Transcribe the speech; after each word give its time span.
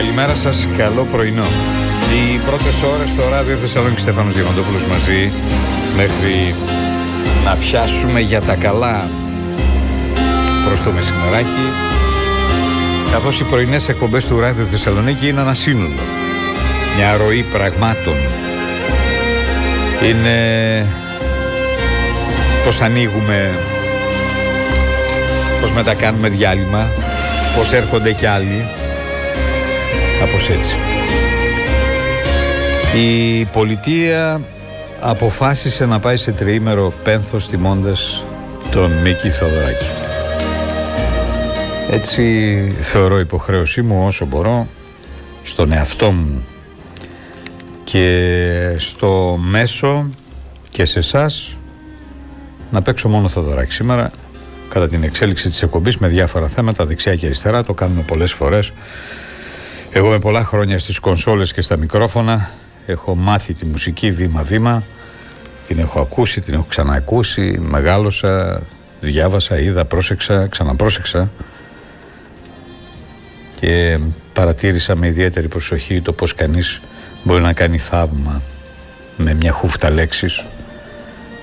Καλημέρα 0.00 0.34
σας, 0.34 0.68
καλό 0.76 1.06
πρωινό. 1.12 1.44
Οι 2.12 2.38
πρώτες 2.46 2.82
ώρες 2.82 3.10
στο 3.10 3.22
ράδιο 3.30 3.56
Θεσσαλονίκη 3.56 4.00
Στέφανος 4.00 4.34
Διαμαντόπουλος 4.34 4.86
μαζί 4.86 5.32
μέχρι 5.96 6.54
να 7.44 7.56
πιάσουμε 7.56 8.20
για 8.20 8.40
τα 8.40 8.54
καλά 8.54 9.10
προς 10.64 10.82
το 10.82 10.92
μεσημεράκι 10.92 11.66
καθώς 13.12 13.40
οι 13.40 13.44
πρωινές 13.44 13.88
εκπομπές 13.88 14.26
του 14.26 14.40
ράδιο 14.40 14.64
Θεσσαλονίκη 14.64 15.28
είναι 15.28 15.40
ένα 15.40 15.54
σύνολο 15.54 16.00
μια 16.96 17.16
ροή 17.16 17.42
πραγμάτων 17.42 18.16
είναι 20.08 20.36
πως 22.64 22.80
ανοίγουμε 22.80 23.58
πως 25.60 25.72
μετακάνουμε 25.72 26.28
διάλειμμα 26.28 26.86
πως 27.56 27.72
έρχονται 27.72 28.12
κι 28.12 28.26
άλλοι 28.26 28.68
Κάπως 30.20 30.50
έτσι. 30.50 30.74
Η 32.96 33.44
πολιτεία 33.44 34.40
αποφάσισε 35.00 35.86
να 35.86 36.00
πάει 36.00 36.16
σε 36.16 36.32
τριήμερο 36.32 36.92
πένθος 37.02 37.48
τιμώντας 37.48 38.24
τον 38.70 38.92
Μίκη 38.92 39.30
Θεοδωράκη. 39.30 39.88
Έτσι 41.90 42.76
θεωρώ 42.80 43.18
υποχρέωσή 43.18 43.82
μου 43.82 44.06
όσο 44.06 44.24
μπορώ 44.24 44.68
στον 45.42 45.72
εαυτό 45.72 46.12
μου 46.12 46.44
και 47.84 48.74
στο 48.76 49.38
μέσο 49.40 50.10
και 50.70 50.84
σε 50.84 50.98
εσάς 50.98 51.56
να 52.70 52.82
παίξω 52.82 53.08
μόνο 53.08 53.28
Θεοδωράκη 53.28 53.72
σήμερα 53.72 54.10
κατά 54.68 54.88
την 54.88 55.02
εξέλιξη 55.02 55.48
της 55.48 55.62
εκπομπής 55.62 55.96
με 55.96 56.08
διάφορα 56.08 56.48
θέματα 56.48 56.84
δεξιά 56.86 57.16
και 57.16 57.26
αριστερά 57.26 57.62
το 57.62 57.74
κάνουμε 57.74 58.02
πολλές 58.06 58.32
φορές 58.32 58.72
εγώ 59.92 60.08
με 60.08 60.18
πολλά 60.18 60.44
χρόνια 60.44 60.78
στις 60.78 60.98
κονσόλες 60.98 61.52
και 61.52 61.60
στα 61.60 61.76
μικρόφωνα. 61.76 62.50
Έχω 62.86 63.14
μάθει 63.14 63.54
τη 63.54 63.66
μουσική 63.66 64.10
βήμα-βήμα. 64.10 64.82
Την 65.66 65.78
έχω 65.78 66.00
ακούσει, 66.00 66.40
την 66.40 66.54
έχω 66.54 66.64
ξαναακούσει. 66.68 67.58
Μεγάλωσα, 67.60 68.62
διάβασα, 69.00 69.58
είδα, 69.58 69.84
πρόσεξα, 69.84 70.46
ξαναπρόσεξα. 70.46 71.30
Και 73.60 73.98
παρατήρησα 74.32 74.96
με 74.96 75.06
ιδιαίτερη 75.06 75.48
προσοχή 75.48 76.00
το 76.00 76.12
πως 76.12 76.34
κανείς 76.34 76.80
μπορεί 77.22 77.42
να 77.42 77.52
κάνει 77.52 77.78
θαύμα 77.78 78.42
με 79.16 79.34
μια 79.34 79.52
χούφτα 79.52 79.90
λέξεις 79.90 80.44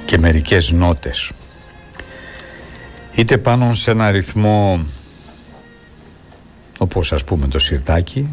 και 0.05 0.17
μερικές 0.17 0.71
νότες. 0.71 1.31
Είτε 3.11 3.37
πάνω 3.37 3.73
σε 3.73 3.91
ένα 3.91 4.05
αριθμό 4.05 4.85
όπως 6.77 7.13
ας 7.13 7.23
πούμε 7.23 7.47
το 7.47 7.59
σιρτάκι 7.59 8.27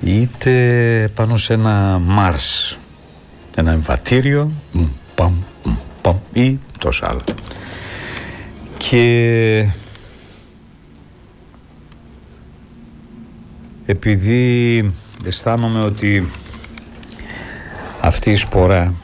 είτε 0.00 1.10
πάνω 1.14 1.36
σε 1.36 1.52
ένα 1.52 1.98
Μάρς 1.98 2.76
ένα 3.56 3.72
εμβατήριο 3.72 4.50
παμ, 5.14 5.42
παμ, 6.02 6.16
ή 6.32 6.58
τόσα 6.78 7.08
άλλα. 7.08 7.20
Και 8.78 9.68
επειδή 13.86 14.90
αισθάνομαι 15.24 15.80
ότι 15.80 16.28
αυτή 18.00 18.30
η 18.30 18.36
σπορά 18.36 18.94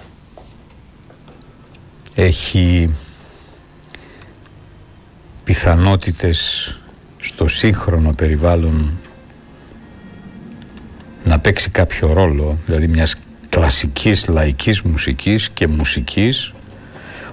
έχει 2.14 2.94
πιθανότητες 5.44 6.72
στο 7.18 7.46
σύγχρονο 7.46 8.12
περιβάλλον 8.12 8.98
να 11.24 11.40
παίξει 11.40 11.70
κάποιο 11.70 12.12
ρόλο, 12.12 12.58
δηλαδή 12.66 12.88
μιας 12.88 13.16
κλασικής 13.48 14.26
λαϊκής 14.26 14.82
μουσικής 14.82 15.50
και 15.50 15.66
μουσικής, 15.66 16.52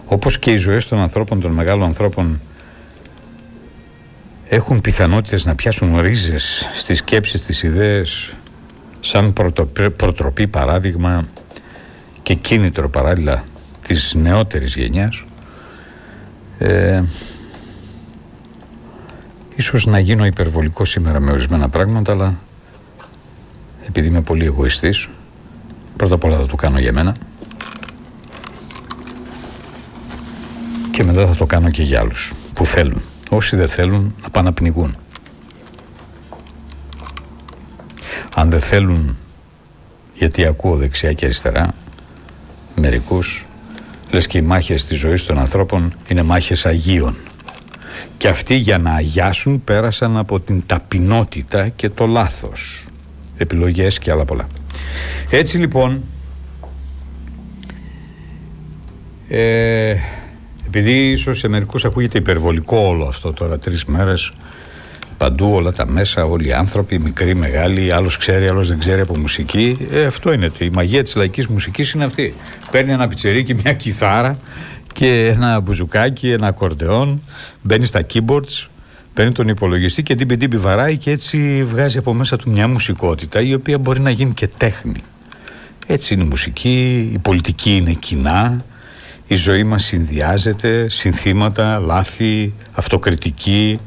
όπως 0.05 0.39
και 0.39 0.51
οι 0.51 0.57
ζωές 0.57 0.87
των 0.87 0.99
ανθρώπων, 0.99 1.39
των 1.39 1.51
μεγάλων 1.51 1.87
ανθρώπων, 1.87 2.41
έχουν 4.47 4.81
πιθανότητες 4.81 5.45
να 5.45 5.55
πιάσουν 5.55 5.99
ρίζες 5.99 6.69
στις 6.75 6.97
σκέψεις, 6.97 7.41
στις 7.41 7.63
ιδέες, 7.63 8.35
σαν 8.99 9.33
προτροπή 9.95 10.47
παράδειγμα 10.47 11.27
και 12.23 12.33
κίνητρο 12.33 12.89
παράλληλα 12.89 13.43
της 13.87 14.13
νεότερης 14.13 14.75
γενιάς, 14.75 15.23
ε, 16.57 17.03
Ίσως 19.55 19.85
να 19.85 19.99
γίνω 19.99 20.25
υπερβολικό 20.25 20.85
σήμερα 20.85 21.19
με 21.19 21.31
ορισμένα 21.31 21.69
πράγματα, 21.69 22.11
αλλά 22.11 22.39
επειδή 23.87 24.07
είμαι 24.07 24.21
πολύ 24.21 24.45
εγωιστής, 24.45 25.09
πρώτα 25.97 26.15
απ' 26.15 26.23
όλα 26.23 26.37
θα 26.37 26.45
το 26.45 26.55
κάνω 26.55 26.79
για 26.79 26.93
μένα 26.93 27.15
και 30.91 31.03
μετά 31.03 31.27
θα 31.27 31.35
το 31.35 31.45
κάνω 31.45 31.69
και 31.69 31.83
για 31.83 31.99
άλλους 31.99 32.33
που 32.53 32.65
θέλουν. 32.65 33.01
Όσοι 33.29 33.55
δεν 33.55 33.67
θέλουν 33.67 34.15
να 34.21 34.29
πάνε 34.29 34.47
να 34.47 34.53
πνιγούν. 34.53 34.95
Αν 38.35 38.49
δεν 38.49 38.59
θέλουν, 38.59 39.17
γιατί 40.13 40.45
ακούω 40.45 40.75
δεξιά 40.75 41.13
και 41.13 41.25
αριστερά, 41.25 41.73
μερικούς, 42.75 43.45
λες 44.09 44.27
και 44.27 44.37
οι 44.37 44.41
μάχες 44.41 44.85
της 44.85 44.99
ζωής 44.99 45.25
των 45.25 45.39
ανθρώπων 45.39 45.93
είναι 46.09 46.23
μάχες 46.23 46.65
Αγίων. 46.65 47.15
Και 48.17 48.27
αυτοί 48.27 48.55
για 48.55 48.77
να 48.77 48.93
αγιάσουν 48.93 49.63
πέρασαν 49.63 50.17
από 50.17 50.39
την 50.39 50.63
ταπεινότητα 50.65 51.69
και 51.69 51.89
το 51.89 52.07
λάθος. 52.07 52.85
Επιλογές 53.37 53.99
και 53.99 54.11
άλλα 54.11 54.25
πολλά. 54.25 54.47
Έτσι 55.29 55.57
λοιπόν, 55.57 56.01
ε, 59.27 59.95
επειδή 60.67 61.09
ίσως 61.11 61.39
σε 61.39 61.47
μερικούς 61.47 61.85
ακούγεται 61.85 62.17
υπερβολικό 62.17 62.77
όλο 62.77 63.05
αυτό 63.05 63.33
τώρα 63.33 63.57
τρεις 63.57 63.85
μέρες, 63.85 64.33
παντού 65.17 65.51
όλα 65.53 65.71
τα 65.71 65.87
μέσα, 65.87 66.25
όλοι 66.25 66.47
οι 66.47 66.53
άνθρωποι, 66.53 66.99
μικροί, 66.99 67.35
μεγάλοι, 67.35 67.91
άλλος 67.91 68.17
ξέρει, 68.17 68.47
άλλος 68.47 68.67
δεν 68.67 68.79
ξέρει 68.79 69.01
από 69.01 69.17
μουσική. 69.17 69.87
Ε, 69.91 70.05
αυτό 70.05 70.33
είναι. 70.33 70.51
Η 70.57 70.69
μαγεία 70.73 71.03
της 71.03 71.15
λαϊκής 71.15 71.47
μουσικής 71.47 71.91
είναι 71.91 72.03
αυτή. 72.03 72.33
Παίρνει 72.71 72.91
ένα 72.91 73.07
πιτσερίκι, 73.07 73.53
μια 73.53 73.73
κιθάρα 73.73 74.37
και 74.95 75.25
ένα 75.25 75.59
μπουζουκάκι, 75.59 76.31
ένα 76.31 76.47
ακορντεόν, 76.47 77.21
μπαίνει 77.61 77.85
στα 77.85 78.05
keyboards, 78.13 78.67
παίρνει 79.13 79.31
τον 79.31 79.47
υπολογιστή 79.47 80.03
και 80.03 80.15
την 80.15 80.27
πεντή 80.27 80.47
βαράει 80.47 80.97
και 80.97 81.11
έτσι 81.11 81.63
βγάζει 81.63 81.97
από 81.97 82.13
μέσα 82.13 82.37
του 82.37 82.49
μια 82.51 82.67
μουσικότητα 82.67 83.41
η 83.41 83.53
οποία 83.53 83.77
μπορεί 83.77 83.99
να 83.99 84.09
γίνει 84.09 84.33
και 84.33 84.47
τέχνη. 84.47 84.95
Έτσι 85.87 86.13
είναι 86.13 86.23
η 86.23 86.27
μουσική, 86.27 87.09
η 87.13 87.17
πολιτική 87.17 87.75
είναι 87.75 87.93
κοινά, 87.93 88.65
η 89.27 89.35
ζωή 89.35 89.63
μας 89.63 89.83
συνδυάζεται, 89.83 90.89
συνθήματα, 90.89 91.79
λάθη, 91.79 92.53
αυτοκριτική, 92.71 93.79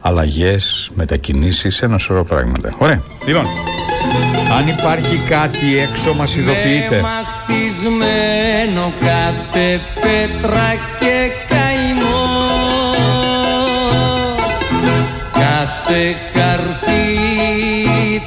αλλαγές, 0.00 0.90
μετακινήσεις, 0.94 1.82
ένα 1.82 1.98
σωρό 1.98 2.24
πράγματα. 2.24 2.74
Ωραία, 2.78 3.02
λοιπόν. 3.26 3.46
Αν 4.58 4.68
υπάρχει 4.68 5.16
κάτι 5.28 5.78
έξω 5.78 6.14
μας 6.14 6.36
ειδοποιείτε. 6.36 7.02
Μαχτισμένο 8.64 8.92
κάθε 9.00 9.80
πέτρα 9.94 10.68
και 11.00 11.30
καημός. 11.48 12.14
Κάθε 15.32 16.02
καρφί 16.32 17.08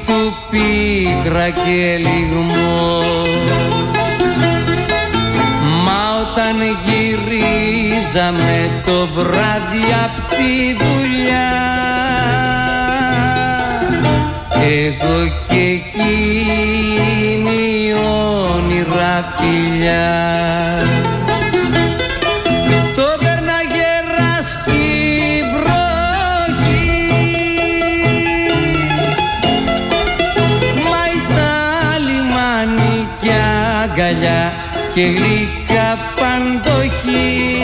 του 0.06 0.22
πίκρα 0.50 1.50
και 1.50 1.98
λιγμός. 1.98 3.06
Μα 5.86 6.02
όταν 6.22 6.58
γυρίζαμε 6.86 8.56
το 8.86 9.08
βράδυ 9.16 9.86
απ' 10.04 10.22
τη 10.30 10.50
δουλειά 10.84 11.52
εγώ 14.64 15.18
και 15.48 15.56
εκείνη 15.56 16.78
όνειρα 17.94 18.27
φιλιά. 19.36 20.08
Το 22.96 23.08
περνάγε 23.20 23.92
ράσκει 24.18 25.44
βροχή. 25.54 26.92
Μα 30.84 31.02
ήταν 31.18 32.06
λιμάνι 32.08 33.08
και 33.22 33.32
αγκαλιά 33.84 34.54
και 34.94 35.02
γλυκά 35.02 35.98
παντοχή 36.16 37.58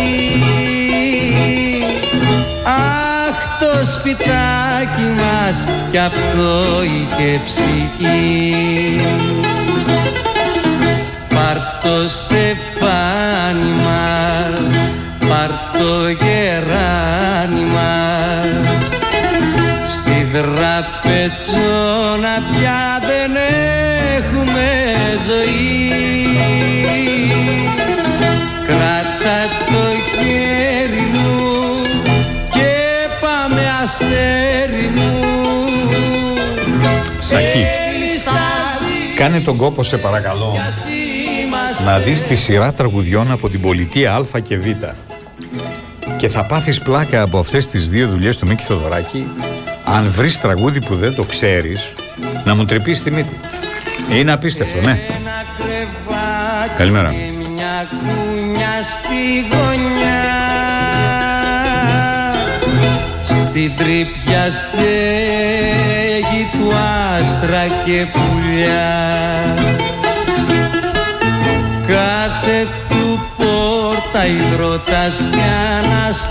Αχ 2.66 3.60
το 3.60 3.86
σπιτάκι 3.94 5.02
μας 5.18 5.68
κι 5.92 5.98
αυτό 5.98 6.84
είχε 6.84 7.42
ψυχή. 7.46 8.96
Πάρ' 9.42 9.53
το 12.04 12.10
στεφάνι 12.10 13.72
μας, 13.72 14.88
πάρ' 15.20 15.80
το 15.80 16.10
γεράνι 16.10 17.62
μας. 17.62 18.68
Στη 19.86 20.28
δραπή 20.32 20.94
πετσόνα 21.02 22.36
πια 22.52 23.00
δεν 23.02 23.32
έχουμε 24.18 24.70
ζωή. 25.28 26.38
Κράτα 28.68 29.40
το 29.66 29.84
χέρι 30.12 31.12
μου 31.14 31.82
και 32.50 32.72
πάμε 33.22 33.62
αστέρι 33.84 34.92
μου. 34.96 35.24
Σακί, 37.20 37.66
κάνε 39.16 39.40
τον 39.40 39.58
κόπο 39.58 39.84
σε 39.84 39.98
παρακαλώ 39.98 40.54
να 41.86 42.00
δεις 42.00 42.24
τη 42.24 42.36
σειρά 42.36 42.74
τραγουδιών 42.74 43.32
από 43.32 43.50
την 43.50 43.62
πολιτεία 43.62 44.14
Α 44.16 44.40
και 44.44 44.58
Β. 44.58 44.66
Και 46.18 46.30
θα 46.30 46.46
πάθεις 46.46 46.80
πλάκα 46.80 47.22
από 47.22 47.40
αυτές 47.40 47.68
τις 47.68 47.90
δύο 47.90 48.08
δουλειές 48.08 48.38
του 48.38 48.48
Μίκη 48.48 48.64
Θοδωράκη 48.64 49.28
αν 49.84 50.10
βρεις 50.10 50.40
τραγούδι 50.40 50.86
που 50.86 50.96
δεν 50.96 51.16
το 51.16 51.24
ξέρεις 51.24 51.94
να 52.46 52.56
μου 52.56 52.66
τρυπείς 52.66 53.04
τη 53.04 53.12
μύτη. 53.12 53.40
Είναι 54.12 54.32
απίστευτο, 54.32 54.82
ναι. 54.82 55.00
Καλημέρα. 56.78 57.10
Μια 57.10 57.90
κούνια 57.90 58.84
στη 58.84 59.48
γωνιά 59.52 60.24
Στην 63.24 63.72
τρύπια 63.78 64.52
στέγη 64.52 66.50
του 66.52 66.72
άστρα 66.76 67.66
και 67.86 68.08
πουλιά 68.14 69.63
πόρτα 74.24 74.28
υδρότας 74.28 75.16
κι 75.32 75.46
αναστεναγμός 75.78 76.30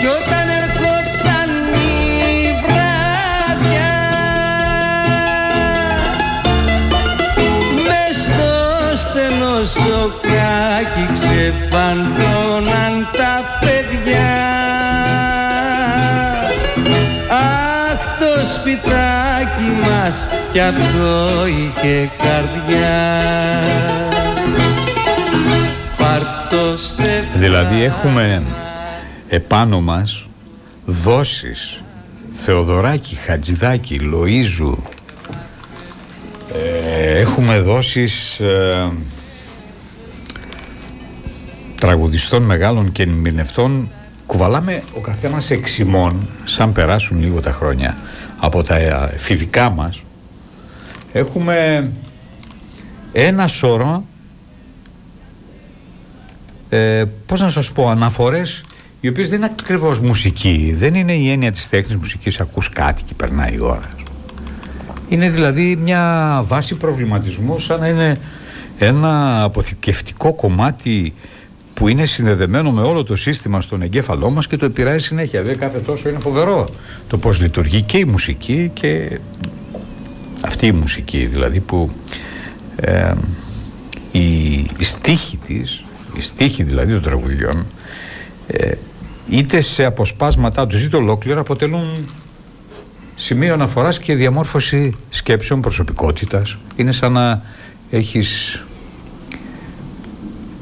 Κι 0.00 0.08
όταν 0.18 0.46
ερχόταν 0.60 1.50
η 1.74 1.94
βράδια 2.62 3.94
Μες 7.84 8.16
στο 8.16 8.50
στενό 8.96 9.56
σοκάκι 9.64 11.04
ξεφαντώναν 11.12 12.35
κι 20.56 20.62
αυτό 20.62 21.46
είχε 21.46 22.10
καρδιά. 22.18 23.20
Πάρ' 25.96 26.48
το 26.50 26.76
στεφάνι 26.76 27.38
Δηλαδή 27.38 27.82
έχουμε 27.82 28.42
επάνω 29.28 29.80
μας 29.80 30.26
δόσεις. 30.84 31.82
Θεοδωράκη, 32.32 33.14
Χατζηδάκη, 33.14 34.00
Λοΐζου. 34.12 34.74
Ε, 36.54 37.20
Έχουμε 37.20 37.60
δόσεις 37.60 38.40
ε, 38.40 38.88
τραγουδιστών 41.80 42.42
μεγάλων 42.42 42.92
και 42.92 43.02
ερμηνευτών. 43.02 43.90
Κουβαλάμε 44.26 44.82
ο 44.96 45.00
καθένας 45.00 45.50
εξημών 45.50 46.28
σαν 46.44 46.72
περάσουν 46.72 47.20
λίγο 47.20 47.40
τα 47.40 47.52
χρόνια 47.52 47.96
από 48.38 48.62
τα 48.62 48.76
ε, 48.76 49.10
εφηβικά 49.14 49.70
μας 49.70 50.00
έχουμε 51.16 51.90
ένα 53.12 53.46
σώρο 53.46 54.04
ε, 56.68 57.04
πώς 57.26 57.40
να 57.40 57.48
σας 57.48 57.72
πω, 57.72 57.88
αναφορές 57.88 58.64
οι 59.00 59.08
οποίες 59.08 59.28
δεν 59.28 59.38
είναι 59.38 59.48
ακριβώς 59.60 60.00
μουσική. 60.00 60.74
Δεν 60.76 60.94
είναι 60.94 61.12
η 61.12 61.30
έννοια 61.30 61.52
της 61.52 61.68
τέχνης 61.68 61.96
μουσικής, 61.96 62.40
ακούς 62.40 62.68
κάτι 62.68 63.02
και 63.02 63.14
περνάει 63.14 63.54
η 63.54 63.60
ώρα. 63.60 63.90
Είναι 65.08 65.30
δηλαδή 65.30 65.76
μια 65.76 66.42
βάση 66.44 66.76
προβληματισμού 66.76 67.58
σαν 67.58 67.80
να 67.80 67.88
είναι 67.88 68.16
ένα 68.78 69.42
αποθηκευτικό 69.42 70.34
κομμάτι 70.34 71.14
που 71.74 71.88
είναι 71.88 72.04
συνδεδεμένο 72.04 72.70
με 72.70 72.82
όλο 72.82 73.02
το 73.02 73.16
σύστημα 73.16 73.60
στον 73.60 73.82
εγκέφαλό 73.82 74.30
μας 74.30 74.46
και 74.46 74.56
το 74.56 74.64
επηρεάζει 74.64 75.04
συνέχεια. 75.04 75.42
Δηλαδή 75.42 75.58
κάθε 75.58 75.78
τόσο 75.78 76.08
είναι 76.08 76.18
φοβερό 76.18 76.68
το 77.08 77.18
πώς 77.18 77.40
λειτουργεί 77.40 77.82
και 77.82 77.98
η 77.98 78.04
μουσική 78.04 78.70
και 78.74 79.18
αυτή 80.40 80.66
η 80.66 80.72
μουσική 80.72 81.26
δηλαδή 81.26 81.60
που 81.60 81.90
ε, 82.76 83.12
η, 84.12 84.54
η 84.54 84.84
στίχη 84.84 85.36
της, 85.36 85.84
η 86.16 86.20
στίχη 86.20 86.62
δηλαδή 86.62 86.92
των 86.92 87.02
τραγουδιών 87.02 87.66
ε, 88.46 88.72
είτε 89.30 89.60
σε 89.60 89.84
αποσπάσματά 89.84 90.66
τους 90.66 90.84
είτε 90.84 90.96
ολόκληρα 90.96 91.40
αποτελούν 91.40 92.06
σημείο 93.14 93.52
αναφοράς 93.52 93.98
και 93.98 94.14
διαμόρφωση 94.14 94.92
σκέψεων 95.10 95.60
προσωπικότητας. 95.60 96.58
Είναι 96.76 96.92
σαν 96.92 97.12
να 97.12 97.42
έχεις 97.90 98.60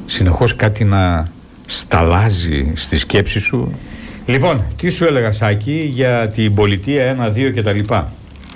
συνεχώς 0.05 0.55
κάτι 0.55 0.83
να 0.83 1.27
σταλάζει 1.65 2.71
στη 2.75 2.97
σκέψη 2.97 3.39
σου. 3.39 3.71
Λοιπόν, 4.25 4.65
τι 4.75 4.89
σου 4.89 5.05
έλεγα 5.05 5.31
Σάκη 5.31 5.89
για 5.91 6.27
την 6.27 6.53
πολιτεία 6.53 7.31
1, 7.35 7.37
2 7.37 7.53
και 7.53 7.61
τα 7.61 7.71
λοιπά; 7.71 8.11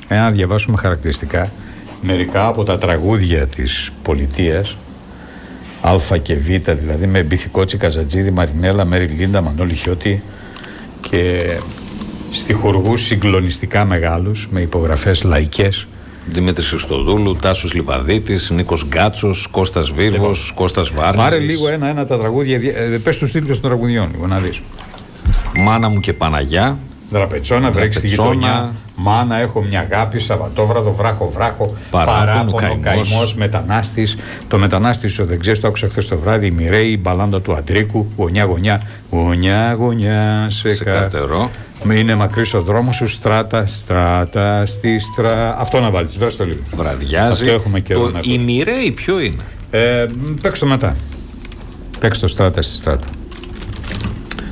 Εάν 0.10 0.24
να 0.24 0.32
διαβάσουμε 0.32 0.78
χαρακτηριστικά 0.78 1.52
μερικά 2.02 2.48
από 2.48 2.64
τα 2.64 2.78
τραγούδια 2.78 3.48
της 3.48 3.92
πολιτείας 4.04 4.78
Α 5.82 6.18
και 6.18 6.36
Β, 6.36 6.48
δηλαδή 6.72 7.08
με 7.08 7.24
Μπιθικότσι, 7.24 7.78
Καζατζίδη, 7.78 8.32
Μαρινέλα, 8.32 8.86
Μέρι 8.86 9.06
Λίντα, 9.06 9.42
Μανώλη 9.42 9.74
Χιώτη 9.74 10.24
και 11.10 11.54
στιχουργούς 12.32 13.02
συγκλονιστικά 13.02 13.86
μεγάλους 13.86 14.48
με 14.52 14.62
υπογραφές 14.62 15.24
λαϊκές 15.24 15.88
Δημήτρης 16.26 16.68
Χριστοδούλου, 16.68 17.36
Τάσος 17.36 17.74
Λιβαδίτη, 17.74 18.54
Νίκος 18.54 18.86
Γκάτσος, 18.88 19.48
Κώστας 19.52 19.92
Βίρβο, 19.92 20.16
Λοιπόν. 20.16 20.36
Κώστας 20.56 20.90
Βάρνης. 20.90 21.18
Πάρε 21.24 21.40
λίγο 21.40 21.70
ένα-ένα 21.70 22.06
τα 22.06 22.18
τραγούδια, 22.18 22.56
ε, 22.56 22.98
πες 23.04 23.18
τους 23.18 23.32
τίτλους 23.32 23.60
των 23.60 23.70
τραγουδιών, 23.70 24.10
λίγο 24.12 24.28
να 24.28 24.40
δεις. 24.40 24.62
Μάνα 25.57 25.90
μου 25.90 26.00
και 26.00 26.14
Παναγιά. 26.14 26.78
Δραπετσόνα, 27.09 27.71
βρέξει 27.71 27.97
στη 27.97 28.07
Δραπετσόνα. 28.07 28.33
γειτονιά. 28.45 28.71
Μάνα, 28.95 29.35
έχω 29.37 29.61
μια 29.61 29.80
αγάπη. 29.92 30.19
Σαββατόβραδο, 30.19 30.92
βράχο, 30.92 31.30
βράχο. 31.33 31.73
Παράπονο, 31.92 32.51
καημός, 32.51 33.09
καημός. 33.09 33.35
μετανάστης. 33.35 34.18
Το 34.47 34.57
μετανάστης, 34.57 35.19
ο 35.19 35.25
δεν 35.25 35.39
ξέρει, 35.39 35.59
το 35.59 35.68
άκουσα 35.68 35.87
χθες 35.89 36.07
το 36.07 36.18
βράδυ. 36.18 36.45
Η 36.47 36.51
Μιρέη, 36.51 36.89
η 36.92 36.97
μπαλάντα 37.01 37.42
του 37.42 37.54
Αντρίκου. 37.56 38.07
Γωνιά-γωνιά. 38.18 38.81
Γωνιά-γωνιά 39.09 40.47
σε, 40.49 40.73
Σε 40.75 40.83
κα- 40.83 40.92
καρτερό. 40.92 41.49
Με 41.83 41.95
Είναι 41.95 42.16
μακρύς 42.16 42.54
ο 42.54 42.61
δρόμος 42.61 42.95
σου, 42.95 43.07
στράτα, 43.07 43.66
στράτα, 43.66 44.66
στη 44.66 44.99
στρα. 44.99 45.56
Αυτό 45.59 45.80
να 45.80 45.89
βάλεις, 45.92 46.18
βρες 46.18 46.35
το 46.35 46.45
λίγο. 46.45 46.59
Βραδιάζει. 46.75 47.42
Αυτό 47.44 47.51
έχουμε 47.54 47.80
καιρό 47.80 47.99
το 47.99 48.11
να 48.11 48.18
ακούσουμε. 48.19 48.42
Η 48.42 48.45
Μιρέη 48.45 48.92
ποιο 48.92 49.19
είναι; 49.19 49.44
Ε, 49.71 50.06
παίξ 50.42 50.59
το 50.59 50.66
μετά. 50.66 50.95
Παίξ 51.99 52.19
το 52.19 52.28
στράτα 52.28 52.61
στη 52.61 52.75
στράτα. 52.75 53.06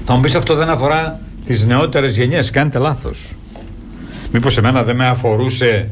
Θα 0.05 0.13
μου 0.13 0.21
πεις 0.21 0.35
αυτό 0.35 0.55
δεν 0.55 0.69
αφορά 0.69 1.19
τι 1.47 1.65
νεότερες 1.65 2.17
γενιές. 2.17 2.49
Κάνετε 2.49 2.77
λάθος. 2.77 3.31
Μήπως 4.31 4.57
εμένα 4.57 4.83
δεν 4.83 4.95
με 4.95 5.07
αφορούσε. 5.07 5.89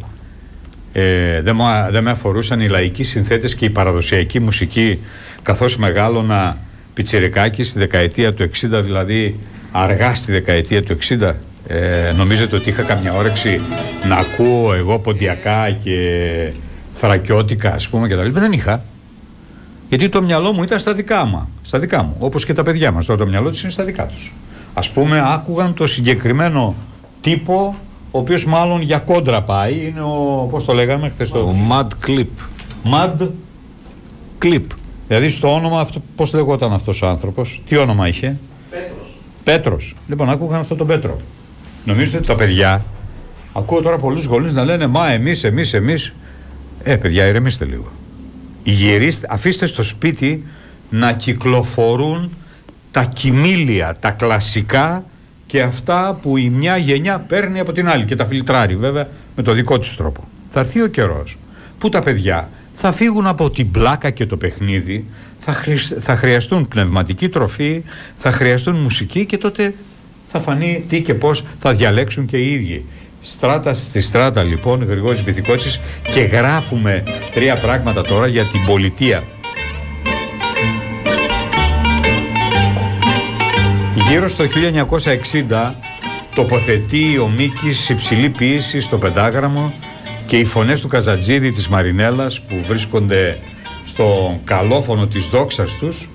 Ε, 0.91 1.41
δεν, 1.41 1.55
μου, 1.55 1.65
δεν 1.91 2.03
με 2.03 2.11
αφορούσαν 2.11 2.59
οι 2.61 2.67
λαϊκοί 2.67 3.03
συνθέτες 3.03 3.55
και 3.55 3.65
η 3.65 3.69
παραδοσιακή 3.69 4.39
μουσική 4.39 4.99
καθώς 5.41 5.77
μεγάλωνα 5.77 6.57
πιτσιρικάκι 6.93 7.63
στη 7.63 7.79
δεκαετία 7.79 8.33
του 8.33 8.43
60 8.43 8.49
δηλαδή 8.83 9.39
αργά 9.71 10.15
στη 10.15 10.31
δεκαετία 10.31 10.83
του 10.83 10.97
60 11.19 11.33
ε, 11.67 12.11
νομίζετε 12.15 12.55
ότι 12.55 12.69
είχα 12.69 12.83
καμιά 12.83 13.13
όρεξη 13.13 13.61
να 14.07 14.15
ακούω 14.15 14.73
εγώ 14.73 14.99
ποντιακά 14.99 15.71
και 15.71 16.51
θρακιώτικα 16.93 17.73
ας 17.73 17.87
πούμε 17.89 18.07
και 18.07 18.15
τα 18.15 18.23
λοιπά 18.23 18.39
δεν 18.39 18.51
είχα 18.51 18.83
γιατί 19.89 20.09
το 20.09 20.21
μυαλό 20.21 20.53
μου 20.53 20.63
ήταν 20.63 20.79
στα 20.79 20.93
δικά 20.93 21.25
μου. 21.25 21.49
Στα 21.61 21.79
δικά 21.79 22.03
μου. 22.03 22.15
Όπως 22.19 22.45
και 22.45 22.53
τα 22.53 22.63
παιδιά 22.63 22.91
μας. 22.91 23.05
Τώρα 23.05 23.19
το 23.19 23.27
μυαλό 23.27 23.49
τους 23.49 23.61
είναι 23.61 23.71
στα 23.71 23.83
δικά 23.83 24.05
τους. 24.05 24.33
Α 24.77 24.81
πούμε, 24.93 25.21
άκουγαν 25.33 25.73
το 25.73 25.87
συγκεκριμένο 25.87 26.75
τύπο, 27.21 27.75
ο 28.11 28.19
οποίος 28.19 28.45
μάλλον 28.45 28.81
για 28.81 28.99
κόντρα 28.99 29.41
πάει. 29.41 29.85
Είναι 29.85 30.01
ο. 30.01 30.47
Πώς 30.49 30.65
το 30.65 30.73
λέγαμε 30.73 31.09
χθες 31.09 31.31
Ο 31.31 31.37
το. 31.37 31.55
Mad 31.69 32.07
Clip. 32.07 32.25
Mad 32.93 33.27
Clip. 34.41 34.63
Δηλαδή 35.07 35.29
στο 35.29 35.53
όνομα 35.53 35.79
αυτό. 35.79 36.01
Πώς 36.15 36.33
λεγόταν 36.33 36.73
αυτός 36.73 37.01
ο 37.01 37.07
άνθρωπος, 37.07 37.61
τι 37.67 37.77
όνομα 37.77 38.07
είχε; 38.07 38.37
Πέτρος. 38.69 39.17
Πέτρος. 39.43 39.95
Λοιπόν, 40.07 40.29
άκουγαν 40.29 40.59
αυτό 40.59 40.75
τον 40.75 40.87
Πέτρο. 40.87 41.19
Νομίζετε 41.85 42.17
ότι 42.17 42.25
τα 42.27 42.35
παιδιά. 42.35 42.85
Ακούω 43.53 43.81
τώρα 43.81 43.97
πολλούς 43.97 44.25
γονείς 44.25 44.53
να 44.53 44.63
λένε 44.63 44.87
Μα 44.87 45.11
εμείς, 45.11 45.43
εμείς, 45.43 45.73
εμείς. 45.73 46.13
Ε, 46.83 46.95
παιδιά, 46.95 47.25
ηρεμήστε 47.25 47.65
λίγο. 47.65 47.91
Γυρίστε, 48.63 49.27
αφήστε 49.29 49.65
στο 49.65 49.83
σπίτι 49.83 50.43
να 50.89 51.13
κυκλοφορούν 51.13 52.29
τα 52.95 53.03
κοιμήλια, 53.03 53.95
τα 53.99 54.11
κλασικά 54.11 55.03
και 55.45 55.61
αυτά 55.61 56.19
που 56.21 56.37
η 56.37 56.49
μια 56.49 56.77
γενιά 56.77 57.19
παίρνει 57.19 57.59
από 57.59 57.71
την 57.71 57.89
άλλη 57.89 58.05
και 58.05 58.15
τα 58.15 58.25
φιλτράρει 58.25 58.75
βέβαια 58.75 59.07
με 59.35 59.43
το 59.43 59.53
δικό 59.53 59.77
της 59.79 59.95
τρόπο. 59.95 60.27
Θα 60.47 60.59
έρθει 60.59 60.81
ο 60.81 60.87
καιρός 60.87 61.37
που 61.77 61.89
τα 61.89 62.01
παιδιά 62.01 62.49
θα 62.73 62.91
φύγουν 62.91 63.27
από 63.27 63.49
την 63.49 63.71
πλάκα 63.71 64.09
και 64.09 64.25
το 64.25 64.37
παιχνίδι, 64.37 65.05
θα, 65.39 65.55
θα 65.99 66.15
χρειαστούν 66.15 66.67
πνευματική 66.67 67.29
τροφή, 67.29 67.83
θα 68.17 68.31
χρειαστούν 68.31 68.75
μουσική 68.75 69.25
και 69.25 69.37
τότε 69.37 69.73
θα 70.27 70.39
φανεί 70.39 70.85
τι 70.89 71.01
και 71.01 71.13
πώς 71.13 71.43
θα 71.59 71.73
διαλέξουν 71.73 72.25
και 72.25 72.37
οι 72.37 72.53
ίδιοι. 72.53 72.85
Στράτα 73.21 73.73
στη 73.73 74.01
στράτα 74.01 74.43
λοιπόν, 74.43 74.83
Γρηγόρης 74.83 75.23
Μπηθικότσης 75.23 75.79
και 76.11 76.19
γράφουμε 76.19 77.03
τρία 77.33 77.57
πράγματα 77.57 78.01
τώρα 78.01 78.27
για 78.27 78.45
την 78.45 78.65
πολιτεία. 78.65 79.23
Γύρω 84.09 84.27
στο 84.27 84.45
1960 85.49 85.73
τοποθετεί 86.35 87.17
ο 87.17 87.27
Μίκης 87.27 87.89
υψηλή 87.89 88.29
ποίηση 88.29 88.79
στο 88.79 88.97
πεντάγραμμο 88.97 89.73
και 90.25 90.37
οι 90.37 90.45
φωνές 90.45 90.81
του 90.81 90.87
Καζατζίδη 90.87 91.51
της 91.51 91.67
Μαρινέλας 91.67 92.41
που 92.41 92.63
βρίσκονται 92.67 93.37
στο 93.85 94.39
καλόφωνο 94.43 95.07
της 95.07 95.29
δόξας 95.29 95.75
τους, 95.75 96.09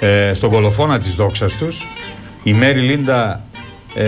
ε, 0.00 0.32
στον 0.34 0.50
κολοφόνα 0.50 0.98
της 0.98 1.14
δόξας 1.14 1.56
τους, 1.56 1.86
η 2.42 2.52
Μέρι 2.52 2.80
Λίντα 2.80 3.42
ε, 3.94 4.04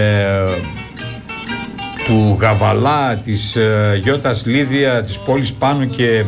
του 2.05 2.37
Γαβαλά, 2.41 3.17
της 3.17 3.57
ε, 3.57 4.01
Γιώτας 4.03 4.47
Λίδια, 4.47 5.03
της 5.03 5.19
πόλης 5.19 5.53
Πάνου 5.53 5.91
και, 5.91 6.25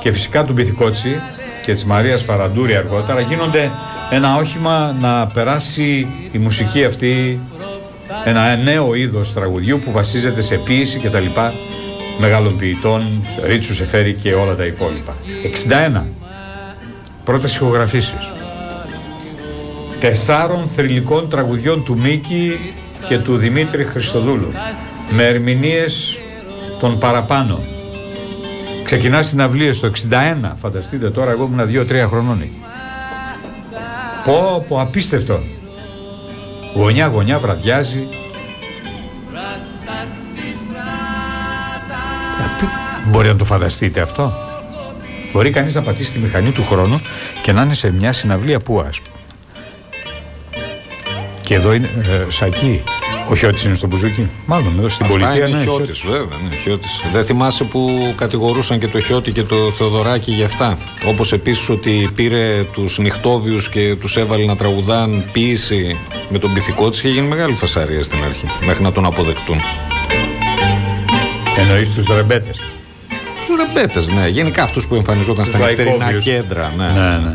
και 0.00 0.12
φυσικά 0.12 0.44
του 0.44 0.52
Μπιθικότσι 0.52 1.20
και 1.64 1.72
της 1.72 1.84
Μαρίας 1.84 2.22
Φαραντούρη 2.22 2.76
αργότερα 2.76 3.20
γίνονται 3.20 3.70
ένα 4.14 4.36
όχημα 4.36 4.96
να 5.00 5.26
περάσει 5.26 6.06
η 6.32 6.38
μουσική 6.38 6.84
αυτή 6.84 7.40
ένα 8.24 8.56
νέο 8.56 8.94
είδος 8.94 9.32
τραγουδιού 9.32 9.78
που 9.78 9.90
βασίζεται 9.90 10.40
σε 10.40 10.56
ποίηση 10.56 10.98
και 10.98 11.10
τα 11.10 11.20
λοιπά 11.20 11.52
μεγάλων 12.18 12.56
ποιητών, 12.56 13.26
Ρίτσους 13.44 13.76
Σεφέρη 13.76 14.14
και 14.14 14.34
όλα 14.34 14.54
τα 14.54 14.64
υπόλοιπα. 14.64 15.14
61. 15.96 16.02
Πρώτες 17.24 17.56
ηχογραφήσεις. 17.56 18.30
Τεσσάρων 20.00 20.66
θρηλυκών 20.66 21.28
τραγουδιών 21.28 21.84
του 21.84 21.98
Μίκη 21.98 22.58
και 23.08 23.18
του 23.18 23.36
Δημήτρη 23.36 23.84
Χριστοδούλου 23.84 24.52
με 25.10 25.26
ερμηνείες 25.26 26.18
των 26.80 26.98
παραπάνω. 26.98 27.60
Ξεκινά 28.84 29.22
συναυλίες 29.22 29.80
το 29.80 29.86
61, 29.86 30.52
φανταστείτε 30.60 31.10
τώρα, 31.10 31.30
εγώ 31.30 31.50
ήμουν 31.52 31.86
2-3 31.88 32.06
χρονών. 32.08 32.48
Πω, 34.24 34.64
πω, 34.68 34.80
απίστευτο. 34.80 35.40
Γωνιά, 36.74 37.06
γωνιά, 37.06 37.38
βραδιάζει. 37.38 38.08
Μπορεί 43.06 43.28
να 43.28 43.36
το 43.36 43.44
φανταστείτε 43.44 44.00
αυτό. 44.00 44.32
Μπορεί 45.32 45.50
κανείς 45.50 45.74
να 45.74 45.82
πατήσει 45.82 46.12
τη 46.12 46.18
μηχανή 46.18 46.52
του 46.52 46.64
χρόνου 46.66 47.00
και 47.42 47.52
να 47.52 47.62
είναι 47.62 47.74
σε 47.74 47.90
μια 47.90 48.12
συναυλία 48.12 48.58
που 48.58 48.80
ας 48.80 49.00
πούμε. 49.00 49.16
Και 51.42 51.54
εδώ 51.54 51.72
είναι 51.72 51.86
ε, 51.86 52.30
σακί. 52.30 52.82
Ο 53.28 53.34
Χιώτης 53.36 53.64
είναι 53.64 53.74
στο 53.74 53.86
μπουζούκι. 53.86 54.28
Μάλλον 54.46 54.74
εδώ 54.78 54.88
στην 54.88 55.06
Αυτά 55.06 55.18
πολιτεία 55.18 55.46
είναι 55.48 55.56
ναι, 55.56 55.62
Χιώτης, 55.62 56.00
βέβαια. 56.00 56.38
Ναι, 56.48 56.56
Χιώτης. 56.56 57.02
Δεν 57.12 57.24
θυμάσαι 57.24 57.64
που 57.64 58.12
κατηγορούσαν 58.16 58.78
και 58.78 58.88
το 58.88 59.00
Χιώτη 59.00 59.32
και 59.32 59.42
το 59.42 59.56
Θεοδωράκη 59.56 60.32
για 60.32 60.46
αυτά. 60.46 60.78
Όπως 61.06 61.32
επίσης 61.32 61.68
ότι 61.68 62.10
πήρε 62.14 62.62
τους 62.72 62.98
νυχτόβιους 62.98 63.68
και 63.68 63.94
τους 64.00 64.16
έβαλε 64.16 64.44
να 64.44 64.56
τραγουδάν 64.56 65.24
ποίηση 65.32 65.96
με 66.28 66.38
τον 66.38 66.52
πυθικό 66.54 66.90
της 66.90 67.00
και 67.00 67.08
γίνει 67.08 67.26
μεγάλη 67.26 67.54
φασαρία 67.54 68.02
στην 68.02 68.24
αρχή. 68.24 68.46
Μέχρι 68.66 68.82
να 68.82 68.92
τον 68.92 69.04
αποδεκτούν. 69.06 69.60
Εννοείς 71.58 71.94
τους 71.94 72.06
ρεμπέτες. 72.06 72.58
Τους 73.46 73.56
ρεμπέτες, 73.56 74.08
ναι. 74.08 74.28
Γενικά 74.28 74.62
αυτούς 74.62 74.86
που 74.86 74.94
εμφανιζόταν 74.94 75.44
στα 75.44 75.58
νυχτερινά 75.58 75.96
λαϊκόβιους. 75.96 76.24
κέντρα. 76.24 76.72
Ναι. 76.76 76.84
Ναι, 76.86 77.18
ναι. 77.18 77.34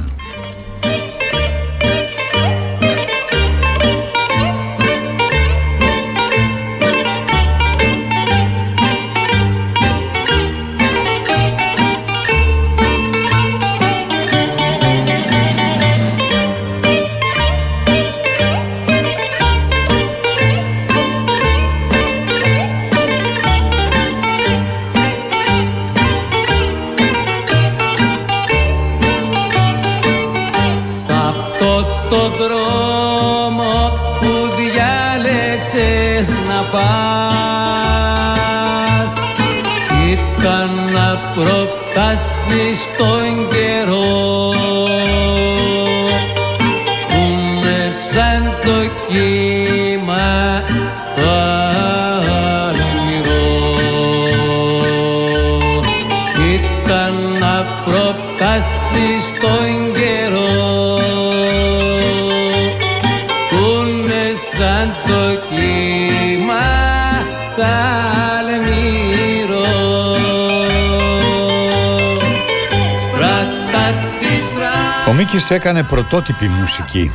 Στράτα 75.49 75.69
Ο 75.69 75.79
Μίκης 75.79 75.79
έκανε 75.79 75.83
πρωτότυπη 75.83 76.47
μουσική 76.47 77.11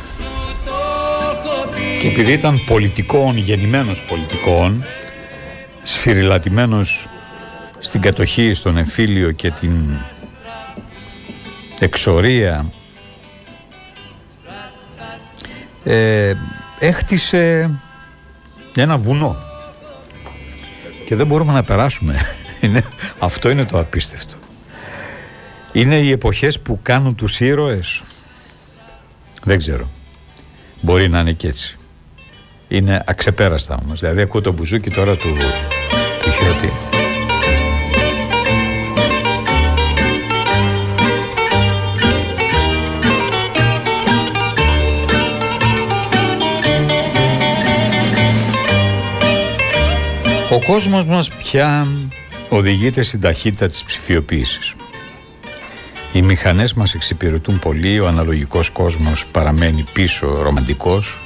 και 2.01 2.07
επειδή 2.07 2.31
ήταν 2.31 2.63
πολιτικών, 2.65 3.37
γεννημένος 3.37 4.03
πολιτικών, 4.03 4.85
σφυριλατημένος 5.83 7.07
στην 7.79 8.01
κατοχή, 8.01 8.53
στον 8.53 8.77
εμφύλιο 8.77 9.31
και 9.31 9.49
την 9.49 9.73
εξορία, 11.79 12.71
ε, 15.83 16.33
έχτισε 16.79 17.71
ένα 18.75 18.97
βουνό 18.97 19.37
και 21.05 21.15
δεν 21.15 21.27
μπορούμε 21.27 21.53
να 21.53 21.63
περάσουμε. 21.63 22.19
Είναι, 22.61 22.83
αυτό 23.19 23.49
είναι 23.49 23.65
το 23.65 23.79
απίστευτο. 23.79 24.35
Είναι 25.71 25.95
οι 25.95 26.11
εποχές 26.11 26.59
που 26.59 26.79
κάνουν 26.81 27.15
τους 27.15 27.39
ήρωες. 27.39 28.03
Δεν 29.45 29.57
ξέρω. 29.57 29.89
Μπορεί 30.81 31.09
να 31.09 31.19
είναι 31.19 31.31
και 31.31 31.47
έτσι. 31.47 31.77
Είναι 32.67 33.03
αξεπέραστα 33.05 33.79
όμως. 33.85 33.99
Δηλαδή 33.99 34.21
ακούω 34.21 34.41
το 34.41 34.51
μπουζούκι 34.51 34.89
τώρα 34.89 35.15
του, 35.15 35.33
του 36.23 36.31
Χιώτη. 36.31 36.71
Ο 50.49 50.63
κόσμος 50.65 51.05
μας 51.05 51.29
πια 51.29 51.87
οδηγείται 52.49 53.01
στην 53.01 53.19
ταχύτητα 53.19 53.67
της 53.67 53.83
ψηφιοποίησης. 53.83 54.75
Οι 56.15 56.21
μηχανές 56.21 56.73
μας 56.73 56.93
εξυπηρετούν 56.93 57.59
πολύ, 57.59 57.99
ο 57.99 58.07
αναλογικός 58.07 58.69
κόσμος 58.69 59.25
παραμένει 59.25 59.85
πίσω, 59.93 60.41
ρομαντικός, 60.41 61.21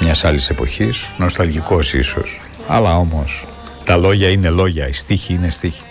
μιας 0.00 0.24
άλλης 0.24 0.50
εποχής, 0.50 1.10
νοσταλγικός 1.18 1.94
ίσως, 1.94 2.40
αλλά 2.66 2.96
όμως 2.96 3.46
τα 3.84 3.96
λόγια 3.96 4.28
είναι 4.28 4.48
λόγια, 4.48 4.88
η 4.88 4.92
στίχη 4.92 5.32
είναι 5.32 5.50
στίχη. 5.50 5.82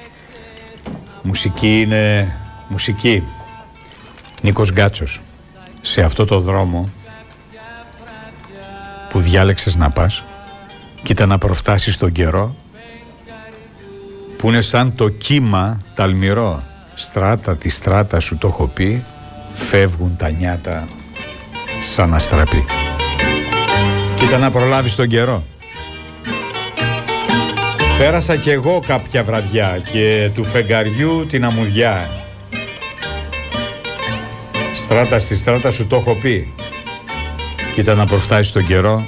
Μουσική 1.22 1.82
είναι 1.82 2.36
μουσική. 2.68 3.24
Νίκος 4.42 4.72
Γκάτσος, 4.72 5.22
σε 5.82 6.02
αυτό 6.02 6.26
το 6.26 6.40
δρόμο 6.40 6.90
που 9.10 9.20
διάλεξες 9.20 9.76
να 9.76 9.90
πας, 9.90 10.24
κοίτα 11.04 11.26
να 11.26 11.38
προφτάσεις 11.38 11.98
τον 11.98 12.12
καιρό, 12.12 12.56
που 14.38 14.48
είναι 14.48 14.62
σαν 14.62 14.96
το 14.96 15.10
κύμα 15.10 15.82
ταλμυρό. 15.94 16.70
Στράτα 16.94 17.56
τη 17.56 17.70
στράτα 17.70 18.20
σου 18.20 18.38
το 18.38 18.48
έχω 18.48 18.68
πει, 18.68 19.06
φεύγουν 19.54 20.16
τα 20.16 20.30
νιάτα 20.30 20.86
σαν 21.82 22.14
αστραπή. 22.14 22.66
Κοίτα 24.16 24.38
να 24.38 24.52
προλάβεις 24.52 24.96
τον 24.96 25.08
καιρό. 25.08 25.44
Πέρασα 27.98 28.36
κι 28.36 28.50
εγώ 28.50 28.84
κάποια 28.88 29.24
βραδιά 29.24 29.82
και 29.92 30.32
του 30.34 30.44
φεγγαριού 30.44 31.26
την 31.30 31.46
αμμουδιά. 31.46 32.10
Στράτα 34.76 35.20
στη 35.20 35.36
στράτα 35.36 35.72
σου 35.72 35.88
το 35.88 35.96
έχω 35.96 36.16
πει. 36.16 36.54
Κοίτα 37.74 37.96
να 37.96 38.06
προφτάσει 38.06 38.54
τον 38.54 38.66
καιρό 38.66 39.08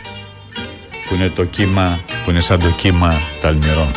που 1.08 1.16
είναι 1.16 1.30
το 1.30 1.44
κύμα, 1.44 2.00
που 2.24 2.30
είναι 2.30 2.40
σαν 2.40 2.60
το 2.60 2.70
κύμα 2.70 3.13
ταλμυρό. 3.42 3.92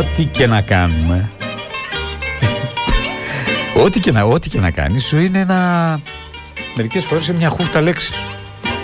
Ό,τι 0.00 0.24
και 0.24 0.46
να 0.46 0.60
κάνουμε, 0.60 1.30
ό,τι 3.84 4.00
και 4.00 4.12
να, 4.12 4.22
ό,τι 4.22 4.48
και 4.48 4.60
να 4.60 4.70
κάνεις 4.70 5.04
σου 5.04 5.18
είναι 5.18 5.38
ένα... 5.38 6.00
Μερικές 6.76 7.04
φορές 7.04 7.28
είναι 7.28 7.36
μια 7.36 7.48
χούφτα 7.48 7.80
λέξης. 7.80 8.16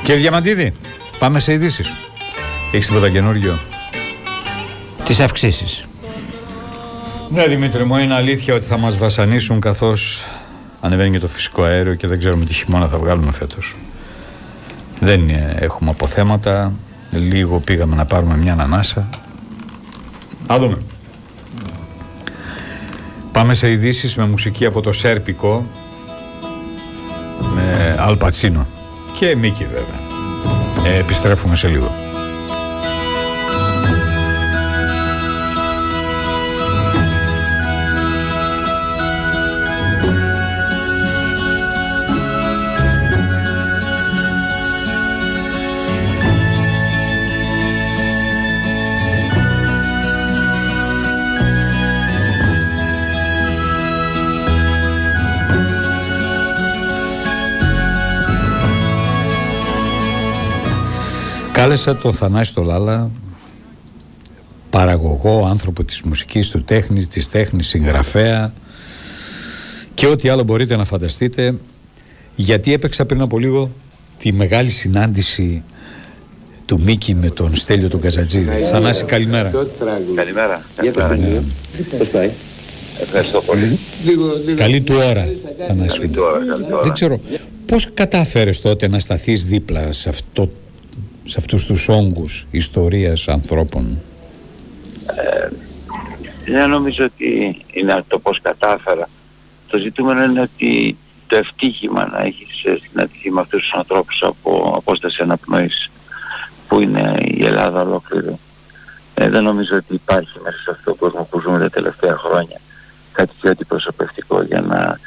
Κύριε 0.02 0.20
Διαμαντίδη, 0.20 0.72
πάμε 1.18 1.38
σε 1.38 1.52
ειδήσεις. 1.52 1.94
Έχεις 2.72 2.86
τίποτα 2.86 3.10
καινούργιο. 3.10 3.58
Τις 5.04 5.20
αυξήσεις. 5.20 5.86
Ναι, 7.30 7.46
Δημήτρη 7.46 7.84
μου, 7.84 7.96
είναι 7.96 8.14
αλήθεια 8.14 8.54
ότι 8.54 8.64
θα 8.64 8.78
μας 8.78 8.96
βασανίσουν 8.96 9.60
καθώς 9.60 10.24
ανεβαίνει 10.80 11.10
και 11.10 11.18
το 11.18 11.28
φυσικό 11.28 11.62
αέριο 11.62 11.94
και 11.94 12.06
δεν 12.06 12.18
ξέρουμε 12.18 12.44
τι 12.44 12.52
χειμώνα 12.52 12.88
θα 12.88 12.98
βγάλουμε 12.98 13.32
φέτος. 13.32 13.74
Δεν 15.00 15.30
έχουμε 15.58 15.90
αποθέματα. 15.90 16.72
Λίγο 17.10 17.58
πήγαμε 17.58 17.96
να 17.96 18.04
πάρουμε 18.04 18.36
μια 18.36 18.52
ανανάσα. 18.52 19.08
Α 20.52 20.58
δούμε. 20.58 20.76
Πάμε 23.36 23.54
σε 23.54 23.70
ειδήσεις 23.70 24.16
με 24.16 24.26
μουσική 24.26 24.64
από 24.64 24.80
το 24.80 24.92
Σέρπικο 24.92 25.66
με 27.54 27.96
Αλπατσίνο 27.98 28.66
και 29.12 29.36
Μίκη 29.36 29.64
βέβαια. 29.64 30.00
Ε, 30.92 30.98
επιστρέφουμε 30.98 31.56
σε 31.56 31.68
λίγο. 31.68 32.05
Κάλεσα 61.56 61.96
τον 61.96 62.12
Θανάση 62.12 62.54
το 62.54 62.62
Λάλα 62.62 63.10
παραγωγό, 64.70 65.46
άνθρωπο 65.46 65.84
της 65.84 66.02
μουσικής, 66.02 66.50
του 66.50 66.64
τέχνης, 66.64 67.08
της 67.08 67.30
τέχνης, 67.30 67.68
συγγραφέα 67.68 68.52
και 69.94 70.06
ό,τι 70.06 70.28
άλλο 70.28 70.42
μπορείτε 70.42 70.76
να 70.76 70.84
φανταστείτε 70.84 71.58
γιατί 72.34 72.72
έπαιξα 72.72 73.06
πριν 73.06 73.20
από 73.20 73.38
λίγο 73.38 73.70
τη 74.18 74.32
μεγάλη 74.32 74.70
συνάντηση 74.70 75.62
του 76.64 76.80
Μίκη 76.80 77.14
με 77.14 77.30
τον 77.30 77.54
Στέλιο 77.54 77.88
τον 77.88 78.00
Καζατζίδη. 78.00 78.58
Θανάση 78.70 79.04
καλημέρα. 79.04 79.50
Καλημέρα. 80.14 80.64
Καλημέρα. 80.76 81.42
Πώς 81.98 82.08
πάει; 82.08 82.30
Ευχαριστώ 83.00 83.42
πολύ. 83.42 83.78
Καλή 84.56 84.80
του 84.80 84.94
ώρα, 84.94 85.28
Θανάση. 85.66 85.98
Καλή 85.98 86.12
του 86.12 86.22
ώρα, 86.22 86.38
καλή 86.38 86.62
του 86.62 86.68
ώρα. 86.72 86.82
Δεν 86.82 86.92
ξέρω, 86.92 87.20
πώς 87.66 87.90
κατάφερες 87.94 88.60
τότε 88.60 88.88
να 88.88 89.00
σταθείς 89.00 89.46
δίπλα 89.46 89.92
σε, 89.92 90.08
αυτό, 90.08 90.50
σε 91.26 91.36
αυτούς 91.38 91.66
τους 91.66 91.88
όγκους 91.88 92.46
ιστορίας 92.50 93.28
ανθρώπων; 93.28 93.98
Δεν 96.44 96.70
νομίζω 96.70 97.04
ότι 97.04 97.64
είναι 97.72 98.04
το 98.08 98.18
πώς 98.18 98.40
κατάφερα. 98.42 99.08
Το 99.68 99.78
ζητούμενο 99.78 100.22
είναι 100.22 100.40
ότι 100.40 100.96
το 101.26 101.36
ευτύχημα 101.36 102.06
να 102.06 102.22
έχεις 102.22 102.64
ε, 102.64 102.78
συναντηθεί 102.82 103.30
με 103.30 103.40
αυτούς 103.40 103.60
τους 103.60 103.72
ανθρώπους 103.72 104.22
από 104.22 104.74
απόσταση 104.76 105.22
αναπνοής 105.22 105.90
που 106.68 106.80
είναι 106.80 107.16
η 107.20 107.44
Ελλάδα 107.44 107.80
ολόκληρη. 107.80 108.38
Ε, 109.14 109.28
δεν 109.28 109.42
νομίζω 109.42 109.76
ότι 109.76 109.94
υπάρχει 109.94 110.38
μέσα 110.42 110.58
σε 110.58 110.70
αυτό 110.70 110.90
το 110.90 110.96
κόσμο 110.96 111.28
που 111.30 111.40
ζούμε 111.40 111.58
τα 111.58 111.70
τελευταία 111.70 112.16
χρόνια 112.16 112.60
κάτι 113.16 113.32
πιο 113.40 113.50
αντιπροσωπευτικό 113.50 114.42
για 114.42 114.60
να 114.60 114.98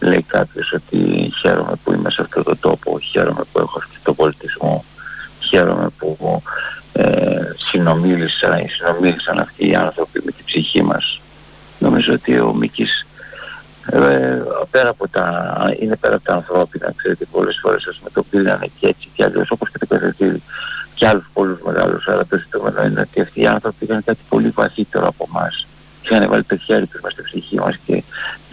λέει 0.00 0.22
κάποιος 0.22 0.72
ότι 0.72 1.30
χαίρομαι 1.40 1.72
που 1.84 1.92
είμαι 1.92 2.10
σε 2.10 2.22
αυτό 2.22 2.42
το 2.42 2.56
τόπο, 2.56 2.98
χαίρομαι 2.98 3.44
που 3.52 3.58
έχω 3.58 3.78
αυτό 3.78 3.98
το 4.02 4.14
πολιτισμό, 4.14 4.84
χαίρομαι 5.48 5.88
που 5.98 6.42
ε, 6.92 7.40
συνομίλησα 7.70 8.60
ή 8.60 8.68
συνομίλησαν 8.68 9.38
αυτοί 9.38 9.68
οι 9.68 9.74
άνθρωποι 9.74 10.22
με 10.24 10.30
την 10.30 10.44
ψυχή 10.44 10.82
μας. 10.82 11.20
Νομίζω 11.78 12.12
ότι 12.12 12.38
ο 12.38 12.54
Μίκης 12.54 13.06
ε, 13.90 14.42
πέρα 14.70 14.88
από 14.88 15.08
τα, 15.08 15.54
είναι 15.80 15.96
πέρα 15.96 16.14
από 16.14 16.24
τα 16.24 16.34
ανθρώπινα, 16.34 16.92
ξέρετε, 16.96 17.24
πολλές 17.30 17.58
φορές 17.62 17.86
ας 17.86 18.00
με 18.04 18.10
το 18.12 18.22
πήραν 18.22 18.70
και 18.80 18.86
έτσι 18.86 19.08
και 19.14 19.24
αλλιώς, 19.24 19.50
όπως 19.50 19.70
και 19.70 19.78
το 19.78 19.86
Καζατζίδη 19.86 20.42
και 20.94 21.06
άλλους 21.06 21.26
πολλούς 21.32 21.58
μεγάλους, 21.66 22.08
αλλά 22.08 22.26
το 22.26 22.38
ζητούμενο 22.38 22.82
είναι 22.82 23.00
ότι 23.00 23.20
αυτοί 23.20 23.40
οι 23.40 23.46
άνθρωποι 23.46 23.84
είχαν 23.84 24.04
κάτι 24.04 24.20
πολύ 24.28 24.48
βαθύτερο 24.48 25.06
από 25.06 25.28
εμάς. 25.28 25.66
Είχαν 26.02 26.28
βάλει 26.28 26.44
το 26.44 26.56
χέρι 26.56 26.86
τους 26.86 27.00
μες 27.00 27.12
στη 27.12 27.22
ψυχή 27.22 27.56
μας 27.56 27.76
και 27.86 28.02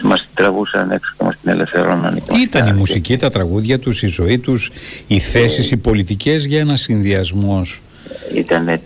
μας 0.06 0.28
τραβούσαν 0.34 0.90
έξω 0.90 1.14
και 1.18 1.24
μας 1.24 1.36
την 1.42 1.50
ελευθερώναν. 1.50 2.22
Τι 2.28 2.40
ήταν 2.40 2.66
η 2.66 2.72
μουσική, 2.72 3.16
τα 3.16 3.30
τραγούδια 3.30 3.78
τους, 3.78 4.02
η 4.02 4.06
ζωή 4.06 4.38
τους, 4.38 4.70
οι 5.06 5.18
θέσεις, 5.18 5.70
οι 5.70 5.76
πολιτικές 5.76 6.44
για 6.44 6.60
ένα 6.60 6.76
συνδυασμός; 6.76 7.82
Ήτανε, 8.34 8.80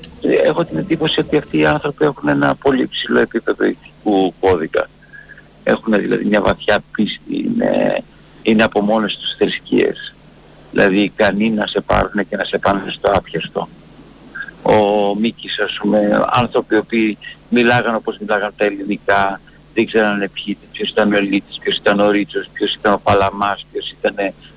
έχω 0.45 0.65
την 0.65 0.79
εντύπωση 0.79 1.21
ότι 1.21 1.37
αυτοί 1.37 1.59
οι 1.59 1.67
άνθρωποι 1.67 2.05
έχουν 2.05 2.29
ένα 2.29 2.55
πολύ 2.55 2.87
ψηλό 2.87 3.21
επίπεδο 3.21 3.65
ηθικού 3.65 4.35
κώδικα. 4.41 4.89
Έχουν 5.63 6.01
δηλαδή 6.01 6.25
μια 6.25 6.41
βαθιά 6.41 6.79
πίστη, 6.93 7.51
είναι, 7.55 8.03
είναι 8.43 8.63
από 8.63 8.81
μόνες 8.81 9.17
τους 9.17 9.35
θρησκείες. 9.39 10.15
Δηλαδή 10.71 11.01
ικανοί 11.01 11.51
να 11.51 11.67
σε 11.67 11.81
πάρουν 11.81 12.29
και 12.29 12.37
να 12.37 12.45
σε 12.45 12.59
πάνε 12.59 12.83
στο 12.91 13.11
άπιαστο. 13.15 13.69
Ο 14.63 15.15
Μίκης 15.21 15.59
ας 15.59 15.79
πούμε, 15.81 16.21
άνθρωποι 16.31 16.75
οι 16.75 16.79
οποίοι 16.79 17.19
μιλάγαν 17.49 17.95
όπως 17.95 18.17
μιλάγαν 18.21 18.53
τα 18.57 18.65
ελληνικά, 18.65 19.41
δεν 19.79 19.87
ξέρανε 19.87 20.29
ποιοι, 20.29 20.59
ποιος 20.73 20.89
ήταν 20.89 21.13
ο 21.13 21.17
Ελίτης, 21.17 21.59
ποιος 21.59 21.77
ήταν 21.77 22.01
ο 22.01 22.11
Ρίτσος, 22.11 22.49
ποιος 22.53 22.75
ήταν 22.75 22.93
ο 22.93 23.01
Παλαμάς, 23.03 23.67
ποιος 23.73 23.91
ήταν 23.91 24.15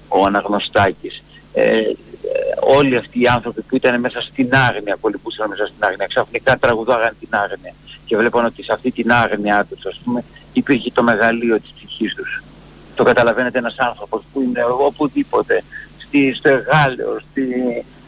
ο 0.07 0.25
Αναγνωστάκης. 0.25 1.23
Ε, 1.53 1.63
ε, 1.63 1.85
όλοι 2.59 2.95
αυτοί 2.97 3.21
οι 3.21 3.27
άνθρωποι 3.27 3.61
που 3.61 3.75
ήταν 3.75 3.99
μέσα 3.99 4.21
στην 4.21 4.49
άγνοια, 4.55 4.97
κολυμπούσαν 5.01 5.49
μέσα 5.49 5.65
στην 5.65 5.83
άγνοια, 5.83 6.07
ξαφνικά 6.07 6.57
τραγουδάγαν 6.57 7.15
την 7.19 7.29
άγνοια 7.31 7.73
και 8.05 8.17
βλέπαν 8.17 8.45
ότι 8.45 8.63
σε 8.63 8.73
αυτή 8.73 8.91
την 8.91 9.11
άγνοια 9.11 9.65
τους, 9.69 9.85
ας 9.85 10.01
πούμε, 10.03 10.23
υπήρχε 10.53 10.91
το 10.93 11.03
μεγαλείο 11.03 11.59
της 11.59 11.71
ψυχής 11.75 12.15
τους. 12.15 12.43
Το 12.95 13.03
καταλαβαίνετε 13.03 13.57
ένας 13.57 13.75
άνθρωπος 13.77 14.23
που 14.33 14.41
είναι 14.41 14.63
οπουδήποτε, 14.87 15.63
στη, 15.97 16.33
στο 16.33 16.49
Εγάλεο, 16.49 17.19
στη, 17.29 17.43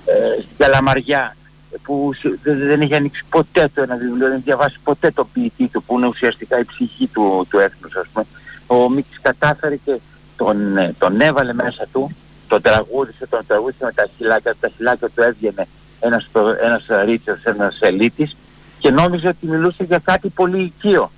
ε, 0.05 0.41
στην 0.41 0.57
Καλαμαριά, 0.57 1.35
που 1.83 2.11
σου- 2.19 2.39
δεν, 2.43 2.57
δεν 2.59 2.81
έχει 2.81 2.95
ανοίξει 2.95 3.23
ποτέ 3.29 3.69
το 3.73 3.81
ένα 3.81 3.95
βιβλίο, 3.95 4.25
δεν 4.27 4.33
έχει 4.35 4.43
διαβάσει 4.43 4.77
ποτέ 4.83 5.11
το 5.11 5.25
ποιητή 5.33 5.67
του, 5.67 5.83
που 5.83 5.97
είναι 5.97 6.07
ουσιαστικά 6.07 6.59
η 6.59 6.63
ψυχή 6.63 7.07
του, 7.07 7.47
του 7.49 7.59
έθνους, 7.59 7.95
ας 7.95 8.07
πούμε. 8.13 8.25
Ο 8.67 8.89
Μίκης 8.89 9.19
κατάφερε 9.21 9.75
και 9.75 9.99
τον, 10.37 10.77
ε, 10.77 10.95
τον 10.97 11.21
έβαλε 11.21 11.53
μέσα 11.53 11.85
του, 11.91 12.15
τον 12.47 12.61
τραγούδισε, 12.61 13.27
τον 13.27 13.39
τραγούδισε 13.47 13.85
με 13.85 13.91
τα 13.91 14.07
χυλάκια, 14.17 14.55
τα 14.59 14.69
χυλάκια 14.75 15.09
του 15.09 15.21
έβγαινε 15.21 15.67
ένας, 15.99 16.27
το- 16.31 16.55
ένας 16.63 16.85
ρίτσος, 17.05 17.43
ένας 17.43 17.77
ελίτης 17.81 18.35
και 18.79 18.91
νόμιζε 18.91 19.27
ότι 19.27 19.45
μιλούσε 19.47 19.83
για 19.83 20.01
κάτι 20.03 20.29
πολύ 20.29 20.61
οικείο. 20.63 21.11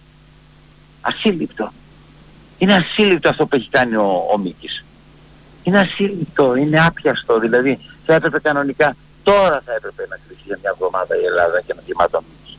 Ασύλληπτο. 1.01 1.71
Είναι 2.57 2.73
ασύλληπτο 2.73 3.29
αυτό 3.29 3.45
που 3.47 3.55
έχει 3.55 3.69
κάνει 3.69 3.95
ο, 3.95 4.25
ο 4.33 4.37
Μίκης. 4.37 4.83
Είναι 5.63 5.79
ασύλληπτο, 5.79 6.55
είναι 6.55 6.85
άπιαστο, 6.85 7.39
δηλαδή 7.39 7.79
θα 8.05 8.13
έπρεπε 8.13 8.39
κανονικά, 8.39 8.95
τώρα 9.29 9.57
θα 9.65 9.73
έπρεπε 9.79 10.03
να 10.11 10.17
κλείσει 10.23 10.43
για 10.49 10.57
μια 10.61 10.71
εβδομάδα 10.73 11.13
η 11.21 11.23
Ελλάδα 11.29 11.57
και 11.65 11.73
να 11.77 11.81
γεμάτο 11.87 12.19
Μίκης. 12.27 12.53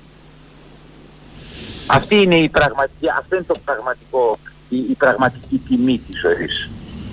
Αυτή 1.98 2.14
είναι 2.22 2.37
η 2.37 2.48
πραγματική, 2.48 3.07
αυτό 3.20 3.33
είναι 3.37 3.44
το 3.52 3.59
πραγματικό, 3.64 4.38
η, 4.68 4.76
η 4.76 4.94
πραγματική 5.02 5.57
τιμή 5.68 5.96
της 6.07 6.20
ζωής. 6.20 6.55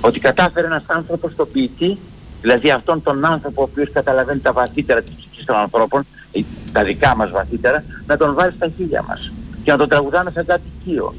Ότι 0.01 0.19
κατάφερε 0.19 0.65
ένας 0.67 0.83
άνθρωπος 0.87 1.35
το 1.35 1.45
ποιητή, 1.45 1.97
δηλαδή 2.41 2.71
αυτόν 2.71 3.03
τον 3.03 3.25
άνθρωπο 3.25 3.61
ο 3.61 3.67
οποίος 3.71 3.91
καταλαβαίνει 3.91 4.39
τα 4.39 4.53
βαθύτερα 4.53 5.01
της 5.01 5.13
ψυχής 5.15 5.45
των 5.45 5.55
ανθρώπων, 5.55 6.05
ε, 6.31 6.39
τα 6.71 6.83
δικά 6.83 7.15
μας 7.15 7.31
βαθύτερα, 7.31 7.83
να 8.07 8.17
τον 8.17 8.33
βάλει 8.33 8.53
στα 8.55 8.67
χείλια 8.77 9.01
μας 9.07 9.31
και 9.63 9.71
να 9.71 9.77
τον 9.77 9.89
τραγουδάμε 9.89 10.31
σαν 10.31 10.45
κάτι 10.45 10.63
οικείο. 10.79 11.13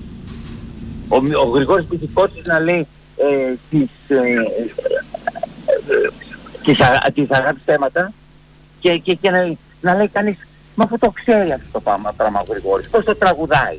Ο, 1.08 1.20
Μι- 1.20 1.34
ο 1.36 1.44
Γρηγόρης 1.44 1.86
Πυθικότσης 1.86 2.46
να 2.46 2.58
λέει 2.60 2.86
ε, 3.16 3.54
τις, 3.70 3.90
ε, 4.08 4.14
ε, 4.16 4.20
ε, 5.86 6.10
τις, 6.64 6.80
αγα- 6.80 7.10
τις 7.14 7.30
αγάπης 7.30 7.62
θέματα 7.64 8.12
και, 8.84 8.96
και, 8.98 9.14
και 9.14 9.30
να, 9.30 9.54
να 9.80 9.94
λέει 9.94 10.08
κανείς 10.08 10.36
μα 10.74 10.84
αφού 10.84 10.98
το 10.98 11.10
ξέρει 11.10 11.52
αυτό 11.52 11.68
το 11.72 11.80
πράγμα, 11.80 12.12
πράγμα 12.16 12.40
ο 12.40 12.44
Γρηγόρης, 12.50 12.88
πώς 12.88 13.04
το 13.04 13.14
τραγουδάει; 13.16 13.78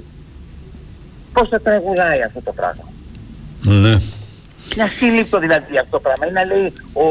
Πώς 1.33 1.49
το 1.49 1.59
τραγουδάει 1.61 2.21
αυτό 2.23 2.41
το 2.41 2.51
πράγμα; 2.53 2.83
Ναι. 3.63 3.89
Είναι 4.73 4.83
ασύλληπτο 4.83 5.39
δηλαδή 5.39 5.77
αυτό 5.77 5.89
το 5.89 5.99
πράγμα. 5.99 6.25
Είναι 6.25 6.39
να 6.39 6.45
λέει 6.55 6.73
ο, 6.93 7.05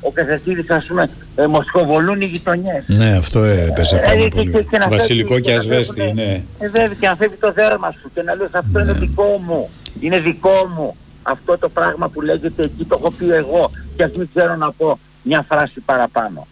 ο 0.00 0.10
Καζατζίδης 0.12 0.70
ας 0.70 0.84
πούμε 0.86 1.08
ε, 1.36 1.46
μοσχοβολούν 1.46 2.20
οι 2.20 2.24
γειτονιές. 2.24 2.84
Ναι, 2.86 3.16
αυτό 3.16 3.42
έπαιζε 3.44 3.96
Ε, 3.96 3.98
πάρα 3.98 4.14
και- 4.16 4.28
πολύ. 4.28 4.50
και- 4.52 4.62
και 4.62 4.78
να 4.78 4.88
Βασιλικό 4.88 5.28
φεύγει- 5.28 5.44
και 5.44 5.50
να 5.52 5.56
ασβέστη, 5.58 5.94
φεύγουν- 6.00 6.16
ναι. 6.16 6.42
Ε, 6.58 6.68
βέβαια 6.68 6.96
και 7.00 7.06
να 7.06 7.16
φεύγει 7.16 7.36
το 7.36 7.52
δέρμα 7.52 7.90
σου 8.00 8.10
και 8.14 8.22
να 8.22 8.34
λες 8.34 8.48
αυτό 8.52 8.78
είναι 8.80 8.92
δικό 8.92 9.40
μου. 9.46 9.68
Είναι 10.00 10.18
δικό 10.20 10.66
μου. 10.76 10.96
Αυτό 11.22 11.58
το 11.58 11.68
πράγμα 11.68 12.08
που 12.08 12.20
λέγεται 12.20 12.62
εκεί 12.62 12.84
το 12.84 12.96
έχω 13.00 13.10
πει 13.12 13.30
εγώ 13.32 13.70
και 13.96 14.02
ας 14.02 14.10
μην 14.16 14.28
ξέρω 14.34 14.56
να 14.56 14.72
πω 14.72 14.98
μια 15.22 15.44
φράση 15.48 15.80
παραπάνω. 15.80 16.46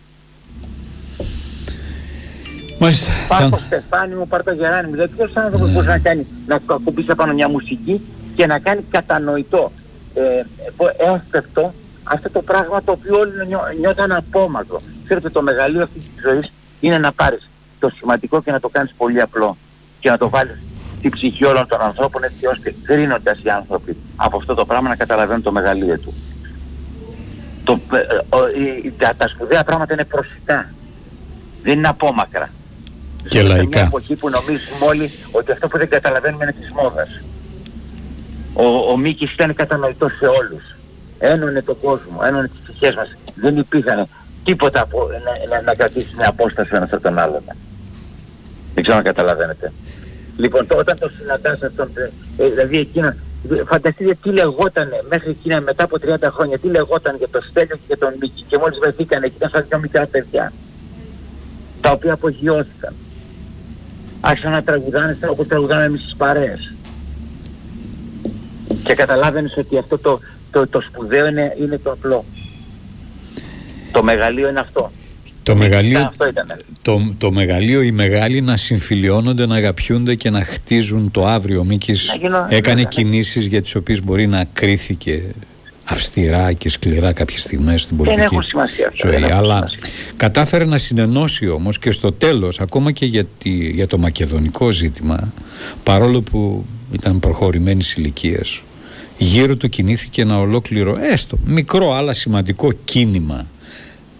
Μάλιστα. 2.80 3.12
Πάρ' 3.28 3.42
το 3.50 3.56
Θα... 3.56 3.64
Στεφάνι 3.64 4.14
μου, 4.14 4.26
πάρ' 4.26 4.42
το 4.44 4.52
Γεράνι 4.52 4.86
μου. 4.86 4.92
Δηλαδή 4.92 5.14
ποιος 5.16 5.32
άνθρωπος 5.36 5.72
μπορεί 5.72 5.86
να 5.86 5.98
κάνει, 5.98 6.26
να 6.46 6.60
ακουμπήσει 6.70 7.14
πάνω 7.14 7.32
μια 7.32 7.48
μουσική 7.48 8.00
και 8.34 8.46
να 8.46 8.58
κάνει 8.58 8.80
κατανοητό, 8.90 9.72
ε, 10.14 10.20
ε, 10.22 10.44
εύπεπτο 11.14 11.74
αυτό 12.04 12.30
το 12.30 12.42
πράγμα 12.42 12.82
το 12.82 12.92
οποίο 12.92 13.18
όλοι 13.18 13.46
νιώ, 13.46 13.60
νιώθαν 13.80 14.12
απόμακρο. 14.12 14.80
Ξέρετε 15.04 15.30
το 15.30 15.42
μεγαλείο 15.42 15.82
αυτής 15.82 16.02
της 16.02 16.22
ζωής 16.22 16.52
είναι 16.80 16.98
να 16.98 17.12
πάρεις 17.12 17.48
το 17.78 17.90
σημαντικό 17.96 18.42
και 18.42 18.50
να 18.50 18.60
το 18.60 18.68
κάνεις 18.68 18.92
πολύ 18.96 19.20
απλό 19.20 19.56
και 20.00 20.10
να 20.10 20.18
το 20.18 20.28
βάλεις 20.28 20.58
στην 20.98 21.10
ψυχή 21.10 21.44
όλων 21.44 21.66
των 21.68 21.80
ανθρώπων 21.80 22.22
έτσι 22.24 22.46
ώστε 22.46 22.74
κρίνοντας 22.82 23.38
οι 23.42 23.48
άνθρωποι 23.50 23.96
από 24.16 24.36
αυτό 24.36 24.54
το 24.54 24.64
πράγμα 24.64 24.88
να 24.88 24.96
καταλαβαίνουν 24.96 25.42
το 25.42 25.52
μεγαλείο 25.52 25.98
του. 25.98 26.14
Το, 27.64 27.80
ε, 27.92 27.96
ε, 27.98 28.36
ο- 28.36 28.48
η- 28.48 28.80
η- 28.84 28.92
τα, 28.98 29.12
τα 29.16 29.28
σπουδαία 29.28 29.64
πράγματα 29.64 29.92
είναι 29.92 30.04
προσιτά. 30.04 30.70
Δεν 31.62 31.78
είναι 31.78 31.88
απόμακρα. 31.88 32.50
Και 33.28 33.38
Ζούμε 33.38 33.50
σε 33.50 33.56
λαϊκά. 33.56 33.78
μια 33.78 33.86
εποχή 33.86 34.14
που 34.16 34.28
νομίζουμε 34.30 34.86
όλοι 34.86 35.10
ότι 35.30 35.52
αυτό 35.52 35.68
που 35.68 35.78
δεν 35.78 35.88
καταλαβαίνουμε 35.88 36.44
είναι 36.44 36.52
της 36.52 36.72
μόδας. 36.72 37.08
Ο, 38.52 38.90
ο 38.92 38.96
Μίκης 38.96 39.32
ήταν 39.32 39.54
κατανοητός 39.54 40.12
σε 40.18 40.26
όλους. 40.26 40.76
Ένωνε 41.18 41.62
τον 41.62 41.80
κόσμο, 41.80 42.20
ένωνε 42.24 42.48
τις 42.48 42.60
ψυχές 42.62 42.94
μας. 42.94 43.16
Δεν 43.34 43.56
υπήρχαν 43.56 44.08
τίποτα 44.44 44.80
από, 44.80 45.08
να, 45.24 45.56
να, 45.56 45.62
να 45.62 45.74
κρατήσει 45.74 46.10
μια 46.16 46.28
απόσταση 46.28 46.74
ο 46.74 46.76
ένας 46.76 46.92
από 46.92 47.02
τον 47.02 47.18
άλλον. 47.18 47.42
Δεν 48.74 48.82
ξέρω 48.82 48.96
αν 48.98 49.04
καταλαβαίνετε. 49.04 49.72
Λοιπόν, 50.36 50.66
το, 50.66 50.76
όταν 50.76 50.98
το 50.98 51.10
συναντάς 51.18 51.62
αυτόν, 51.62 51.90
ε, 51.94 52.44
ε, 52.44 52.48
δηλαδή 52.48 52.78
εκείνα, 52.78 53.16
ε, 53.58 53.64
φανταστείτε 53.64 54.16
τι 54.22 54.30
λεγότανε 54.30 55.02
μέχρι 55.08 55.30
εκείνα 55.30 55.60
μετά 55.60 55.84
από 55.84 55.96
30 56.02 56.28
χρόνια, 56.30 56.58
τι 56.58 56.68
λεγόταν 56.68 57.16
για 57.16 57.28
τον 57.28 57.42
Στέλιο 57.42 57.76
και 57.76 57.82
για 57.86 57.98
τον 57.98 58.12
Μίκη 58.20 58.44
και 58.48 58.58
μόλις 58.58 58.78
βρεθήκανε 58.78 59.26
εκεί 59.26 59.34
ήταν 59.36 59.50
σαν 59.50 59.64
δυο 59.68 59.78
μικρά 59.78 60.06
παιδιά, 60.06 60.52
τα 61.80 61.90
οποία 61.90 62.12
απογειώθηκαν. 62.12 62.94
Άρχισαν 64.20 64.52
να 64.52 64.62
τραγουδάνε 64.62 65.16
σαν 65.20 65.30
όπως 65.30 65.46
τραγουδάμε 65.46 65.84
εμείς 65.84 66.00
στις 66.00 66.14
παρέες. 66.16 66.74
Και 68.84 68.94
καταλάβαινες 68.94 69.56
ότι 69.56 69.78
αυτό 69.78 69.98
το, 69.98 70.20
το, 70.50 70.66
το 70.68 70.80
σπουδαίο 70.80 71.26
είναι, 71.26 71.56
είναι 71.60 71.78
το 71.78 71.90
απλό. 71.92 72.24
Το 73.92 74.02
μεγαλείο 74.02 74.48
είναι 74.48 74.60
αυτό. 74.60 74.90
Το 75.42 75.56
μεγαλείο, 75.56 76.00
Αυτό 76.00 76.28
ήτανε. 76.28 76.56
το, 76.82 77.14
το 77.18 77.32
μεγαλείο, 77.32 77.82
οι 77.82 77.92
μεγάλοι 77.92 78.40
να 78.40 78.56
συμφιλιώνονται, 78.56 79.46
να 79.46 79.56
αγαπιούνται 79.56 80.14
και 80.14 80.30
να 80.30 80.44
χτίζουν 80.44 81.10
το 81.10 81.26
αύριο. 81.26 81.60
Ο 81.60 81.64
Μίκης 81.64 82.06
Να 82.08 82.14
γίνω- 82.14 82.46
έκανε 82.48 82.82
ναι. 82.82 82.88
κινήσεις 82.88 83.46
για 83.46 83.62
τις 83.62 83.74
οποίες 83.74 84.02
μπορεί 84.04 84.26
να 84.26 84.44
κρίθηκε 84.52 85.22
αυστηρά 85.90 86.52
και 86.52 86.68
σκληρά 86.68 87.12
κάποιες 87.12 87.42
στιγμές 87.42 87.82
στην 87.82 87.96
πολιτική 87.96 88.22
έχουν 88.24 88.42
σημασία 88.42 88.88
αυτά, 88.88 89.08
δεν 89.08 89.18
ζωή. 89.18 89.28
έχουν 89.28 89.38
Αλλά 89.42 89.54
σημασία. 89.68 89.92
κατάφερε 90.16 90.64
να 90.64 90.78
συνενώσει 90.78 91.48
όμως 91.48 91.78
και 91.78 91.90
στο 91.90 92.12
τέλος, 92.12 92.60
ακόμα 92.60 92.92
και 92.92 93.06
για, 93.06 93.24
τη- 93.38 93.70
για 93.70 93.86
το 93.86 93.98
μακεδονικό 93.98 94.70
ζήτημα, 94.70 95.32
παρόλο 95.82 96.22
που 96.22 96.64
ήταν 96.92 97.18
προχωρημένης 97.18 97.94
ηλικίας, 97.96 98.62
γύρω 99.18 99.56
του 99.56 99.68
κινήθηκε 99.68 100.22
ένα 100.22 100.38
ολόκληρο, 100.38 100.96
έστω 101.12 101.38
μικρό 101.44 101.92
αλλά 101.94 102.12
σημαντικό 102.12 102.72
κίνημα 102.84 103.46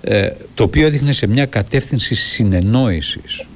ε, 0.02 0.28
το 0.54 0.62
οποίο 0.62 0.86
έδειχνε 0.86 1.12
σε 1.12 1.26
μια 1.26 1.46
κατεύθυνση 1.46 2.14
συνεννόησης, 2.14 3.46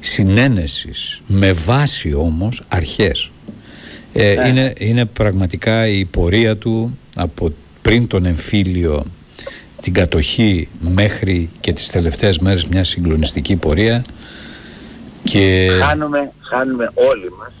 συνένεσης, 0.00 1.20
με 1.26 1.52
βάση 1.52 2.14
όμως 2.14 2.62
αρχές. 2.68 3.30
Ε, 4.12 4.34
Ναι. 4.34 4.48
είναι, 4.48 4.72
είναι 4.78 5.04
πραγματικά 5.04 5.86
η 5.88 6.04
πορεία 6.04 6.56
του 6.56 6.98
από 7.20 7.52
πριν 7.82 8.06
τον 8.06 8.24
εμφύλιο 8.26 9.04
την 9.80 9.92
κατοχή 9.94 10.68
μέχρι 10.80 11.50
και 11.60 11.72
τις 11.72 11.86
τελευταίες 11.90 12.38
μέρες 12.38 12.66
μια 12.66 12.84
συγκλονιστική 12.84 13.56
πορεία 13.56 14.04
και 15.24 15.68
Χάνουμε, 15.82 16.32
χάνουμε 16.40 16.90
όλοι 16.94 17.30
μας, 17.38 17.52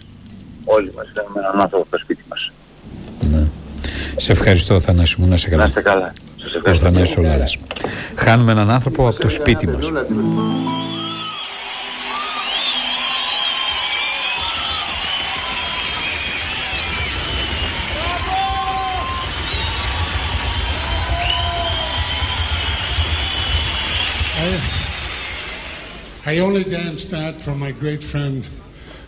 όλοι 0.64 0.92
μας 0.96 1.06
χάνουμε 1.16 1.40
έναν 1.40 1.60
άνθρωπο 1.60 1.82
από 1.82 1.90
το 1.90 1.98
σπίτι 1.98 2.24
μας. 2.28 2.52
ναι. 3.30 3.46
σε 4.16 4.32
ευχαριστώ 4.32 4.80
Θανάση 4.80 5.20
μου 5.20 5.26
να 5.26 5.36
σε 5.36 5.48
Να 5.48 5.56
καλά 5.56 5.68
είστε 5.68 5.80
καλά. 5.82 6.12
Σας 6.36 6.52
ο 6.54 6.56
ευχαριστώ. 6.56 6.86
Θανάσης 6.86 7.16
Ολάρας. 7.16 7.58
χάνουμε 8.16 8.52
έναν 8.52 8.70
άνθρωπο 8.70 9.08
από 9.08 9.20
το 9.20 9.28
σπίτι 9.28 9.66
μας 9.66 9.86
I 26.30 26.38
only 26.38 26.62
danced 26.62 27.10
that 27.10 27.42
for 27.42 27.56
my 27.56 27.72
great 27.72 28.04
friend, 28.04 28.44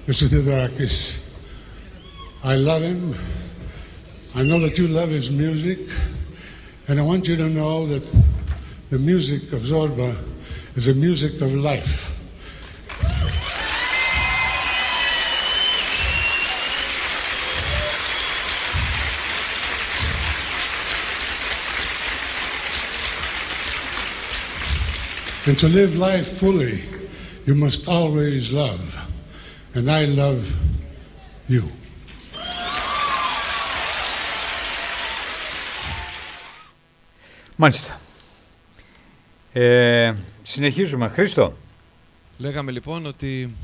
Mr. 0.08 0.26
Theodorakis. 0.26 1.24
I 2.42 2.56
love 2.56 2.82
him. 2.82 3.14
I 4.35 4.42
know 4.42 4.58
that 4.58 4.76
you 4.76 4.88
love 4.88 5.11
his 5.11 5.30
music. 5.30 5.78
And 6.88 6.98
I 6.98 7.04
want 7.04 7.28
you 7.28 7.37
to 7.37 7.48
know 7.48 7.87
that 7.87 8.02
the 8.90 8.98
music 8.98 9.52
of 9.52 9.61
Zorba 9.61 10.16
is 10.74 10.88
a 10.88 10.94
music 10.94 11.40
of 11.40 11.54
life. 11.54 12.11
And 25.46 25.56
to 25.61 25.68
live 25.68 25.96
life 25.96 26.26
fully, 26.26 26.82
you 27.46 27.55
must 27.55 27.88
always 27.88 28.52
love. 28.52 28.85
And 29.74 29.90
I 29.90 30.05
love 30.07 30.55
you. 31.48 31.62
Μάλιστα 37.57 38.00
ε, 39.52 40.12
συνεχίζουμε 40.42 41.09
Χρήστο 41.09 41.57
Λέγαμε 42.38 42.70
λοιπόν 42.70 43.07
ότι 43.07 43.55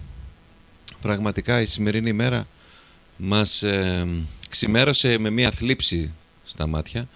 πραγματικά 1.01 1.61
η 1.61 1.67
σημερινή 1.67 2.09
ημέρα 2.09 2.47
μας 3.17 3.63
ε, 3.63 4.07
ξημέρωσε 4.49 5.19
με 5.19 5.31
μία 5.31 5.51
θλίψη 5.51 6.13
στα 6.45 6.67
μάτια 6.67 7.09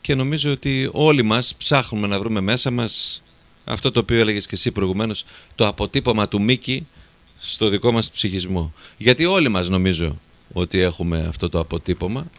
και 0.00 0.14
νομίζω 0.14 0.52
ότι 0.52 0.88
όλοι 0.92 1.22
μας 1.22 1.54
ψάχνουμε 1.54 2.06
να 2.06 2.18
βρούμε 2.18 2.40
μέσα 2.40 2.70
μας 2.70 3.22
αυτό 3.64 3.90
το 3.90 4.00
οποίο 4.00 4.18
έλεγες 4.18 4.46
και 4.46 4.54
εσύ 4.54 4.70
προηγουμένως, 4.70 5.24
το 5.54 5.66
αποτύπωμα 5.66 6.28
του 6.28 6.42
Μίκη 6.42 6.86
στο 7.40 7.68
δικό 7.68 7.92
μας 7.92 8.10
ψυχισμό. 8.10 8.72
Γιατί 8.96 9.24
όλοι 9.24 9.48
μας 9.48 9.68
νομίζω 9.68 10.20
ότι 10.52 10.78
έχουμε 10.78 11.26
αυτό 11.28 11.48
το 11.48 11.58
αποτύπωμα 11.58 12.30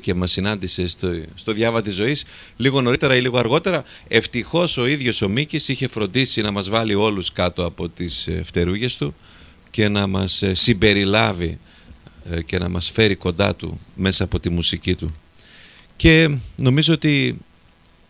και 0.00 0.14
μας 0.14 0.30
συνάντησε 0.30 0.88
στο, 0.88 1.08
στο 1.34 1.52
διάβα 1.52 1.82
της 1.82 1.94
ζωής 1.94 2.24
λίγο 2.56 2.80
νωρίτερα 2.80 3.16
ή 3.16 3.20
λίγο 3.20 3.38
αργότερα. 3.38 3.84
Ευτυχώς 4.08 4.76
ο 4.76 4.86
ίδιος 4.86 5.22
ο 5.22 5.28
Μίκης 5.28 5.68
είχε 5.68 5.88
φροντίσει 5.88 6.40
να 6.40 6.50
μας 6.50 6.68
βάλει 6.68 6.94
όλους 6.94 7.32
κάτω 7.32 7.64
από 7.64 7.88
τις 7.88 8.26
ε, 8.26 8.42
φτερούγες 8.44 8.96
του 8.96 9.14
και 9.70 9.88
να 9.88 10.06
μας 10.06 10.42
ε, 10.42 10.54
συμπεριλάβει 10.54 11.58
ε, 12.30 12.42
και 12.42 12.58
να 12.58 12.68
μας 12.68 12.90
φέρει 12.90 13.14
κοντά 13.14 13.54
του 13.54 13.80
μέσα 13.94 14.24
από 14.24 14.40
τη 14.40 14.50
μουσική 14.50 14.94
του. 14.94 15.14
Και 15.96 16.36
νομίζω 16.56 16.92
ότι 16.92 17.38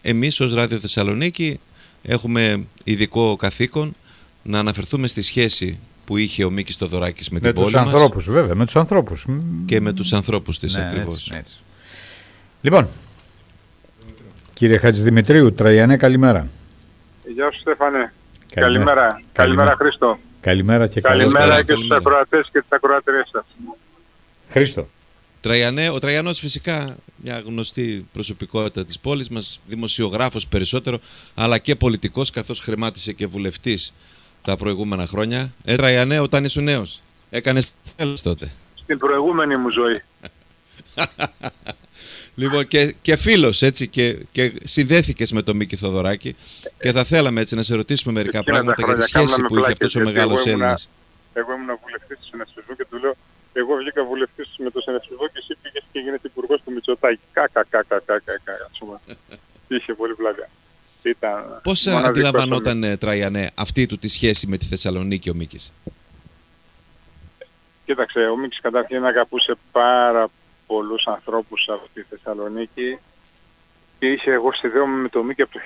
εμείς 0.02 0.40
ως 0.40 0.52
Ράδιο 0.52 0.78
Θεσσαλονίκη 0.78 1.60
έχουμε 2.06 2.64
ειδικό 2.84 3.36
καθήκον 3.36 3.94
να 4.42 4.58
αναφερθούμε 4.58 5.08
στη 5.08 5.22
σχέση 5.22 5.78
που 6.04 6.16
είχε 6.16 6.44
ο 6.44 6.50
Μίκης 6.50 6.76
Θοδωράκης 6.76 7.30
με, 7.30 7.38
με 7.42 7.50
την 7.52 7.54
τους 7.62 7.70
πόλη 7.72 7.84
μας 7.84 7.92
ανθρώπους 7.94 8.30
βέβαια 8.30 8.54
με 8.54 8.64
τους 8.64 8.76
ανθρώπους 8.76 9.26
και 9.66 9.80
με 9.80 9.92
τους 9.92 10.12
ανθρώπους 10.12 10.58
της 10.58 10.74
Ναι, 10.76 10.82
ακριβώς. 10.88 11.14
έτσι, 11.14 11.30
έτσι. 11.34 11.60
Λοιπόν, 12.60 12.88
κύριε 14.54 14.78
Χατζηδημητρίου, 14.78 15.52
Τραγιανέ, 15.52 15.96
καλημέρα. 15.96 16.48
Γεια 17.34 17.50
σου 17.52 17.60
Στέφανε. 17.60 18.12
Καλημέρα. 18.54 18.84
Καλημέρα. 18.94 19.22
Καλημέρα 19.32 19.74
Χρήστο. 19.78 20.18
Καλημέρα 20.40 20.86
και 20.86 21.00
καλώς 21.00 21.18
Καλημέρα 21.18 21.44
ήρθατε. 21.44 21.62
και 21.64 21.72
στους 21.72 21.88
καλημέρα. 21.88 22.00
ακροατές 22.20 22.48
και 22.52 22.58
τις 22.60 22.68
ακροατρίες 22.70 23.28
σας. 23.32 23.44
Χρήστο. 24.50 24.88
Τραγιανέ, 25.48 25.88
ο 25.88 25.98
Τραγιανός 25.98 26.38
φυσικά 26.38 26.96
μια 27.16 27.42
γνωστή 27.46 28.06
προσωπικότητα 28.12 28.84
της 28.84 28.98
πόλης 29.00 29.28
μας, 29.28 29.60
δημοσιογράφος 29.66 30.48
περισσότερο, 30.48 30.98
αλλά 31.34 31.58
και 31.58 31.76
πολιτικός 31.76 32.30
καθώς 32.30 32.60
χρημάτισε 32.60 33.12
και 33.12 33.26
βουλευτής 33.26 33.94
τα 34.42 34.56
προηγούμενα 34.56 35.06
χρόνια. 35.06 35.54
Ε, 35.64 35.76
Τραγιανέ, 35.76 36.18
όταν 36.18 36.44
ήσουν 36.44 36.64
νέος, 36.64 37.00
έκανες 37.30 37.70
τέλος 37.96 38.22
τότε; 38.22 38.52
Στην 38.82 38.98
προηγούμενη 38.98 39.56
μου 39.56 39.70
ζωή. 39.70 40.02
Λοιπόν, 42.36 42.66
και, 42.68 42.94
και 43.02 43.16
φίλος 43.16 43.62
έτσι 43.62 43.88
και, 43.88 44.18
και 44.32 44.52
συνδέθηκες 44.64 45.32
με 45.32 45.42
τον 45.42 45.56
Μίκη 45.56 45.76
Θοδωράκη 45.76 46.34
και 46.78 46.92
θα 46.92 47.04
θέλαμε 47.04 47.40
έτσι 47.40 47.54
να 47.54 47.62
σε 47.62 47.74
ρωτήσουμε 47.74 48.12
μερικά 48.12 48.38
Εκείνα 48.38 48.56
τα 48.56 48.62
πράγματα 48.62 48.82
για 48.86 48.94
τη 49.04 49.10
χρόνια 49.10 49.28
σχέση 49.28 49.40
κάναμε 49.40 49.48
που 49.48 49.54
είχε 49.54 49.64
πλάκες, 49.64 49.86
αυτός 49.86 49.94
ο 49.94 49.98
γιατί 50.02 50.14
μεγάλος 50.14 50.40
εγώ 50.40 50.50
ήμουνα- 50.50 50.64
Έλληνας. 50.64 50.88
Εγώ 51.32 51.52
ήμουν 51.52 51.78
βουλευτής 51.82 52.16
του 52.18 52.26
συνασπισμού 52.30 52.76
και 52.76 52.86
του 52.90 52.98
λέω 52.98 53.14
εγώ 53.60 53.74
βγήκα 53.76 54.04
βουλευτής 54.04 54.54
με 54.58 54.70
το 54.70 54.80
συνασπισμό 54.80 55.26
και 55.26 55.38
εσύ 55.42 55.56
πήγες 55.62 55.82
και 55.92 55.98
γίνεσαι 55.98 56.26
υπουργός 56.26 56.62
του 56.64 56.72
Μητσοτάκη. 56.72 57.20
Κάκα, 57.32 57.64
κάκα, 57.70 58.00
κάκα, 58.06 58.20
κάκα, 58.34 58.68
ας 58.70 58.78
πούμε. 58.78 59.00
Είχε 59.76 59.94
πολύ 59.94 60.14
πλάκα. 60.14 60.48
Ήταν 61.02 61.60
Πώς 61.62 61.86
ε, 61.86 61.90
μοναδικός 61.90 62.28
αντιλαμβανόταν 62.28 62.82
ε, 62.82 62.96
Τραϊανέ 62.96 63.50
αυτή 63.54 63.86
του 63.86 63.98
τη 63.98 64.08
σχέση 64.08 64.46
με 64.46 64.56
τη 64.56 64.64
Θεσσαλονίκη 64.64 65.30
ο 65.30 65.34
Μίκης; 65.34 65.72
Κοίταξε, 67.84 68.20
ο 68.20 68.36
Μίξ 68.36 68.60
καταρχήν 68.60 69.04
αγαπούσε 69.04 69.54
πάρα 69.72 70.28
πολλούς 70.66 71.06
ανθρώπους 71.06 71.68
από 71.68 71.88
τη 71.94 72.02
Θεσσαλονίκη 72.02 72.98
και 73.98 74.06
είχε 74.06 74.30
εγώ 74.30 74.52
συνδέομαι 74.52 74.96
με 74.96 75.08
το 75.08 75.22
Μίκη 75.22 75.42
από 75.42 75.52
το 75.52 75.60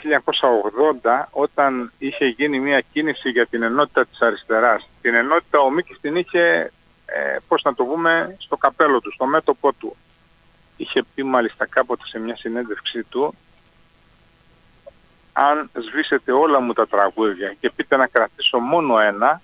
1980 1.02 1.24
όταν 1.30 1.92
είχε 1.98 2.26
γίνει 2.26 2.60
μια 2.60 2.80
κίνηση 2.92 3.30
για 3.30 3.46
την 3.46 3.62
ενότητα 3.62 4.06
της 4.06 4.20
αριστεράς. 4.20 4.88
Την 5.00 5.14
ενότητα 5.14 5.58
ο 5.58 5.70
Μίκης 5.70 5.98
την 6.00 6.16
είχε, 6.16 6.72
ε, 7.14 7.36
πώς 7.48 7.62
να 7.62 7.74
το 7.74 7.84
πούμε, 7.84 8.36
στο 8.38 8.56
καπέλο 8.56 9.00
του, 9.00 9.12
στο 9.12 9.26
μέτωπό 9.26 9.72
του. 9.72 9.96
Είχε 10.76 11.02
πει 11.14 11.22
μάλιστα 11.22 11.66
κάποτε 11.66 12.06
σε 12.06 12.18
μια 12.18 12.36
συνέντευξή 12.36 13.02
του 13.02 13.34
αν 15.32 15.70
σβήσετε 15.72 16.32
όλα 16.32 16.60
μου 16.60 16.72
τα 16.72 16.86
τραγούδια 16.86 17.56
και 17.60 17.70
πείτε 17.70 17.96
να 17.96 18.06
κρατήσω 18.06 18.58
μόνο 18.58 18.98
ένα, 18.98 19.40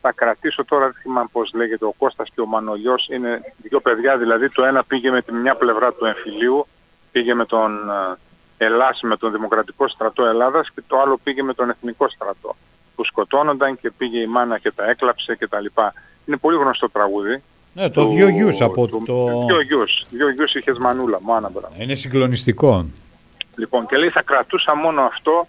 θα 0.00 0.12
κρατήσω 0.12 0.64
τώρα, 0.64 0.84
δεν 0.84 0.94
θυμάμαι 1.02 1.28
πώς 1.32 1.50
λέγεται, 1.54 1.84
ο 1.84 1.92
Κώστας 1.98 2.28
και 2.34 2.40
ο 2.40 2.46
Μανολιός 2.46 3.08
είναι 3.10 3.40
δύο 3.62 3.80
παιδιά, 3.80 4.18
δηλαδή 4.18 4.50
το 4.50 4.64
ένα 4.64 4.84
πήγε 4.84 5.10
με 5.10 5.22
τη 5.22 5.32
μια 5.32 5.56
πλευρά 5.56 5.92
του 5.92 6.04
εμφυλίου, 6.04 6.66
πήγε 7.12 7.34
με 7.34 7.44
τον 7.44 7.90
ε, 7.90 8.64
Ελλάς, 8.64 9.00
με 9.02 9.16
τον 9.16 9.32
Δημοκρατικό 9.32 9.88
Στρατό 9.88 10.24
Ελλάδας 10.24 10.70
και 10.74 10.82
το 10.86 11.00
άλλο 11.00 11.18
πήγε 11.22 11.42
με 11.42 11.54
τον 11.54 11.70
Εθνικό 11.70 12.08
Στρατό 12.08 12.56
που 12.94 13.04
σκοτώνονταν 13.04 13.78
και 13.80 13.90
πήγε 13.90 14.18
η 14.18 14.26
μάνα 14.26 14.58
και 14.58 14.70
τα 14.70 14.90
έκλαψε 14.90 15.36
και 15.36 15.48
τα 15.48 15.60
λοιπά. 15.60 15.92
Είναι 16.28 16.36
πολύ 16.36 16.56
γνωστό 16.56 16.90
τραγούδι. 16.90 17.42
Ναι, 17.72 17.90
το 17.90 18.04
του- 18.04 18.08
δύο 18.10 18.28
γιους 18.28 18.60
από 18.60 18.86
του- 18.86 19.02
το... 19.06 19.44
Δύο 19.46 19.60
γιους. 19.60 20.04
Δύο 20.10 20.30
γιους 20.30 20.54
είχες 20.54 20.78
μανούλα, 20.78 21.18
μάνα 21.22 21.48
μπράβο. 21.50 21.74
Είναι 21.78 21.94
συγκλονιστικό. 21.94 22.86
Λοιπόν, 23.56 23.86
και 23.86 23.96
λέει 23.96 24.08
θα 24.10 24.22
κρατούσα 24.22 24.76
μόνο 24.76 25.00
αυτό, 25.02 25.46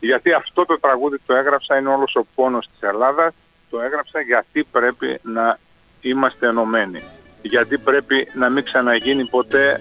γιατί 0.00 0.32
αυτό 0.32 0.64
το 0.66 0.80
τραγούδι 0.80 1.16
το 1.26 1.34
έγραψα, 1.34 1.78
είναι 1.78 1.88
όλος 1.88 2.14
ο 2.14 2.26
πόνος 2.34 2.68
της 2.68 2.88
Ελλάδας, 2.88 3.32
το 3.70 3.80
έγραψα 3.80 4.20
γιατί 4.20 4.64
πρέπει 4.64 5.20
να 5.22 5.58
είμαστε 6.00 6.46
ενωμένοι. 6.46 7.00
Γιατί 7.42 7.78
πρέπει 7.78 8.28
να 8.34 8.50
μην 8.50 8.64
ξαναγίνει 8.64 9.24
ποτέ 9.24 9.80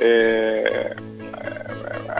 ε, 0.00 0.90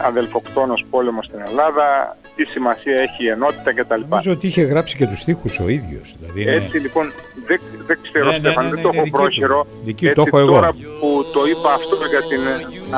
αδελφοκτόνος 0.05 0.85
πόλεμος 0.91 1.27
στην 1.27 1.41
Ελλάδα, 1.47 2.17
τι 2.45 2.51
σημασία 2.51 2.95
έχει 3.07 3.25
η 3.25 3.29
ενότητα 3.29 3.71
κτλ. 3.75 4.01
Νομίζω 4.09 4.33
ότι 4.33 4.47
είχε 4.47 4.63
γράψει 4.63 4.97
και 4.97 5.07
τους 5.07 5.21
στίχους 5.21 5.59
ο 5.59 5.69
ίδιος. 5.69 6.15
Δηλαδή 6.21 6.41
είναι... 6.43 6.51
Έτσι 6.53 6.77
λοιπόν 6.79 7.13
δεν, 7.47 7.61
δεν 7.87 7.99
ξέρω 8.03 8.25
Ναι, 8.31 8.33
ναι, 8.33 8.39
Στέφαν, 8.39 8.65
ναι, 8.65 8.71
δεν 8.71 8.79
ναι, 8.79 8.85
το 8.85 8.89
είναι 8.93 8.97
έχω 8.97 9.05
δική 9.05 9.11
του. 9.17 9.21
πρόχειρο. 9.23 9.67
Δική 9.85 10.05
του, 10.05 10.11
Έτσι, 10.11 10.21
το 10.21 10.25
έχω 10.27 10.39
εγώ. 10.45 10.55
Τώρα 10.55 10.71
που 11.01 11.09
το 11.33 11.41
είπα 11.53 11.71
αυτό 11.81 11.97
για 12.13 12.23
την, 12.31 12.43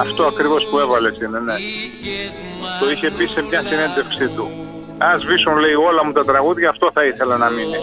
αυτό 0.05 0.23
ακριβώς 0.33 0.63
που 0.71 0.79
έβαλες 0.79 1.15
είναι, 1.25 1.39
ναι. 1.49 1.57
Το 2.81 2.85
είχε 2.93 3.09
πει 3.17 3.25
σε 3.35 3.41
μια 3.49 3.63
συνέντευξή 3.71 4.27
του. 4.37 4.47
Αν 5.09 5.21
σβήσουν 5.21 5.55
λέει 5.65 5.77
όλα 5.89 6.05
μου 6.07 6.13
τα 6.13 6.25
τραγούδια 6.25 6.69
αυτό 6.75 6.91
θα 6.95 7.03
ήθελα 7.11 7.37
να 7.37 7.49
μείνει. 7.51 7.79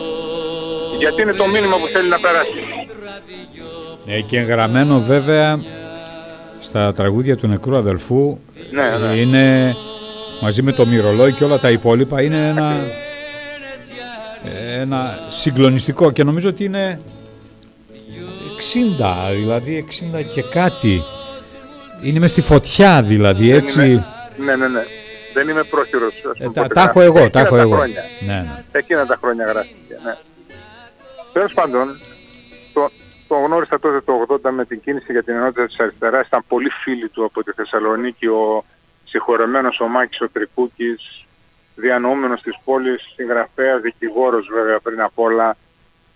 Γιατί 1.01 1.21
είναι 1.21 1.33
το 1.41 1.45
μήνυμα 1.47 1.75
που 1.81 1.87
θέλει 1.93 2.09
να 2.09 2.19
περάσει. 2.19 2.59
Ε, 4.05 4.21
και 4.21 4.37
εγγραμμένο 4.39 4.99
βέβαια 4.99 5.59
στα 6.59 6.91
τραγούδια 6.93 7.37
του 7.37 7.47
νεκρού 7.47 7.75
αδελφού 7.75 8.37
Ναι, 8.71 9.07
ναι. 9.07 9.15
είναι 9.19 9.75
μαζί 10.41 10.61
με 10.61 10.71
το 10.71 10.85
μυρολόι 10.85 11.33
και 11.33 11.43
όλα 11.43 11.59
τα 11.59 11.69
υπόλοιπα 11.69 12.21
είναι 12.21 12.47
ένα, 12.47 12.83
ένα 14.79 15.19
συγκλονιστικό 15.29 16.11
και 16.11 16.23
νομίζω 16.23 16.49
ότι 16.49 16.63
είναι 16.63 17.01
60 19.29 19.31
δηλαδή 19.35 19.85
60 20.13 20.23
και 20.33 20.41
κάτι 20.43 21.01
είναι 22.03 22.19
μες 22.19 22.31
στη 22.31 22.41
φωτιά 22.41 23.01
δηλαδή 23.03 23.51
έτσι 23.51 23.87
είμαι- 23.89 24.05
Ναι, 24.37 24.55
ναι, 24.55 24.67
ναι. 24.67 24.83
Δεν 25.33 25.47
είμαι 25.49 25.63
πρόχειρος. 25.63 26.13
ας 26.13 26.39
Ε, 26.39 26.43
πούμε, 26.43 26.53
τα, 26.53 26.61
ποτέ. 26.61 26.73
τα 26.73 26.81
έχω 26.81 27.01
εγώ, 27.01 27.13
τα 27.29 27.39
Εκείνα 27.39 27.41
έχω 27.45 27.55
εγώ. 27.57 27.75
χρόνια. 27.75 28.03
Ναι, 28.25 28.33
ναι. 28.33 28.63
Εκείνα 28.71 29.05
τα 29.05 29.17
χρόνια 29.21 29.45
γράφτηκε, 29.45 29.95
ναι. 30.03 30.15
Τέλος 31.33 31.53
πάντων, 31.53 31.99
το, 32.73 32.89
το 33.27 33.35
γνώρισα 33.45 33.79
τότε 33.79 34.01
το 34.01 34.13
80 34.43 34.49
με 34.51 34.65
την 34.65 34.81
κίνηση 34.81 35.11
για 35.11 35.23
την 35.23 35.35
ενότητα 35.35 35.65
της 35.65 35.79
αριστεράς. 35.79 36.27
Ήταν 36.27 36.43
πολύ 36.47 36.69
φίλοι 36.83 37.09
του 37.09 37.23
από 37.25 37.43
τη 37.43 37.51
Θεσσαλονίκη, 37.51 38.25
ο 38.27 38.65
συγχωρεμένος 39.09 39.79
ο 39.79 39.87
Μάκης 39.87 40.21
ο 40.21 40.29
Τρικούκης, 40.29 41.25
διανοούμενος 41.75 42.41
της 42.41 42.59
πόλης, 42.63 43.13
συγγραφέας, 43.15 43.81
δικηγόρος 43.81 44.47
βέβαια 44.51 44.79
πριν 44.79 45.01
απ' 45.01 45.19
όλα, 45.19 45.57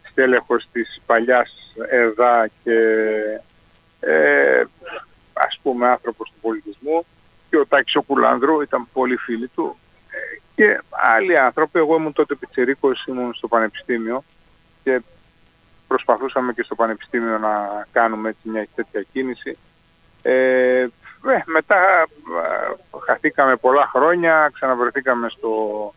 στέλεχος 0.10 0.68
της 0.72 1.02
παλιάς 1.06 1.76
ΕΔΑ 1.90 2.50
και 2.64 2.78
ε, 4.00 4.64
ας 5.34 5.60
πούμε 5.62 5.88
άνθρωπος 5.88 6.30
του 6.30 6.40
πολιτισμού 6.42 7.06
και 7.50 7.58
ο 7.58 7.66
Τάκης 7.66 7.96
ο 7.96 8.02
Κουλάνδρου 8.02 8.62
ήταν 8.62 8.88
πολύ 8.94 9.18
φίλοι 9.18 9.48
του 9.48 9.78
Ε, 10.10 10.40
και 10.56 10.82
άλλοι 10.90 11.40
άνθρωποι, 11.40 11.80
εγώ 11.80 11.96
ήμουν 11.96 12.14
τότε 12.14 12.36
πιτσιρίκος, 12.36 13.06
ήμουν 13.06 13.34
στο 13.34 13.48
πανεπιστήμιο 13.48 14.24
και 14.84 15.02
προσπαθούσαμε 15.88 16.54
και 16.54 16.64
στο 16.64 16.76
πανεπιστήμιο 16.76 17.38
να 17.38 17.86
κάνουμε 17.92 18.30
έτσι 18.30 18.50
μια 18.50 18.68
τέτοια 18.76 19.06
κίνηση. 19.12 19.58
Ε, 20.22 20.88
ε, 21.28 21.44
μετά 21.46 22.02
ε, 22.02 22.98
χαθήκαμε 23.06 23.56
πολλά 23.56 23.90
χρόνια, 23.94 24.52
ξαναβρεθήκαμε 24.54 25.30
στο, 25.30 25.94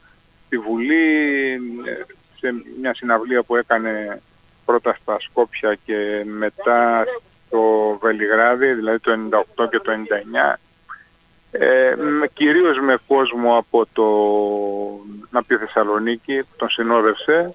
στη 0.46 0.58
Βουλή, 0.58 1.52
ε, 1.84 2.04
σε 2.38 2.54
μια 2.80 2.94
συναυλία 2.94 3.42
που 3.42 3.56
έκανε 3.56 4.22
πρώτα 4.64 4.96
στα 5.02 5.16
Σκόπια 5.20 5.78
και 5.84 6.22
μετά 6.24 7.04
στο 7.46 7.98
Βελιγράδι, 8.00 8.72
δηλαδή 8.72 8.98
το 8.98 9.12
98 9.56 9.68
και 9.70 9.78
το 9.78 9.92
99. 9.92 10.56
Ε, 11.50 11.94
με, 11.96 12.26
κυρίως 12.26 12.80
με 12.80 12.98
κόσμο 13.06 13.56
από 13.56 13.86
το 13.92 14.06
από 15.30 15.46
τη 15.46 15.56
Θεσσαλονίκη 15.56 16.42
που 16.42 16.56
τον 16.56 16.68
συνόδευσε 16.68 17.54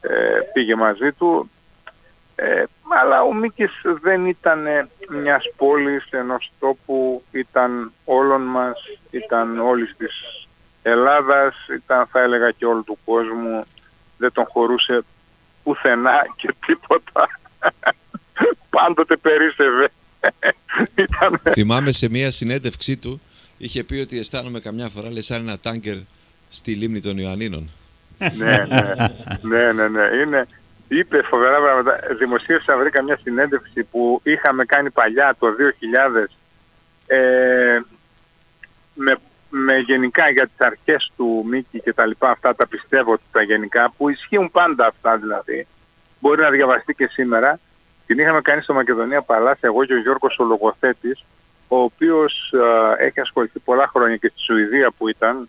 ε, 0.00 0.40
πήγε 0.52 0.74
μαζί 0.74 1.12
του 1.12 1.50
ε, 2.40 2.64
αλλά 3.00 3.22
ο 3.22 3.34
Μίκης 3.34 3.70
δεν 4.02 4.26
ήταν 4.26 4.66
μιας 5.08 5.44
πόλης 5.56 6.06
ενός 6.10 6.52
τόπου. 6.58 7.22
Ήταν 7.30 7.92
όλων 8.04 8.42
μας 8.42 8.78
ήταν 9.10 9.58
όλης 9.58 9.94
της 9.96 10.12
Ελλάδας 10.82 11.54
ήταν 11.74 12.06
θα 12.06 12.20
έλεγα 12.20 12.50
και 12.50 12.66
όλου 12.66 12.84
του 12.84 12.98
κόσμου. 13.04 13.64
Δεν 14.16 14.32
τον 14.32 14.44
χωρούσε 14.48 15.04
πουθενά 15.62 16.26
και 16.36 16.54
τίποτα. 16.66 17.28
Πάντοτε 18.70 19.16
περίσευε. 19.16 19.88
Ήταν 21.04 21.40
Θυμάμαι 21.52 21.92
σε 21.92 22.08
μια 22.08 22.30
συνέντευξή 22.30 22.96
του 22.96 23.20
είχε 23.58 23.84
πει 23.84 23.94
ότι 23.94 24.18
αισθάνομαι 24.18 24.60
καμιά 24.60 24.88
φορά 24.88 25.12
λέει 25.12 25.22
σαν 25.22 25.40
ένα 25.40 25.58
τάγκερ 25.58 25.96
στη 26.48 26.74
λίμνη 26.74 27.00
των 27.00 27.18
Ιωαννίνων. 27.18 27.70
ναι, 28.18 28.66
ναι, 28.68 28.94
ναι, 29.50 29.72
ναι, 29.72 29.88
ναι. 29.88 30.02
Είναι, 30.22 30.48
είπε 30.88 31.22
φοβερά 31.22 31.60
πράγματα. 31.60 32.00
Δημοσίευσα, 32.18 32.76
βρήκα 32.76 33.02
μια 33.02 33.18
συνέντευξη 33.22 33.84
που 33.84 34.20
είχαμε 34.22 34.64
κάνει 34.64 34.90
παλιά 34.90 35.36
το 35.38 35.46
2000 36.16 36.24
ε, 37.06 37.80
με, 38.94 39.16
με 39.50 39.78
γενικά 39.78 40.30
για 40.30 40.46
τις 40.46 40.66
αρχές 40.66 41.12
του 41.16 41.44
Μίκη 41.48 41.80
και 41.80 41.92
τα 41.92 42.06
λοιπά 42.06 42.30
αυτά 42.30 42.54
τα 42.54 42.66
πιστεύω 42.66 43.12
ότι 43.12 43.22
τα 43.32 43.42
γενικά 43.42 43.92
που 43.96 44.08
ισχύουν 44.08 44.50
πάντα 44.50 44.86
αυτά 44.86 45.16
δηλαδή. 45.16 45.66
Μπορεί 46.20 46.40
να 46.40 46.50
διαβαστεί 46.50 46.94
και 46.94 47.06
σήμερα. 47.06 47.60
Την 48.06 48.18
είχαμε 48.18 48.40
κάνει 48.40 48.62
στο 48.62 48.74
Μακεδονία 48.74 49.22
Παλάσια 49.22 49.68
εγώ 49.68 49.84
και 49.84 49.94
ο 49.94 49.98
Γιώργος 50.00 50.38
ο 50.38 50.44
Λογοθέτης 50.44 51.24
ο 51.68 51.76
οποίος 51.76 52.52
ε, 52.98 53.04
έχει 53.04 53.20
ασχοληθεί 53.20 53.58
πολλά 53.58 53.90
χρόνια 53.94 54.16
και 54.16 54.28
στη 54.28 54.40
Σουηδία 54.40 54.90
που 54.98 55.08
ήταν 55.08 55.48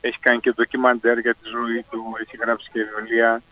έχει 0.00 0.18
κάνει 0.20 0.40
και 0.40 0.52
ντοκιμαντέρ 0.52 1.18
για 1.18 1.34
τη 1.34 1.48
ζωή 1.48 1.84
του, 1.90 2.04
έχει 2.20 2.36
γράψει 2.36 2.70
και 2.72 2.80
βιβλία 2.96 3.42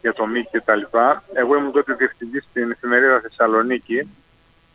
για 0.00 0.12
το 0.12 0.26
Μίκη 0.26 0.48
και 0.50 0.60
τα 0.60 0.74
λοιπά. 0.74 1.22
Εγώ 1.32 1.56
ήμουν 1.56 1.72
τότε 1.72 1.94
διευθυντής 1.94 2.46
στην 2.50 2.70
εφημερίδα 2.70 3.20
Θεσσαλονίκη. 3.20 4.08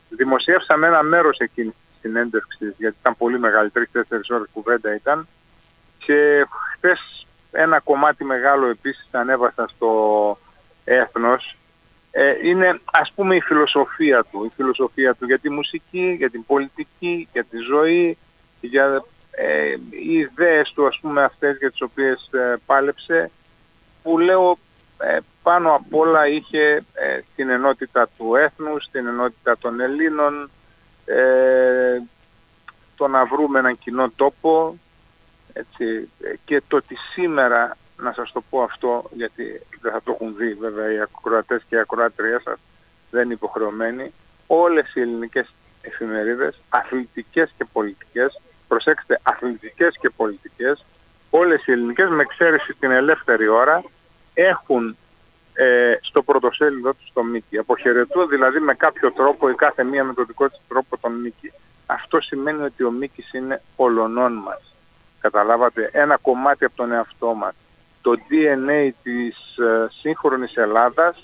Δημοσιεύσαμε 0.09 0.87
ένα 0.87 1.03
μέρος 1.03 1.37
εκείνης 1.37 1.73
της 1.73 1.97
συνέντευξης, 2.01 2.73
γιατί 2.77 2.95
ήταν 2.99 3.17
πολύ 3.17 3.39
μεγάλη, 3.39 3.69
3-4 3.69 4.29
ώρες 4.29 4.47
κουβέντα 4.53 4.95
ήταν. 4.95 5.27
Και 5.97 6.45
χθες 6.73 7.27
ένα 7.51 7.79
κομμάτι 7.79 8.23
μεγάλο 8.23 8.67
επίσης 8.67 9.07
ανέβασα 9.11 9.67
στο 9.75 10.37
Έθνος. 10.83 11.57
Ε, 12.11 12.33
είναι 12.43 12.79
ας 12.85 13.11
πούμε 13.15 13.35
η 13.35 13.41
φιλοσοφία 13.41 14.25
του, 14.31 14.45
η 14.45 14.51
φιλοσοφία 14.55 15.13
του 15.15 15.25
για 15.25 15.39
τη 15.39 15.49
μουσική, 15.49 16.15
για 16.17 16.29
την 16.29 16.45
πολιτική, 16.45 17.27
για 17.31 17.43
τη 17.43 17.57
ζωή, 17.57 18.17
για 18.61 19.03
ε, 19.31 19.75
οι 19.89 20.13
ιδέες 20.13 20.71
του 20.75 20.87
ας 20.87 20.99
πούμε 21.01 21.23
αυτές 21.23 21.57
για 21.57 21.71
τις 21.71 21.81
οποίες 21.81 22.29
ε, 22.31 22.55
πάλεψε 22.65 23.31
που 24.03 24.19
λέω 24.19 24.51
ε, 24.51 24.55
πάνω 25.43 25.75
απ' 25.75 25.95
όλα 25.95 26.27
είχε 26.27 26.83
ε, 26.93 27.19
την 27.35 27.49
ενότητα 27.49 28.09
του 28.17 28.35
έθνους, 28.35 28.87
την 28.91 29.07
ενότητα 29.07 29.57
των 29.57 29.79
Ελλήνων, 29.79 30.49
ε, 31.05 32.01
το 32.95 33.07
να 33.07 33.25
βρούμε 33.25 33.59
έναν 33.59 33.77
κοινό 33.77 34.09
τόπο 34.15 34.77
έτσι, 35.53 36.09
και 36.45 36.61
το 36.67 36.75
ότι 36.75 36.95
σήμερα, 37.13 37.77
να 37.97 38.13
σας 38.13 38.31
το 38.31 38.43
πω 38.49 38.61
αυτό, 38.61 39.09
γιατί 39.11 39.61
δεν 39.81 39.91
θα 39.91 40.01
το 40.03 40.11
έχουν 40.11 40.35
δει 40.35 40.53
βέβαια 40.53 40.93
οι 40.93 40.99
ακροατές 40.99 41.63
και 41.69 41.75
οι 41.75 41.79
ακροάτριές 41.79 42.41
σας, 42.41 42.59
δεν 43.11 43.23
είναι 43.23 43.33
υποχρεωμένοι, 43.33 44.13
όλες 44.47 44.95
οι 44.95 45.01
ελληνικές 45.01 45.53
εφημερίδες, 45.81 46.61
αθλητικές 46.69 47.53
και 47.57 47.65
πολιτικές, 47.71 48.41
προσέξτε, 48.67 49.19
αθλητικές 49.23 49.97
και 50.01 50.09
πολιτικές, 50.09 50.85
όλες 51.29 51.65
οι 51.65 51.71
ελληνικές 51.71 52.09
με 52.09 52.21
εξαίρεση 52.21 52.73
την 52.79 52.91
ελεύθερη 52.91 53.47
ώρα, 53.47 53.83
έχουν 54.35 54.97
ε, 55.53 55.97
στο 56.01 56.23
πρωτοσέλιδο 56.23 56.93
τους 56.93 57.07
στο 57.07 57.23
Μίκη. 57.23 57.57
Αποχαιρετούν 57.57 58.27
δηλαδή 58.29 58.59
με 58.59 58.73
κάποιο 58.73 59.11
τρόπο 59.11 59.49
η 59.49 59.55
κάθε 59.55 59.83
μία 59.83 60.03
με 60.03 60.13
τον 60.13 60.25
δικό 60.25 60.49
της 60.49 60.59
τρόπο 60.67 60.97
τον 60.97 61.13
Μίκη. 61.13 61.51
Αυτό 61.85 62.21
σημαίνει 62.21 62.63
ότι 62.63 62.83
ο 62.83 62.91
Μίκης 62.91 63.33
είναι 63.33 63.61
ολονών 63.75 64.33
μας. 64.33 64.75
Καταλάβατε, 65.19 65.89
ένα 65.93 66.17
κομμάτι 66.17 66.65
από 66.65 66.75
τον 66.75 66.91
εαυτό 66.91 67.33
μας. 67.33 67.53
Το 68.01 68.11
DNA 68.11 68.89
της 69.03 69.57
ε, 69.57 69.87
σύγχρονης 70.01 70.55
Ελλάδας 70.55 71.23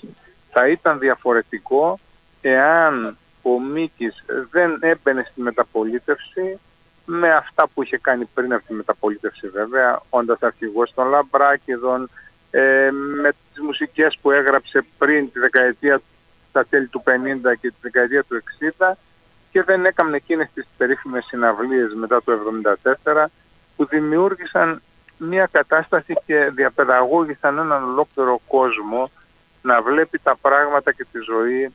θα 0.50 0.68
ήταν 0.68 0.98
διαφορετικό 0.98 1.98
εάν 2.40 3.16
ο 3.42 3.60
Μίκης 3.60 4.24
δεν 4.50 4.78
έμπαινε 4.80 5.26
στη 5.30 5.40
μεταπολίτευση 5.40 6.58
με 7.04 7.32
αυτά 7.34 7.68
που 7.68 7.82
είχε 7.82 7.98
κάνει 7.98 8.24
πριν 8.24 8.52
από 8.52 8.66
τη 8.66 8.72
μεταπολίτευση 8.72 9.48
βέβαια, 9.48 10.02
όντας 10.10 10.38
αρχηγός 10.40 10.92
των 10.94 11.08
Λαμπράκηδων, 11.08 12.10
ε, 12.54 12.90
με 13.22 13.28
τις 13.28 13.62
μουσικές 13.62 14.18
που 14.22 14.30
έγραψε 14.30 14.84
πριν 14.98 15.32
τη 15.32 15.38
δεκαετία 15.38 16.00
τα 16.52 16.64
τέλη 16.64 16.86
του 16.86 17.02
50 17.06 17.10
και 17.60 17.68
τη 17.68 17.76
δεκαετία 17.80 18.22
του 18.24 18.42
60 18.78 18.92
και 19.50 19.62
δεν 19.62 19.84
έκαμε 19.84 20.16
εκείνες 20.16 20.48
τις 20.54 20.66
περίφημες 20.76 21.24
συναυλίες 21.24 21.94
μετά 21.94 22.22
το 22.22 22.32
1974 23.04 23.24
που 23.76 23.86
δημιούργησαν 23.86 24.82
μια 25.16 25.48
κατάσταση 25.52 26.14
και 26.26 26.50
διαπαιδαγώγησαν 26.54 27.58
έναν 27.58 27.84
ολόκληρο 27.84 28.40
κόσμο 28.46 29.10
να 29.62 29.82
βλέπει 29.82 30.18
τα 30.18 30.36
πράγματα 30.36 30.92
και 30.92 31.06
τη 31.12 31.18
ζωή 31.18 31.72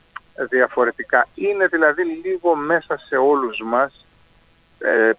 διαφορετικά. 0.49 1.27
Είναι 1.35 1.67
δηλαδή 1.67 2.03
λίγο 2.03 2.55
μέσα 2.55 2.97
σε 2.97 3.15
όλους 3.15 3.61
μας. 3.65 4.05
Ε, 4.79 5.11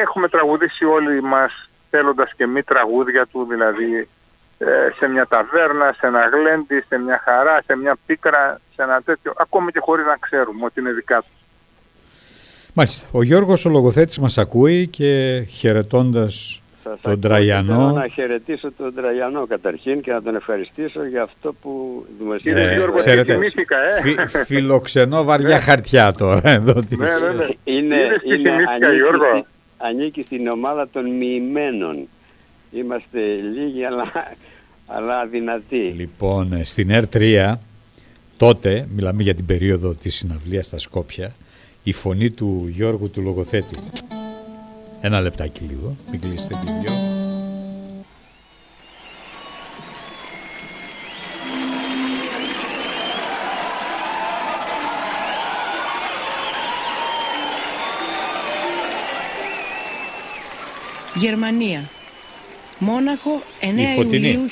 έχουμε 0.00 0.28
τραγουδήσει 0.28 0.84
όλοι 0.84 1.22
μας 1.22 1.70
θέλοντας 1.90 2.32
και 2.36 2.46
μη 2.46 2.62
τραγούδια 2.62 3.26
του, 3.26 3.46
δηλαδή 3.50 3.96
ε, 3.96 4.06
σε 4.98 5.08
μια 5.08 5.26
ταβέρνα, 5.26 5.94
σε 5.98 6.06
ένα 6.06 6.28
γλέντι, 6.28 6.84
σε 6.88 6.98
μια 6.98 7.20
χαρά, 7.24 7.62
σε 7.66 7.76
μια 7.76 7.96
πίκρα, 8.06 8.60
σε 8.74 8.82
ένα 8.82 9.00
τέτοιο, 9.04 9.32
ακόμη 9.36 9.72
και 9.72 9.80
χωρίς 9.82 10.04
να 10.04 10.16
ξέρουμε 10.20 10.64
ότι 10.64 10.80
είναι 10.80 10.92
δικά 10.92 11.18
τους. 11.18 11.30
Μάλιστα. 12.74 13.06
Ο 13.12 13.22
Γιώργος 13.22 13.64
ο 13.64 13.70
λογοθέτης 13.70 14.18
μας 14.18 14.38
ακούει 14.38 14.86
και 14.86 15.42
χαιρετώντας 15.48 16.62
τον 17.00 17.20
Τραγιανό. 17.20 17.74
Θέλω 17.74 17.90
να 17.90 18.08
χαιρετήσω 18.08 18.72
τον 18.72 18.94
Τραγιανό 18.94 19.46
καταρχήν 19.46 20.00
και 20.00 20.12
να 20.12 20.22
τον 20.22 20.34
ευχαριστήσω 20.34 21.04
για 21.04 21.22
αυτό 21.22 21.54
που 21.62 22.04
δημοσίευσε. 22.18 22.62
Ε, 22.62 22.74
Γιώργος, 22.74 23.00
ξέρετε, 23.00 23.32
θυμήθηκα, 23.32 23.76
ε. 23.78 24.00
Φι, 24.26 24.44
φιλοξενώ 24.44 25.24
βαριά 25.24 25.60
χαρτιά 25.60 26.12
τώρα. 26.12 26.50
Εδώ, 26.50 26.72
ναι, 26.72 26.96
ναι, 26.96 27.32
ναι. 27.32 27.48
Είναι, 27.64 27.96
είναι 28.24 28.50
ανήκει, 28.50 28.94
Γιώργο. 28.94 29.46
ανήκει 29.76 30.22
στην 30.22 30.48
ομάδα 30.48 30.88
των 30.88 31.10
μοιημένων. 31.16 32.08
Είμαστε 32.70 33.20
λίγοι 33.54 33.84
αλλά, 33.84 34.04
αλλά 34.94 35.18
αδυνατοί. 35.18 35.94
Λοιπόν, 35.96 36.52
ε, 36.52 36.64
στην 36.64 36.88
ΕΡ3 36.90 37.54
τότε, 38.36 38.88
μιλάμε 38.94 39.22
για 39.22 39.34
την 39.34 39.46
περίοδο 39.46 39.94
της 39.94 40.14
συναυλίας 40.14 40.66
στα 40.66 40.78
Σκόπια, 40.78 41.34
η 41.82 41.92
φωνή 41.92 42.30
του 42.30 42.66
Γιώργου 42.70 43.10
του 43.10 43.22
λογοθέτη. 43.22 43.76
Ένα 45.00 45.20
λεπτάκι 45.20 45.62
λίγο, 45.64 45.96
μην 46.10 46.20
κλείσετε 46.20 46.54
τη 46.64 46.72
δυο. 46.72 46.92
Γερμανία. 61.14 61.90
Μόναχο 62.84 63.42
9 63.60 63.64
Ιουλίου 63.98 64.48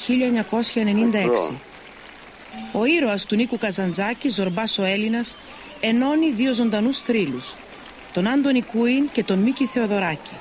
1996. 1.50 1.54
Ο 2.72 2.84
ήρωας 2.84 3.26
του 3.26 3.36
Νίκου 3.36 3.58
Καζαντζάκης, 3.58 4.34
Ζορμπάς 4.34 4.78
ο 4.78 4.84
Έλληνας, 4.84 5.36
ενώνει 5.80 6.30
δύο 6.30 6.54
ζωντανούς 6.54 6.98
θρύλους, 6.98 7.54
τον 8.12 8.28
Άντωνη 8.28 8.62
Κούιν 8.62 9.08
και 9.12 9.24
τον 9.24 9.38
Μίκη 9.38 9.64
Θεοδωράκη. 9.64 10.34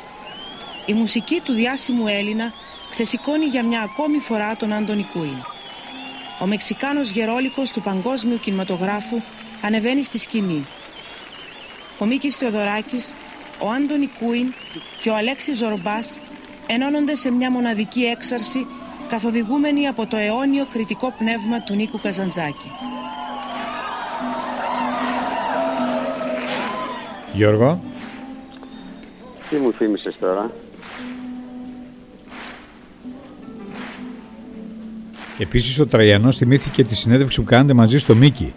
Η 0.85 0.93
μουσική 0.93 1.41
του 1.43 1.53
διάσημου 1.53 2.07
Έλληνα 2.07 2.53
ξεσηκώνει 2.89 3.45
για 3.45 3.63
μια 3.63 3.81
ακόμη 3.81 4.17
φορά 4.17 4.55
τον 4.55 4.73
Άντωνη 4.73 5.03
Κούιν. 5.13 5.43
Ο 6.39 6.45
Μεξικάνος 6.45 7.11
γερόλικος 7.11 7.71
του 7.71 7.81
παγκόσμιου 7.81 8.39
κινηματογράφου 8.39 9.21
ανεβαίνει 9.61 10.03
στη 10.03 10.17
σκηνή. 10.17 10.65
Ο 11.97 12.05
Μίκης 12.05 12.35
Θεοδωράκης, 12.35 13.15
ο 13.59 13.69
Άντωνη 13.69 14.07
Κούιν 14.07 14.53
και 14.99 15.09
ο 15.09 15.15
Αλέξης 15.15 15.57
Ζορμπάς 15.57 16.19
ενώνονται 16.71 17.15
σε 17.15 17.31
μια 17.31 17.51
μοναδική 17.51 18.01
έξαρση 18.01 18.67
καθοδηγούμενοι 19.07 19.87
από 19.87 20.05
το 20.05 20.17
αιώνιο 20.17 20.65
κριτικό 20.65 21.13
πνεύμα 21.17 21.61
του 21.61 21.75
Νίκου 21.75 21.99
Καζαντζάκη. 21.99 22.71
Γιώργο. 27.33 27.81
Τι 29.49 29.55
μου 29.55 29.71
θύμισες 29.71 30.15
τώρα; 30.19 30.51
Επίσης 35.37 35.79
ο 35.79 35.87
Τραγιανός 35.87 36.37
θυμήθηκε 36.37 36.83
τη 36.83 36.95
συνέντευξη 36.95 37.39
που 37.41 37.45
κάνετε 37.45 37.73
μαζί 37.73 37.97
στο 37.97 38.15
Μίκη. 38.15 38.53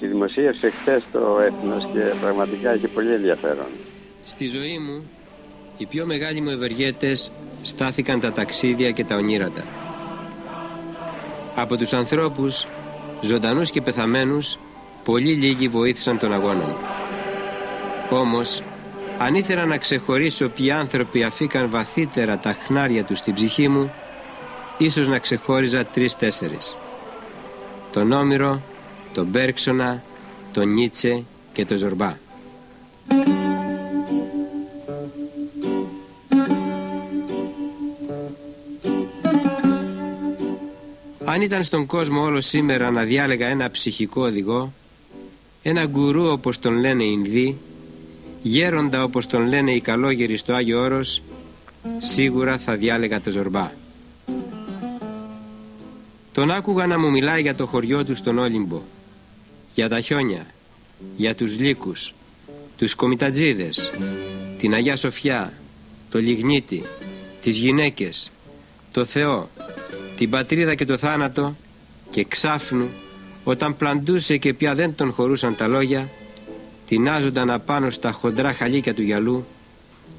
Τη 0.00 0.06
δημοσίευσε 0.06 0.70
χθες 0.70 1.02
το 1.12 1.38
Έθνος 1.40 1.88
και 1.92 2.00
πραγματικά 2.20 2.70
έχει 2.70 2.86
πολύ 2.86 3.12
ενδιαφέρον. 3.12 3.66
Στη 4.24 4.46
ζωή 4.46 4.78
μου, 4.78 5.04
οι 5.76 5.86
πιο 5.86 6.06
μεγάλοι 6.06 6.40
μου 6.40 6.50
ευεργέτες 6.50 7.32
στάθηκαν 7.62 8.20
τα 8.20 8.32
ταξίδια 8.32 8.90
και 8.90 9.04
τα 9.04 9.16
ονείρατα. 9.16 9.64
Από 11.54 11.76
τους 11.76 11.92
ανθρώπους, 11.92 12.66
ζωντανούς 13.20 13.70
και 13.70 13.80
πεθαμένους, 13.80 14.58
πολύ 15.04 15.32
λίγοι 15.32 15.68
βοήθησαν 15.68 16.18
τον 16.18 16.32
αγώνα 16.32 16.64
μου. 16.64 16.76
Όμως, 18.10 18.62
αν 19.18 19.34
ήθελα 19.34 19.64
να 19.64 19.76
ξεχωρίσω 19.76 20.48
ποιοι 20.48 20.70
άνθρωποι 20.70 21.22
αφήκαν 21.22 21.70
βαθύτερα 21.70 22.38
τα 22.38 22.56
χνάρια 22.66 23.04
τους 23.04 23.18
στην 23.18 23.34
ψυχή 23.34 23.68
μου, 23.68 23.92
ίσως 24.78 25.06
να 25.08 25.18
ξεχώριζα 25.18 25.84
τρεις-τέσσερις. 25.84 26.76
Τον 27.92 28.12
Όμηρο, 28.12 28.60
τον 29.14 29.26
Μπέρξονα, 29.26 30.02
τον 30.52 30.72
Νίτσε 30.72 31.24
και 31.52 31.64
τον 31.64 31.76
Ζορμπά. 31.76 32.16
Αν 41.32 41.40
ήταν 41.40 41.64
στον 41.64 41.86
κόσμο 41.86 42.22
όλο 42.22 42.40
σήμερα 42.40 42.90
να 42.90 43.02
διάλεγα 43.02 43.46
ένα 43.46 43.70
ψυχικό 43.70 44.22
οδηγό, 44.22 44.72
ένα 45.62 45.86
γκουρού 45.86 46.26
όπως 46.26 46.58
τον 46.58 46.78
λένε 46.78 47.04
οι 47.04 47.10
Ινδοί, 47.12 47.58
γέροντα 48.42 49.02
όπως 49.02 49.26
τον 49.26 49.46
λένε 49.46 49.70
οι 49.70 49.80
καλόγεροι 49.80 50.36
στο 50.36 50.52
Άγιο 50.52 50.80
Όρος, 50.80 51.22
σίγουρα 51.98 52.58
θα 52.58 52.76
διάλεγα 52.76 53.20
το 53.20 53.30
Ζορμπά. 53.30 53.70
Τον 56.32 56.50
άκουγα 56.50 56.86
να 56.86 56.98
μου 56.98 57.10
μιλάει 57.10 57.42
για 57.42 57.54
το 57.54 57.66
χωριό 57.66 58.04
του 58.04 58.16
στον 58.16 58.38
Όλυμπο, 58.38 58.82
για 59.74 59.88
τα 59.88 60.00
χιόνια, 60.00 60.46
για 61.16 61.34
τους 61.34 61.58
λύκους, 61.58 62.14
τους 62.76 62.94
κομιτατζίδες, 62.94 63.92
την 64.58 64.74
Αγία 64.74 64.96
Σοφιά, 64.96 65.52
το 66.10 66.18
λιγνίτη, 66.18 66.82
τις 67.42 67.56
γυναίκες, 67.56 68.30
το 68.90 69.04
Θεό, 69.04 69.48
την 70.22 70.30
πατρίδα 70.30 70.74
και 70.74 70.84
το 70.84 70.96
θάνατο 70.96 71.56
και 72.10 72.24
ξάφνου 72.24 72.88
όταν 73.44 73.76
πλαντούσε 73.76 74.36
και 74.36 74.54
πια 74.54 74.74
δεν 74.74 74.94
τον 74.94 75.12
χωρούσαν 75.12 75.56
τα 75.56 75.66
λόγια 75.66 76.08
τεινάζονταν 76.88 77.50
απάνω 77.50 77.90
στα 77.90 78.10
χοντρά 78.10 78.52
χαλίκια 78.52 78.94
του 78.94 79.02
γυαλού 79.02 79.46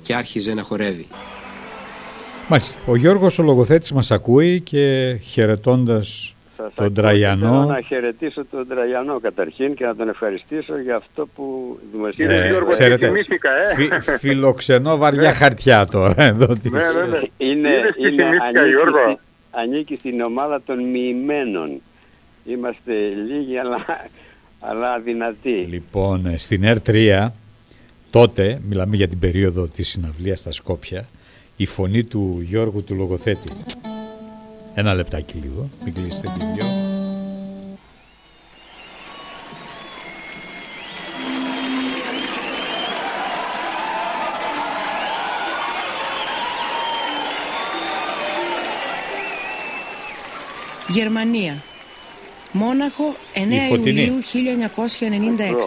και 0.04 0.16
άρχιζε 0.16 0.54
να 0.54 0.64
χορεύει. 0.64 1.08
Μάλιστα. 2.48 2.80
Ο 2.86 2.96
Γιώργος 2.96 3.40
ο 3.40 3.44
λογοθέτης 3.44 3.92
μας 3.92 4.12
ακούει 4.12 4.62
και 4.62 5.18
χαιρετώντας 5.22 6.36
τον 6.76 6.94
Τραγιανό. 6.94 7.48
Θέλω 7.48 7.66
να 7.66 7.82
χαιρετήσω 7.82 8.46
τον 8.52 8.68
Τραγιανό 8.68 9.20
καταρχήν 9.20 9.76
και 9.76 9.86
να 9.86 9.96
τον 9.96 10.10
ευχαριστήσω 10.10 10.80
για 10.80 10.96
αυτό 10.96 11.28
που 11.36 11.78
δημοσίευσε. 11.92 12.36
Ε, 12.36 12.48
Γιώργο, 12.48 12.70
ξέρετε, 12.70 13.08
θυμήθηκα, 13.08 13.50
ε. 13.52 14.00
Φι, 14.00 14.18
φιλοξενώ 14.18 14.98
βαριά 14.98 15.34
χαρτιά 15.34 15.86
τώρα. 15.86 16.24
Εδώ, 16.24 16.48
ναι, 16.48 16.70
ναι, 16.72 17.06
ναι. 17.06 17.22
Είναι, 17.38 17.70
είναι, 17.98 18.24
ανήκει, 18.24 18.76
ανήκει 19.54 19.96
στην 19.96 20.22
ομάδα 20.22 20.62
των 20.62 20.84
μοιημένων. 20.84 21.82
Είμαστε 22.46 22.94
λίγοι 23.28 23.58
αλλά, 23.58 23.86
αλλά 24.60 25.00
δυνατή. 25.00 25.68
Λοιπόν, 25.70 26.26
ε, 26.26 26.38
στην 26.38 26.64
ΕΡ3 26.66 27.32
τότε, 28.10 28.62
μιλάμε 28.68 28.96
για 28.96 29.08
την 29.08 29.20
περίοδο 29.20 29.68
της 29.68 29.90
συναυλίας 29.90 30.40
στα 30.40 30.52
Σκόπια, 30.52 31.08
η 31.56 31.66
φωνή 31.66 32.04
του 32.04 32.40
Γιώργου 32.42 32.84
του 32.84 32.96
λογοθέτη. 32.96 33.50
Ένα 34.74 34.94
λεπτάκι 34.94 35.38
λίγο, 35.38 35.70
μην 35.84 35.94
κλείσετε 35.94 36.28
τη 36.40 36.46
δυο. 36.46 36.93
Γερμανία. 50.94 51.64
Μόναχο 52.52 53.16
9 53.34 53.40
Ιουλίου 53.72 54.22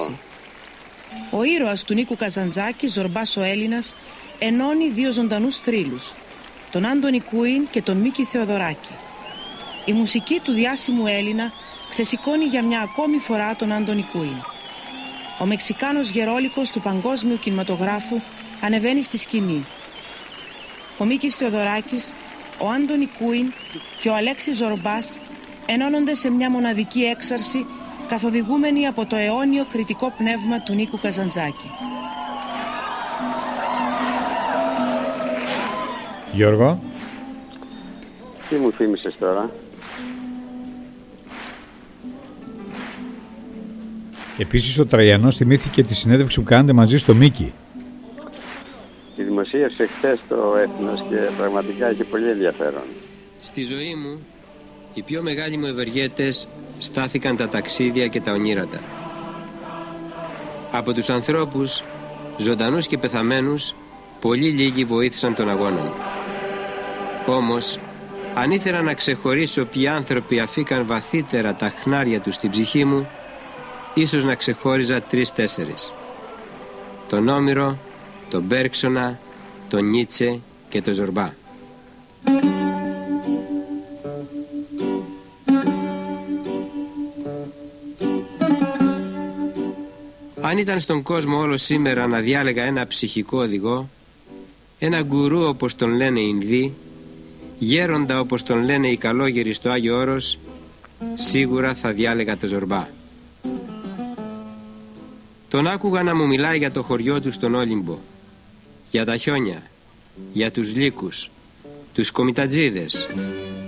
1996. 0.09 0.14
Ο 1.31 1.43
ήρωας 1.43 1.85
του 1.85 1.95
Νίκου 1.95 2.16
Καζαντζάκης, 2.16 2.93
Ζορμπάς 2.93 3.37
ο 3.37 3.43
Έλληνας, 3.43 3.97
ενώνει 4.39 4.91
δύο 4.91 5.12
ζωντανούς 5.12 5.57
θρύλους, 5.57 6.14
τον 6.70 6.87
Άντωνη 6.87 7.20
Κούιν 7.20 7.66
και 7.70 7.83
τον 7.83 7.97
Μίκη 7.97 8.24
Θεοδωράκη. 8.24 8.95
Η 9.85 9.93
μουσική 9.93 10.41
του 10.45 10.53
διάσημου 10.53 11.07
Έλληνα 11.07 11.53
ξεσηκώνει 11.89 12.45
για 12.45 12.62
μια 12.62 12.81
ακόμη 12.81 13.18
φορά 13.18 13.57
τον 13.57 13.72
Άντωνη 13.72 14.07
Κούιν. 14.12 14.43
Ο 15.39 15.47
Μεξικάνος 15.47 16.11
γερόλικος 16.11 16.70
του 16.70 16.81
παγκόσμιου 16.81 17.39
κινηματογράφου 17.39 18.20
ανεβαίνει 18.61 19.03
στη 19.03 19.18
σκηνή. 19.18 19.66
Ο 20.99 21.05
Μίκης 21.05 21.35
Θεοδωράκης, 21.37 22.14
ο 22.59 22.68
Άντωνη 22.68 23.07
Κούιν 23.18 23.52
και 23.98 24.09
ο 24.09 24.14
Αλέξης 24.14 24.57
Ζορμπάς 24.57 25.20
ενώνονται 25.66 26.14
σε 26.14 26.30
μια 26.30 26.50
μοναδική 26.50 27.00
έξαρση 27.00 27.66
καθοδηγούμενοι 28.09 28.86
από 28.86 29.07
το 29.07 29.16
αιώνιο 29.16 29.64
κριτικό 29.68 30.12
πνεύμα 30.18 30.61
του 30.61 30.74
Νίκου 30.74 30.98
Καζαντζάκη. 30.98 31.70
Γιώργο. 36.32 36.82
Τι 38.48 38.54
μου 38.54 38.72
θύμισες 38.72 39.16
τώρα; 39.18 39.50
Επίσης 44.38 44.78
ο 44.78 44.86
Τραγιανός 44.86 45.36
θυμήθηκε 45.36 45.82
τη 45.82 45.94
συνέντευξη 45.94 46.38
που 46.40 46.44
κάνετε 46.44 46.72
μαζί 46.72 46.98
στο 46.98 47.14
Μίκη. 47.14 47.52
Τη 49.16 49.22
δημοσίευσε 49.22 49.86
χθες 49.86 50.18
το 50.28 50.56
Έθνος 50.56 51.04
και 51.08 51.16
πραγματικά 51.36 51.86
έχει 51.86 52.04
πολύ 52.04 52.30
ενδιαφέρον. 52.30 52.82
Στη 53.40 53.62
ζωή 53.62 53.94
μου 53.94 54.26
οι 54.94 55.02
πιο 55.02 55.22
μεγάλοι 55.22 55.56
μου 55.56 55.66
ευεργέτες 55.66 56.48
στάθηκαν 56.78 57.36
τα 57.36 57.48
ταξίδια 57.48 58.06
και 58.06 58.20
τα 58.20 58.32
ονείρατα. 58.32 58.80
Από 60.70 60.92
τους 60.92 61.08
ανθρώπους, 61.08 61.82
ζωντανούς 62.38 62.86
και 62.86 62.98
πεθαμένους, 62.98 63.74
πολύ 64.20 64.48
λίγοι 64.48 64.84
βοήθησαν 64.84 65.34
τον 65.34 65.50
αγώνα 65.50 65.80
μου. 65.80 65.94
Όμως, 67.26 67.78
αν 68.34 68.50
ήθελα 68.50 68.82
να 68.82 68.94
ξεχωρίσω 68.94 69.64
ποιοι 69.64 69.88
άνθρωποι 69.88 70.40
αφήκαν 70.40 70.86
βαθύτερα 70.86 71.54
τα 71.54 71.68
χνάρια 71.68 72.20
τους 72.20 72.34
στην 72.34 72.50
ψυχή 72.50 72.84
μου, 72.84 73.08
ίσως 73.94 74.24
να 74.24 74.34
ξεχώριζα 74.34 75.00
τρεις-τέσσερις. 75.00 75.92
Τον 77.08 77.28
Όμηρο, 77.28 77.78
τον 78.31 78.43
Μπέρξονα, 78.43 79.18
τον 79.68 79.85
Νίτσε 79.91 80.41
και 80.68 80.83
τον 80.83 80.95
Ζορμπά. 80.95 81.33
Αν 90.41 90.59
ήταν 90.59 90.81
στον 90.81 91.03
κόσμο 91.03 91.39
όλο 91.39 91.57
σήμερα 91.57 92.07
να 92.07 92.20
διάλεγα 92.20 92.62
ένα 92.64 92.87
ψυχικό 92.87 93.39
οδηγό, 93.39 93.89
ένα 94.79 95.03
γκουρού 95.03 95.41
όπως 95.41 95.74
τον 95.74 95.95
λένε 95.95 96.20
οι 96.20 96.27
Ινδοί, 96.29 96.74
γέροντα 97.59 98.20
όπως 98.20 98.43
τον 98.43 98.64
λένε 98.64 98.89
οι 98.89 98.97
καλόγεροι 98.97 99.53
στο 99.53 99.70
Άγιο 99.70 99.97
Όρος, 99.97 100.39
σίγουρα 101.14 101.74
θα 101.74 101.93
διάλεγα 101.93 102.37
το 102.37 102.47
Ζορμπά. 102.47 102.89
Τον 105.49 105.66
άκουγα 105.66 106.03
να 106.03 106.14
μου 106.14 106.27
μιλάει 106.27 106.59
για 106.59 106.70
το 106.70 106.83
χωριό 106.83 107.20
του 107.20 107.33
στον 107.33 107.55
Όλυμπο, 107.55 107.99
για 108.91 109.05
τα 109.05 109.16
χιόνια, 109.16 109.62
για 110.32 110.51
τους 110.51 110.74
λύκους, 110.74 111.30
τους 111.95 112.11
κομιτατζίδες, 112.11 113.09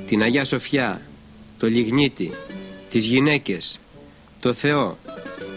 την 0.06 0.22
Αγιά 0.22 0.44
Σοφιά, 0.44 1.00
το 1.58 1.66
λιγνίτη, 1.66 2.30
τις 2.90 3.06
γυναίκες, 3.06 3.80
το 4.40 4.52
Θεό, 4.52 4.98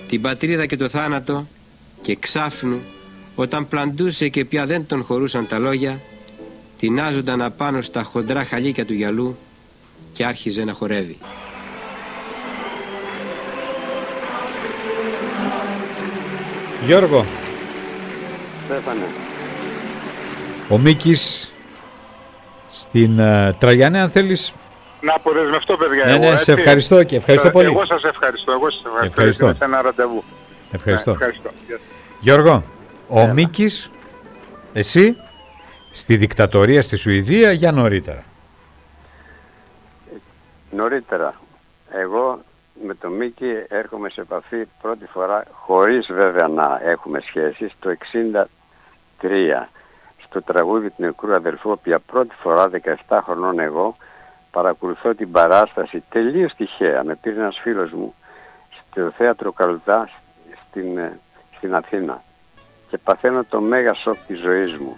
την 0.08 0.22
πατρίδα 0.22 0.66
και 0.66 0.78
το 0.78 0.90
θάνατο 0.90 1.48
και 2.02 2.16
ξάφνου 2.16 2.82
όταν 3.36 3.68
πλαντούσε 3.68 4.28
και 4.28 4.46
πια 4.46 4.66
δεν 4.66 4.86
τον 4.88 5.04
χωρούσαν 5.04 5.48
τα 5.48 5.60
λόγια 5.60 6.02
τεινάζονταν 6.78 7.42
απάνω 7.42 7.82
στα 7.82 8.04
χοντρά 8.04 8.46
χαλίκια 8.46 8.86
του 8.86 8.94
γυαλού 8.94 9.38
και 10.14 10.26
άρχιζε 10.26 10.64
να 10.64 10.74
χορεύει. 10.74 11.18
Γιώργο. 16.86 17.26
Στέφανε. 18.66 19.31
Ο 20.72 20.78
Μίκης 20.78 21.54
στην 22.70 23.18
uh, 23.20 23.52
Τραγιάννη 23.58 24.00
αν 24.00 24.10
θέλεις 24.10 24.56
να 25.02 25.14
αποδεσμευτώ, 25.14 25.78
παιδιά. 25.78 26.06
Ναι, 26.06 26.18
ναι, 26.18 26.28
εγώ, 26.28 26.38
σε 26.38 26.52
ευχαριστώ 26.52 27.04
και 27.04 27.16
ευχαριστώ 27.16 27.50
πολύ. 27.50 27.66
Εγώ 27.66 27.86
σας 27.86 28.04
ευχαριστώ. 28.04 28.52
Εγώ 28.52 28.70
σας 28.70 28.82
ευχαριστώ. 28.86 29.06
ευχαριστώ. 29.06 29.54
Σε 29.58 29.64
ένα 29.64 29.82
ραντεβού. 29.82 30.24
Ευχαριστώ. 30.72 31.10
Ναι, 31.12 31.16
ευχαριστώ. 31.16 31.50
Γιώργο, 32.20 32.64
ο 33.08 33.28
Μίκης, 33.28 33.92
εσύ, 34.74 35.18
στη 35.92 36.18
δικτατορία 36.18 36.82
στη 36.82 36.96
Σουηδία 36.96 37.52
για 37.52 37.72
νωρίτερα. 37.72 38.24
Νωρίτερα. 40.72 41.34
Εγώ 41.92 42.42
με 42.86 42.94
τον 42.96 43.12
Μίκη 43.12 43.54
έρχομαι 43.68 44.10
σε 44.10 44.22
επαφή 44.22 44.68
πρώτη 44.82 45.06
φορά, 45.06 45.44
χωρίς 45.52 46.08
βέβαια 46.12 46.48
να 46.48 46.82
έχουμε 46.84 47.20
σχέσεις, 47.20 47.72
το 47.80 47.90
63 49.22 49.70
στο 50.32 50.42
τραγούδι 50.42 50.90
του 50.90 50.96
νεκρού 50.98 51.34
αδελφού, 51.34 51.72
οποία 51.72 52.00
πρώτη 52.00 52.36
φορά 52.42 52.70
17 53.08 53.20
χρονών 53.24 53.60
εγώ, 53.60 53.96
παρακολουθώ 54.52 55.16
την 55.16 55.32
παράσταση 55.32 56.04
τελείως 56.10 56.54
τυχαία. 56.56 57.04
Με 57.04 57.16
πήρε 57.16 57.36
ένας 57.36 57.60
φίλος 57.62 57.92
μου 57.92 58.14
στο 58.72 59.12
θέατρο 59.18 59.52
Καλουτά 59.52 60.10
στην, 60.68 60.98
ε, 60.98 61.20
στην 61.58 61.76
Αθήνα 61.76 62.24
και 62.90 62.98
παθαίνω 62.98 63.44
το 63.44 63.62
μέγα 63.62 63.94
σοκ 63.94 64.18
της 64.28 64.40
ζωής 64.40 64.78
μου. 64.78 64.98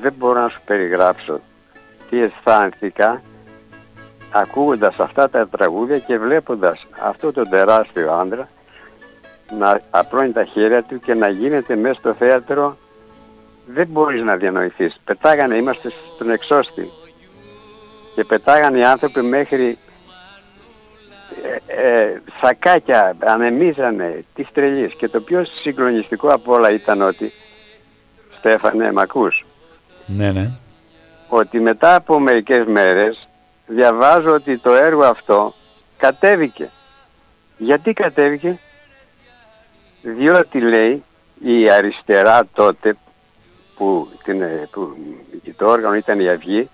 Δεν 0.00 0.12
μπορώ 0.12 0.40
να 0.40 0.48
σου 0.48 0.60
περιγράψω 0.64 1.40
τι 2.10 2.22
αισθάνθηκα 2.22 3.22
ακούγοντας 4.32 4.98
αυτά 4.98 5.30
τα 5.30 5.48
τραγούδια 5.48 5.98
και 5.98 6.18
βλέποντας 6.18 6.86
αυτό 7.02 7.32
το 7.32 7.42
τεράστιο 7.42 8.12
άντρα 8.12 8.48
να 9.58 9.80
απλώνει 9.90 10.32
τα 10.32 10.44
χέρια 10.44 10.82
του 10.82 10.98
και 10.98 11.14
να 11.14 11.28
γίνεται 11.28 11.76
μέσα 11.76 11.98
στο 11.98 12.14
θέατρο 12.14 12.76
δεν 13.66 13.86
μπορείς 13.86 14.22
να 14.22 14.36
διανοηθείς. 14.36 15.00
Πετάγανε, 15.04 15.56
είμαστε 15.56 15.92
στον 16.14 16.30
εξώστη 16.30 16.90
και 18.14 18.24
πετάγανε 18.24 18.78
οι 18.78 18.84
άνθρωποι 18.84 19.22
μέχρι 19.22 19.78
ε, 21.66 22.02
ε, 22.02 22.22
σακάκια, 22.40 23.16
ανεμίζανε 23.18 24.24
τις 24.34 24.48
τρελίες 24.52 24.94
και 24.96 25.08
το 25.08 25.20
πιο 25.20 25.44
συγκλονιστικό 25.62 26.28
από 26.28 26.52
όλα 26.52 26.70
ήταν 26.70 27.02
ότι 27.02 27.32
Στέφανε, 28.44 28.92
μ' 28.92 28.98
ακούς; 28.98 29.44
Ναι, 30.06 30.32
ναι. 30.32 30.50
Ότι 31.28 31.60
μετά 31.60 31.94
από 31.94 32.18
μερικές 32.18 32.66
μέρες 32.66 33.28
διαβάζω 33.66 34.32
ότι 34.32 34.58
το 34.58 34.74
έργο 34.74 35.04
αυτό 35.04 35.54
κατέβηκε. 35.96 36.70
Γιατί 37.56 37.92
κατέβηκε; 37.92 38.58
Διότι 40.02 40.60
λέει 40.60 41.02
η 41.42 41.70
αριστερά 41.70 42.42
τότε 42.52 42.96
που, 43.82 44.08
την, 44.24 44.42
που 44.70 44.96
το 45.56 45.66
όργανο 45.66 45.94
ήταν 45.94 46.20
η 46.20 46.28
Αυγή 46.28 46.70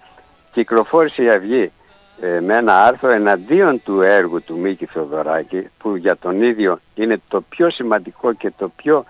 κυκλοφόρησε 0.52 1.22
η 1.22 1.30
Αυγή 1.30 1.72
ε, 2.20 2.40
με 2.40 2.56
ένα 2.56 2.84
άρθρο 2.84 3.10
εναντίον 3.10 3.82
του 3.82 4.00
έργου 4.00 4.42
του 4.42 4.58
Μίκη 4.58 4.86
Θεοδωράκη 4.86 5.68
που 5.78 5.96
για 5.96 6.16
τον 6.16 6.42
ίδιο 6.42 6.80
είναι 6.94 7.20
το 7.28 7.40
πιο 7.40 7.70
σημαντικό 7.70 8.32
και 8.32 8.52
το 8.58 8.68
πιο, 8.76 9.04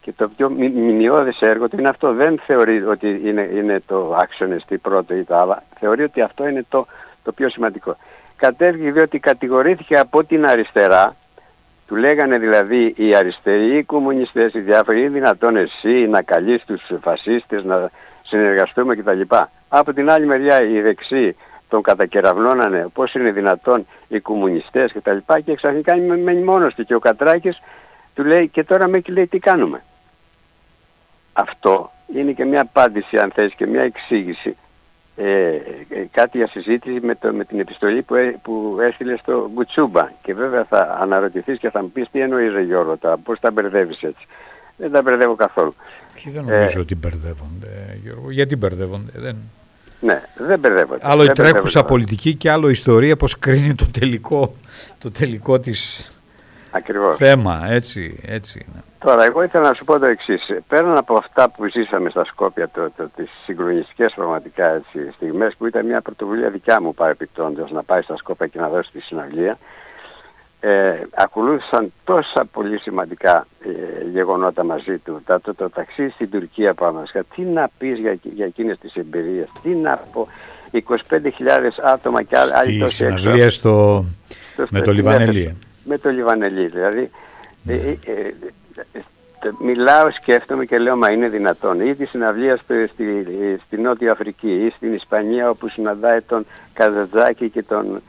και 0.00 0.12
το 0.12 0.28
πιο 0.28 0.50
μηνιώδες 0.50 1.40
έργο 1.40 1.68
του. 1.68 1.78
Είναι 1.78 1.88
αυτό 1.88 2.12
δεν 2.12 2.40
θεωρεί 2.46 2.82
ότι 2.82 3.20
είναι, 3.24 3.50
είναι 3.54 3.82
το 3.86 4.16
άξονες 4.20 4.64
πρώτο 4.82 5.14
ή 5.14 5.24
το 5.24 5.36
άλλο 5.36 5.62
θεωρεί 5.78 6.02
ότι 6.02 6.20
αυτό 6.20 6.48
είναι 6.48 6.64
το, 6.68 6.86
το 7.22 7.32
πιο 7.32 7.48
σημαντικό. 7.50 7.96
Κατέβηκε 8.36 8.92
διότι 8.92 9.18
κατηγορήθηκε 9.18 9.98
από 9.98 10.24
την 10.24 10.46
αριστερά 10.46 11.16
του 11.92 11.98
λέγανε 11.98 12.38
δηλαδή 12.38 12.94
οι 12.96 13.14
αριστεροί, 13.14 13.76
οι 13.76 13.82
κομμουνιστές, 13.82 14.54
οι 14.54 14.60
διάφοροι, 14.60 15.00
είναι 15.00 15.08
δυνατόν 15.08 15.56
εσύ 15.56 16.06
να 16.06 16.22
καλείς 16.22 16.64
τους 16.64 16.82
φασίστες, 17.00 17.64
να 17.64 17.90
συνεργαστούμε 18.22 18.96
κτλ. 18.96 19.20
Από 19.68 19.92
την 19.92 20.10
άλλη 20.10 20.26
μεριά 20.26 20.62
οι 20.62 20.80
δεξιοί 20.80 21.36
τον 21.68 21.82
κατακεραυνώνανε 21.82 22.86
πώς 22.92 23.14
είναι 23.14 23.30
δυνατόν 23.30 23.86
οι 24.08 24.20
κομμουνιστές 24.20 24.92
και 24.92 25.00
τα 25.00 25.12
λοιπά 25.12 25.40
και 25.40 25.54
ξαφνικά 25.54 25.96
μένει 25.96 26.42
μόνος 26.42 26.74
του 26.74 26.84
και 26.84 26.94
ο 26.94 26.98
Κατράκης 26.98 27.62
του 28.14 28.24
λέει 28.24 28.48
και 28.48 28.64
τώρα 28.64 28.88
με 28.88 29.02
λέει 29.06 29.26
τι 29.26 29.38
κάνουμε. 29.38 29.82
Αυτό 31.32 31.90
είναι 32.14 32.32
και 32.32 32.44
μια 32.44 32.60
απάντηση 32.60 33.18
αν 33.18 33.30
θες 33.34 33.52
και 33.56 33.66
μια 33.66 33.82
εξήγηση 33.82 34.56
ε, 35.16 35.24
ε, 35.24 35.60
κάτι 36.10 36.38
για 36.38 36.48
συζήτηση 36.48 37.00
με, 37.02 37.14
το, 37.14 37.32
με 37.32 37.44
την 37.44 37.60
επιστολή 37.60 38.02
που, 38.02 38.14
ε, 38.14 38.38
που 38.42 38.78
έστειλε 38.80 39.16
στο 39.16 39.50
Μπουτσούμπα 39.52 40.10
και 40.22 40.34
βέβαια 40.34 40.64
θα 40.64 40.98
αναρωτηθείς 41.00 41.58
και 41.58 41.70
θα 41.70 41.82
μου 41.82 41.90
πεις 41.90 42.08
τι 42.12 42.20
εννοείς 42.20 42.52
ρε 42.52 42.62
Γιώργο 42.62 42.96
τα, 42.96 43.18
πώς 43.24 43.40
τα 43.40 43.50
μπερδεύεις 43.50 44.02
έτσι. 44.02 44.26
Δεν 44.76 44.90
τα 44.90 45.02
μπερδεύω 45.02 45.34
καθόλου. 45.34 45.74
Και 46.14 46.30
δεν 46.30 46.44
νομίζω 46.44 46.78
ε, 46.78 46.80
ότι 46.80 46.94
μπερδεύονται 46.94 47.98
Γιώργο. 48.02 48.30
Γιατί 48.30 48.56
μπερδεύονται. 48.56 49.12
Δεν... 49.14 49.36
Ναι, 50.00 50.22
δεν 50.36 50.58
μπερδεύονται. 50.58 51.00
Άλλο 51.02 51.24
η 51.24 51.28
τρέχουσα 51.28 51.84
πολιτική 51.84 52.34
και 52.34 52.50
άλλο 52.50 52.68
η 52.68 52.70
ιστορία 52.70 53.16
πώς 53.16 53.38
κρίνει 53.38 53.74
το 53.74 53.86
τελικό, 53.90 54.54
το 54.98 55.08
τελικό 55.08 55.60
της 55.60 56.10
Ακριβώς. 56.72 57.16
θέμα. 57.16 57.62
Έτσι, 57.68 58.20
έτσι 58.26 58.66
είναι. 58.68 58.82
Τώρα, 58.98 59.24
εγώ 59.24 59.42
ήθελα 59.42 59.68
να 59.68 59.74
σου 59.74 59.84
πω 59.84 59.98
το 59.98 60.06
εξής. 60.06 60.40
Πέραν 60.68 60.96
από 60.96 61.16
αυτά 61.16 61.50
που 61.50 61.66
ζήσαμε 61.66 62.10
στα 62.10 62.24
Σκόπια, 62.24 62.68
το, 62.68 62.90
το, 62.96 63.10
τις 63.16 63.30
συγκλονιστικές 63.44 64.12
πραγματικά 64.14 64.74
έτσι, 64.74 65.10
στιγμές 65.14 65.54
που 65.58 65.66
ήταν 65.66 65.86
μια 65.86 66.00
πρωτοβουλία 66.00 66.50
δικιά 66.50 66.80
μου 66.80 66.94
παρεπιπτόντως 66.94 67.70
να 67.70 67.82
πάει 67.82 68.02
στα 68.02 68.16
Σκόπια 68.16 68.46
και 68.46 68.58
να 68.58 68.68
δώσει 68.68 68.90
τη 68.92 69.00
συναυλία, 69.00 69.58
ε, 70.60 70.92
ακολούθησαν 71.14 71.92
τόσα 72.04 72.44
πολύ 72.52 72.78
σημαντικά 72.78 73.46
ε, 73.60 74.08
γεγονότα 74.12 74.64
μαζί 74.64 74.98
του. 74.98 75.22
Το, 75.26 75.40
το, 75.40 75.54
το 75.54 75.70
ταξίδι 75.70 76.10
στην 76.10 76.30
Τουρκία 76.30 76.74
πάμε. 76.74 77.02
Τι 77.34 77.42
να 77.42 77.70
πεις 77.78 77.98
για, 77.98 78.18
για 78.22 78.46
εκείνες 78.46 78.78
τις 78.78 78.94
εμπειρίες, 78.94 79.48
τι 79.62 79.68
να 79.68 79.96
πω. 80.12 80.28
25.000 80.72 81.18
άτομα 81.84 82.22
και 82.22 82.36
άλλοι 82.54 82.78
τόσοι 82.78 83.04
έξω. 83.04 83.34
Στη 83.34 83.50
στο... 83.50 84.04
με 84.70 84.80
το 84.80 84.92
Λιβανελί. 84.92 85.56
Με 85.84 85.98
το 85.98 86.10
Λιβανελί, 86.10 86.66
δηλαδή. 86.66 87.10
Ε, 87.66 87.74
ε, 87.74 88.34
ε, 88.92 89.50
μιλάω, 89.58 90.10
σκέφτομαι 90.10 90.64
και 90.64 90.78
λέω 90.78 90.96
μα 90.96 91.10
είναι 91.10 91.28
δυνατόν. 91.28 91.80
Ή 91.80 91.94
τη 91.94 92.04
συναυλία 92.04 92.56
στη, 92.56 92.90
στη 93.66 93.76
Νότια 93.76 94.12
Αφρική 94.12 94.52
ή 94.52 94.72
στην 94.76 94.94
Ισπανία 94.94 95.50
όπου 95.50 95.68
συναντάει 95.68 96.20
τον 96.20 96.46
Καζατζάκη 96.72 97.50
και 97.50 97.62
τον, 97.62 98.02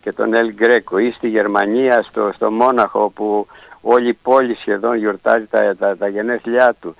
και 0.00 0.12
τον 0.12 0.34
Ελ 0.34 0.52
Γκρέκο 0.52 0.98
ή 0.98 1.10
στη 1.10 1.28
Γερμανία 1.28 2.02
στο, 2.02 2.30
στο 2.34 2.50
Μόναχο 2.50 3.02
όπου 3.02 3.46
όλη 3.80 4.08
η 4.08 4.18
πόλη 4.22 4.54
σχεδόν 4.54 4.96
γιορτάζει 4.96 5.46
τα, 5.46 5.76
τα, 5.76 5.96
τα 5.96 6.08
γενέθλιά 6.08 6.74
του. 6.80 6.94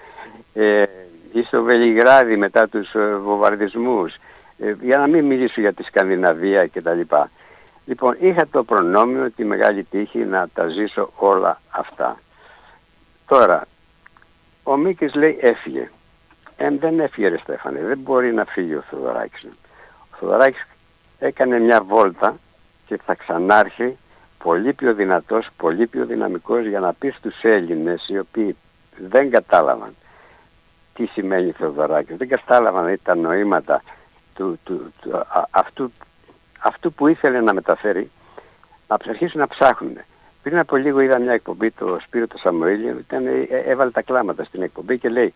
Ε, 0.55 0.85
ή 1.33 1.43
στο 1.43 1.63
Βελιγράδι 1.63 2.37
μετά 2.37 2.69
τους 2.69 2.95
ε, 2.95 3.15
βομβαρδισμούς. 3.15 4.15
Ε, 4.59 4.75
για 4.81 4.99
να 4.99 5.07
μην 5.07 5.25
μιλήσω 5.25 5.61
για 5.61 5.73
τη 5.73 5.83
Σκανδιναβία 5.83 6.67
κτλ. 6.67 7.01
Λοιπόν, 7.85 8.17
είχα 8.21 8.49
το 8.49 8.65
προνόμιο, 8.65 9.31
τη 9.31 9.45
μεγάλη 9.45 9.85
τύχη 9.85 10.19
να 10.19 10.49
τα 10.49 10.69
ζήσω 10.69 11.13
όλα 11.17 11.61
αυτά. 11.71 12.21
Τώρα, 13.27 13.67
ο 14.63 14.77
Μίκης 14.77 15.15
λέει 15.15 15.39
έφυγε. 15.41 15.91
Ε, 16.57 16.71
δεν 16.71 17.01
έφυγε 17.01 17.29
ρε 17.29 17.39
Στέφανε, 17.39 17.81
δεν 17.81 17.99
μπορεί 17.99 18.33
να 18.33 18.45
φύγει 18.45 18.75
ο 18.75 18.85
Θοδωράκης. 18.91 19.45
Ο 20.13 20.17
Θοδωράκης 20.19 20.67
έκανε 21.19 21.59
μια 21.59 21.83
βόλτα 21.83 22.39
και 22.87 23.01
θα 23.05 23.15
ξανάρθει 23.15 23.97
πολύ 24.43 24.73
πιο 24.73 24.95
δυνατός, 24.95 25.49
πολύ 25.57 25.87
πιο 25.87 26.07
δυναμικός 26.07 26.67
για 26.67 26.81
να 26.81 26.93
πει 26.93 27.11
στους 27.11 27.43
Έλληνες 27.43 28.09
οι 28.09 28.19
οποίοι 28.19 28.57
δεν 28.97 29.31
κατάλαβαν 29.31 29.95
τι 30.95 31.07
σημαίνει 31.07 31.53
Θοδωράκης, 31.53 32.17
δεν 32.17 32.29
κατάλαβαν 32.29 32.99
τα 33.03 33.15
νοήματα 33.15 33.83
του, 34.35 34.59
του, 34.65 34.93
του, 35.01 35.27
αυτού, 35.51 35.93
αυτού 36.61 36.93
που 36.93 37.07
ήθελε 37.07 37.41
να 37.41 37.55
μεταφέρει, 37.55 38.11
να 38.87 38.97
αρχίσουν 39.09 39.41
να 39.41 39.49
ψάχνουν. 39.49 39.97
Πριν 40.43 40.59
από 40.59 40.77
λίγο 40.77 41.01
είδα 41.01 41.19
μια 41.19 41.33
εκπομπή 41.33 41.71
το 41.71 41.99
Σπύρο 42.03 42.27
το 42.27 42.39
Σαμοήλιο, 42.39 42.97
ήταν, 42.99 43.27
ε, 43.27 43.47
έβαλε 43.67 43.91
τα 43.91 44.03
κλάματα 44.03 44.45
στην 44.45 44.63
εκπομπή 44.63 44.99
και 44.99 45.09
λέει 45.09 45.35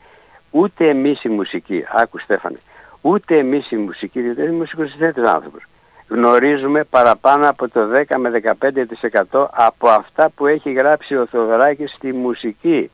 ούτε 0.51 0.89
εμείς 0.89 1.25
η 1.25 1.29
μουσική, 1.29 1.85
άκου 1.93 2.18
Στέφανε, 2.18 2.59
ούτε 3.01 3.39
εμείς 3.39 3.70
η 3.70 3.77
μουσική, 3.77 4.20
διότι 4.20 4.43
είναι 4.43 4.53
μουσικοσυνθέτης 4.53 5.25
άνθρωπος, 5.25 5.62
γνωρίζουμε 6.09 6.85
παραπάνω 6.85 7.49
από 7.49 7.68
το 7.68 7.81
10 8.09 8.16
με 8.16 8.31
15% 9.31 9.49
από 9.51 9.89
αυτά 9.89 10.31
που 10.31 10.47
έχει 10.47 10.72
γράψει 10.72 11.16
ο 11.16 11.27
Θοδωράκης 11.27 11.91
στη 11.91 12.12
μουσική. 12.12 12.91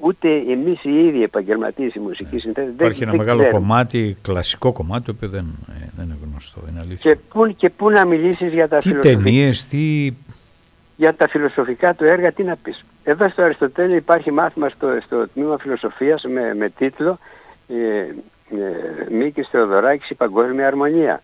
Ούτε 0.00 0.28
εμείς 0.28 0.84
οι 0.84 1.06
ίδιοι 1.06 1.22
επαγγελματίες 1.22 1.94
η 1.94 1.98
μουσική 1.98 2.38
συνθέτες 2.38 2.72
Υπάρχει 2.72 3.02
ένα 3.02 3.14
μεγάλο 3.14 3.50
κομμάτι, 3.50 4.16
κλασικό 4.22 4.72
κομμάτι, 4.72 5.04
το 5.04 5.12
οποίο 5.16 5.28
δεν, 5.28 5.46
ε, 5.68 5.88
δεν 5.96 6.04
είναι 6.04 6.16
γνωστό, 6.30 6.60
είναι 6.70 6.80
αλήθεια. 6.80 7.12
Και 7.12 7.18
πού, 7.32 7.54
και 7.56 7.70
πού 7.70 7.90
να 7.90 8.04
μιλήσεις 8.04 8.52
για 8.52 8.68
τα 8.68 8.78
τι 8.78 8.88
φιλοσοφικά. 8.88 9.22
ταινίες, 9.22 9.66
τι... 9.66 10.12
Για 10.96 11.14
τα 11.14 11.28
φιλοσοφικά 11.28 11.94
του 11.94 12.04
έργα, 12.04 12.32
τι 12.32 12.42
να 12.42 12.56
πεις. 12.56 12.84
Εδώ 13.04 13.28
στο 13.28 13.42
Αριστοτέλη 13.42 13.96
υπάρχει 13.96 14.30
μάθημα 14.30 14.68
στο, 14.68 14.88
στο 15.02 15.28
τμήμα 15.28 15.58
φιλοσοφίας 15.58 16.24
με, 16.24 16.54
με 16.54 16.68
τίτλο 16.68 17.18
ε, 17.68 17.74
ε, 17.78 19.10
Μίκης 19.10 19.48
Θεοδωράκης 19.48 20.10
η 20.10 20.14
Παγκόσμια 20.14 20.66
Αρμονία 20.66 21.22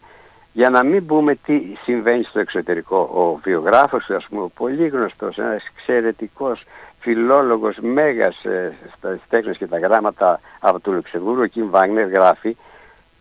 για 0.53 0.71
να 0.71 0.83
μην 0.83 1.07
πούμε 1.07 1.35
τι 1.35 1.61
συμβαίνει 1.83 2.23
στο 2.23 2.39
εξωτερικό. 2.39 2.97
Ο 2.97 3.41
βιογράφος 3.43 4.05
του, 4.05 4.15
ας 4.15 4.27
πούμε, 4.29 4.47
πολύ 4.55 4.89
γνωστός, 4.89 5.39
ένας 5.39 5.63
εξαιρετικός 5.75 6.65
φιλόλογος, 7.03 7.77
μέγας 7.81 8.45
ε, 8.45 8.77
στα 8.97 9.19
τέχνες 9.29 9.57
και 9.57 9.67
τα 9.67 9.79
γράμματα 9.79 10.41
από 10.61 10.81
το 10.81 10.93
Λουξεμβούργο, 10.93 11.43
ο 11.43 11.47
Κιμ 11.47 11.71
Βάγνερ 11.71 12.09
γράφει 12.09 12.57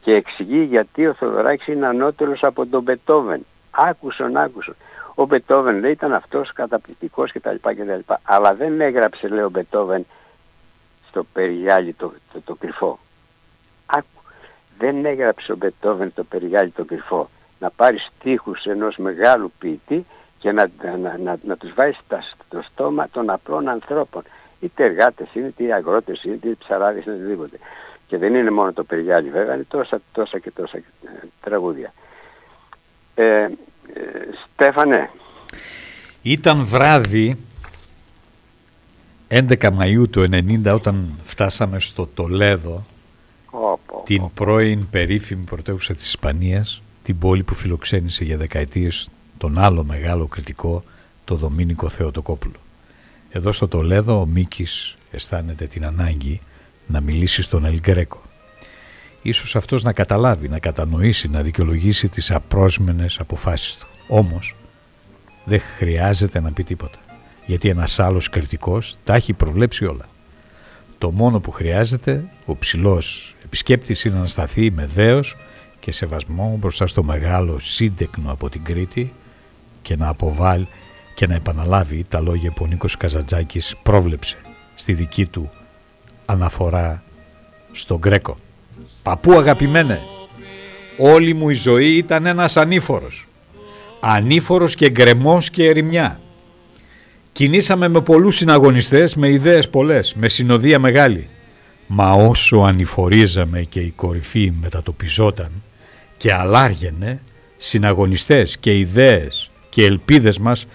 και 0.02 0.14
εξηγεί 0.14 0.64
γιατί 0.64 1.08
ο 1.08 1.14
Θοδωράκης 1.14 1.68
είναι 1.68 1.88
ανώτερος 1.88 2.44
από 2.44 2.66
τον 2.66 2.84
Μπετόβεν. 2.84 3.46
Άκουσον, 3.72 4.38
άκουσον. 4.38 4.76
Ο 5.16 5.26
Μπετόβεν 5.26 5.80
λέει 5.80 5.92
ήταν 5.92 6.14
αυτός 6.14 6.54
καταπληκτικός 6.54 7.32
κτλ. 7.32 7.56
κτλ. 7.62 8.14
Αλλά 8.24 8.56
δεν 8.56 8.82
έγραψε 8.82 9.28
λέει 9.28 9.44
ο 9.44 9.50
Μπετόβεν 9.50 10.06
στο 11.08 11.24
περιγιάλι 11.34 11.94
το, 11.94 12.14
το, 12.34 12.42
το 12.42 12.56
κρυφό. 12.56 13.00
Άκου 13.86 14.22
δεν 14.78 15.06
έγραψε 15.06 15.52
ο 15.52 15.56
Μπετόβεν 15.56 16.14
το 16.14 16.24
περιγάλι 16.24 16.70
το 16.70 16.86
κρυφό. 16.86 17.30
Να 17.60 17.70
πάρει 17.70 17.98
στίχους 17.98 18.66
ενός 18.66 18.98
μεγάλου 18.98 19.52
ποιητή 19.60 20.06
και 20.42 20.52
να, 20.52 20.72
να, 21.02 21.18
να, 21.18 21.38
να 21.44 21.58
τους 21.58 21.74
βάζει 21.74 21.98
στο 22.48 22.62
στόμα 22.62 23.08
των 23.12 23.30
απλών 23.30 23.68
ανθρώπων. 23.68 24.24
Είτε 24.60 24.84
εργάτες 24.84 25.28
είναι, 25.34 25.48
είτε 25.48 25.74
αγρότες 25.74 26.24
είναι, 26.24 26.34
είτε 26.34 26.56
ψαράδες 26.60 27.06
είναι, 27.06 27.16
οτιδήποτε. 27.16 27.60
Και 28.08 28.18
δεν 28.18 28.36
είναι 28.36 28.52
μόνο 28.52 28.74
το 28.74 28.84
περιγάλι 28.84 29.30
βέβαια, 29.30 29.54
είναι 29.54 29.66
τόσα, 29.68 30.02
τόσα 30.12 30.40
και 30.40 30.52
τόσα 30.52 30.78
ε, 30.78 30.84
τραγούδια. 31.42 31.94
Ε, 33.16 33.24
ε, 33.24 33.50
Στέφανε. 34.54 35.10
Ήταν 36.22 36.64
βράδυ 36.66 37.38
11 39.28 39.54
Μαΐου 39.62 40.10
του 40.10 40.28
90 40.32 40.74
όταν 40.74 41.20
φτάσαμε 41.24 41.80
στο 41.80 42.08
Τολέδο 42.08 42.86
την 44.04 44.34
πρώην 44.34 44.90
περίφημη 44.90 45.44
πρωτεύουσα 45.44 45.94
της 45.94 46.08
Ισπανίας, 46.08 46.82
την 47.04 47.18
πόλη 47.18 47.44
που 47.44 47.54
φιλοξένησε 47.54 48.24
για 48.24 48.38
δεκαετίες 48.38 49.10
τον 49.42 49.58
άλλο 49.58 49.84
μεγάλο 49.84 50.28
κριτικό, 50.28 50.84
το 51.24 51.36
Δομήνικο 51.36 51.90
Θεοτοκόπουλο. 51.90 52.56
Εδώ 53.30 53.52
στο 53.52 53.68
Τολέδο 53.68 54.20
ο 54.20 54.26
Μίκης 54.26 54.96
αισθάνεται 55.12 55.66
την 55.66 55.86
ανάγκη 55.86 56.42
να 56.88 57.02
μιλήσει 57.02 57.42
στον 57.42 57.66
Ελγκρέκο. 57.66 58.22
Ίσως 59.22 59.56
αυτός 59.56 59.84
να 59.84 59.94
καταλάβει, 59.94 60.50
να 60.50 60.60
κατανοήσει, 60.60 61.28
να 61.28 61.42
δικαιολογήσει 61.42 62.10
τις 62.10 62.32
απρόσμενες 62.32 63.20
αποφάσεις 63.20 63.78
του. 63.78 63.88
Όμως 64.08 64.56
δεν 65.46 65.62
χρειάζεται 65.78 66.40
να 66.40 66.52
πει 66.52 66.64
τίποτα, 66.64 67.00
γιατί 67.46 67.70
ένας 67.70 68.00
άλλος 68.00 68.30
κριτικός 68.30 68.98
τα 69.04 69.14
έχει 69.16 69.34
προβλέψει 69.34 69.86
όλα. 69.86 70.10
Το 70.98 71.12
μόνο 71.12 71.40
που 71.40 71.52
χρειάζεται 71.52 72.24
ο 72.46 72.58
ψηλός 72.58 73.36
επισκέπτης 73.46 74.04
είναι 74.04 74.20
να 74.20 74.28
σταθεί 74.28 74.72
με 74.72 74.86
δέος 74.86 75.38
και 75.80 75.92
σεβασμό 75.92 76.56
μπροστά 76.60 76.88
στο 76.88 77.04
μεγάλο 77.04 77.60
σύντεκνο 77.60 78.32
από 78.32 78.50
την 78.50 78.64
Κρήτη 78.64 79.14
και 79.82 79.96
να 79.96 80.08
αποβάλει 80.08 80.68
και 81.14 81.28
να 81.28 81.36
επαναλάβει 81.36 82.06
τα 82.10 82.22
λόγια 82.22 82.52
που 82.52 82.64
ο 82.64 82.68
Νίκος 82.68 82.98
Καζατζάκης 82.98 83.76
πρόβλεψε 83.84 84.38
στη 84.76 84.94
δική 84.94 85.26
του 85.26 85.50
αναφορά 86.26 87.04
στον 87.72 87.98
Γκρέκο. 87.98 88.38
«Παππού 89.04 89.34
αγαπημένε, 89.34 90.02
όλη 90.98 91.34
μου 91.34 91.50
η 91.50 91.54
ζωή 91.54 91.96
ήταν 91.96 92.26
ένας 92.26 92.58
ανήφορος. 92.58 93.28
Ανήφορος 94.00 94.76
και 94.76 94.90
γκρεμός 94.90 95.50
και 95.50 95.68
ερημιά. 95.68 96.20
Κινήσαμε 97.32 97.88
με 97.88 98.02
πολλούς 98.02 98.36
συναγωνιστές, 98.36 99.16
με 99.16 99.30
ιδέες 99.30 99.70
πολλές, 99.70 100.14
με 100.14 100.28
συνοδεία 100.28 100.80
μεγάλη. 100.80 101.30
Μα 101.88 102.12
όσο 102.12 102.58
ανηφορίζαμε 102.58 103.62
και 103.62 103.80
η 103.80 103.94
κορυφή 103.96 104.54
μετατοπιζόταν 104.62 105.52
και 106.18 106.34
αλάργαινε, 106.34 107.22
συναγωνιστές 107.58 108.58
και 108.58 108.78
ιδέες 108.78 109.51
και 109.72 109.86
ελπίδες 109.86 110.40
μας 110.40 110.68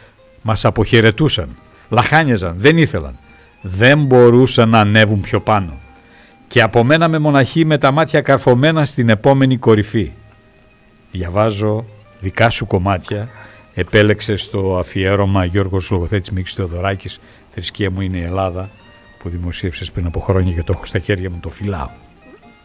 μας 0.43 0.65
αποχαιρετούσαν, 0.65 1.57
λαχάνιαζαν, 1.89 2.55
δεν 2.59 2.79
ήθελαν, 2.79 3.19
δεν 3.61 4.05
μπορούσαν 4.05 4.69
να 4.69 4.81
ανέβουν 4.81 5.21
πιο 5.21 5.41
πάνω 5.41 5.81
και 6.49 6.63
απομέναμε 6.63 7.19
μοναχοί 7.19 7.65
με 7.65 7.79
τα 7.79 7.91
μάτια 7.91 8.21
καρφωμένα 8.21 8.85
στην 8.85 9.09
επόμενη 9.09 9.57
κορυφή. 9.57 10.13
διαβάζω 11.11 11.85
δικά 12.21 12.51
σου 12.51 12.67
κομμάτια 12.67 13.29
επέλεξε 13.75 14.37
στο 14.37 14.79
αφιέρωμα 14.79 15.45
Γιώργος 15.45 15.91
Λογοθέτης 15.91 16.31
Μίξης 16.31 16.55
Θεοδωράκης 16.55 17.21
«Θρησκεία 17.51 17.91
μου 17.91 18.01
είναι 18.01 18.17
η 18.17 18.23
Ελλάδα» 18.23 18.71
που 19.19 19.29
δημοσίευσες 19.29 19.93
πριν 19.93 20.07
από 20.07 20.21
χρόνια 20.21 20.53
και 20.53 20.63
το 20.63 20.73
έχω 20.73 20.85
στα 20.85 20.99
χέρια 20.99 21.31
μου, 21.31 21.39
το 21.41 21.49
φυλάω. 21.49 21.89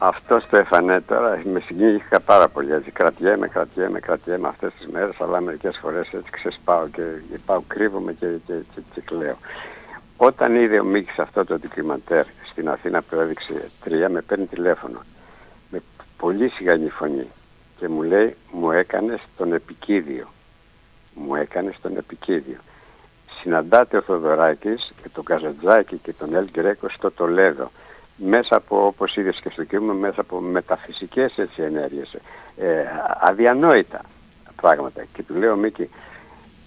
Αυτό 0.04 0.42
το 0.50 0.58
έφανε 0.58 1.02
τώρα, 1.02 1.42
με 1.44 1.60
συγκίνησα 1.60 2.20
πάρα 2.20 2.48
πολύ 2.48 2.74
έτσι, 2.74 2.92
κρατιέμαι, 2.92 3.48
κρατιέμαι, 3.48 4.00
κρατιέμαι 4.00 4.48
αυτές 4.48 4.74
τις 4.74 4.88
μέρες, 4.88 5.16
αλλά 5.20 5.42
μερικές 5.42 5.78
φορές 5.82 6.14
έτσι 6.14 6.32
ξεσπάω 6.32 6.88
και 6.88 7.02
πάω, 7.46 7.62
κρύβομαι 7.68 8.14
και, 8.14 8.28
και, 8.46 8.54
και, 8.76 8.82
και 8.94 9.02
κλαίω. 9.02 9.38
Όταν 10.18 10.56
είδε 10.56 10.80
ο 10.80 10.84
Μίξ 10.84 11.20
αυτό 11.20 11.46
το 11.46 11.60
ντοκιμαντέρ 11.60 12.26
στην 12.52 12.70
Αθήνα 12.70 13.02
που 13.02 13.16
έδειξε 13.16 13.70
τρία, 13.84 14.10
με 14.10 14.22
παίρνει 14.22 14.46
τηλέφωνο 14.46 15.00
με 15.70 15.82
πολύ 16.18 16.50
σιγανή 16.50 16.90
φωνή 16.90 17.28
και 17.78 17.88
μου 17.88 18.02
λέει 18.02 18.36
μου 18.52 18.72
έκανες 18.72 19.22
τον 19.38 19.54
επικίδιο. 19.54 20.28
Μου 21.14 21.36
έκανες 21.36 21.76
τον 21.82 21.98
επικίδιο. 21.98 22.58
Συναντάτε 23.42 23.98
ο 23.98 24.02
Θοδωράκης 24.02 24.94
και 25.02 25.10
τον 25.10 25.24
Καζατζάκη 25.24 25.98
και 25.98 26.14
τον 26.14 26.36
Ελ 26.36 26.50
Γκρέκο 26.52 26.90
στο 26.90 27.12
Τολέδο 27.12 27.72
μέσα 28.26 28.56
από, 28.56 28.86
όπως 28.86 29.16
είδες 29.16 29.40
και 29.44 29.50
στο 29.50 29.64
κείμενο, 29.64 29.94
μέσα 29.94 30.22
από 30.22 30.40
μεταφυσικές 30.40 31.38
έτσι 31.38 31.62
ενέργειες, 31.62 32.14
ε, 32.58 32.84
αδιανόητα 33.20 34.02
πράγματα. 34.62 35.04
Και 35.14 35.24
του 35.24 35.36
λέω, 35.36 35.56
Μίκη, 35.56 35.90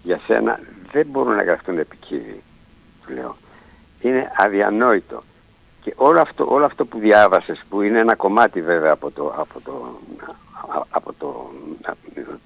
για 0.02 0.20
σένα 0.26 0.60
δεν 0.92 1.06
μπορούν 1.06 1.34
να 1.34 1.42
γραφτούν 1.42 1.78
επικίνδυνοι, 1.78 2.42
του 3.06 3.12
λέω. 3.12 3.36
Είναι 4.00 4.32
αδιανόητο. 4.36 5.22
Και 5.80 5.94
όλο 5.96 6.20
αυτό, 6.20 6.46
όλο 6.48 6.64
αυτό 6.64 6.86
που 6.86 6.98
διάβασες, 6.98 7.64
που 7.68 7.82
είναι 7.82 7.98
ένα 7.98 8.14
κομμάτι 8.14 8.62
βέβαια 8.62 8.92
από 8.92 9.10
το, 9.10 9.34
από 9.36 9.60
το, 9.60 9.98
από 10.90 11.12
το 11.18 11.50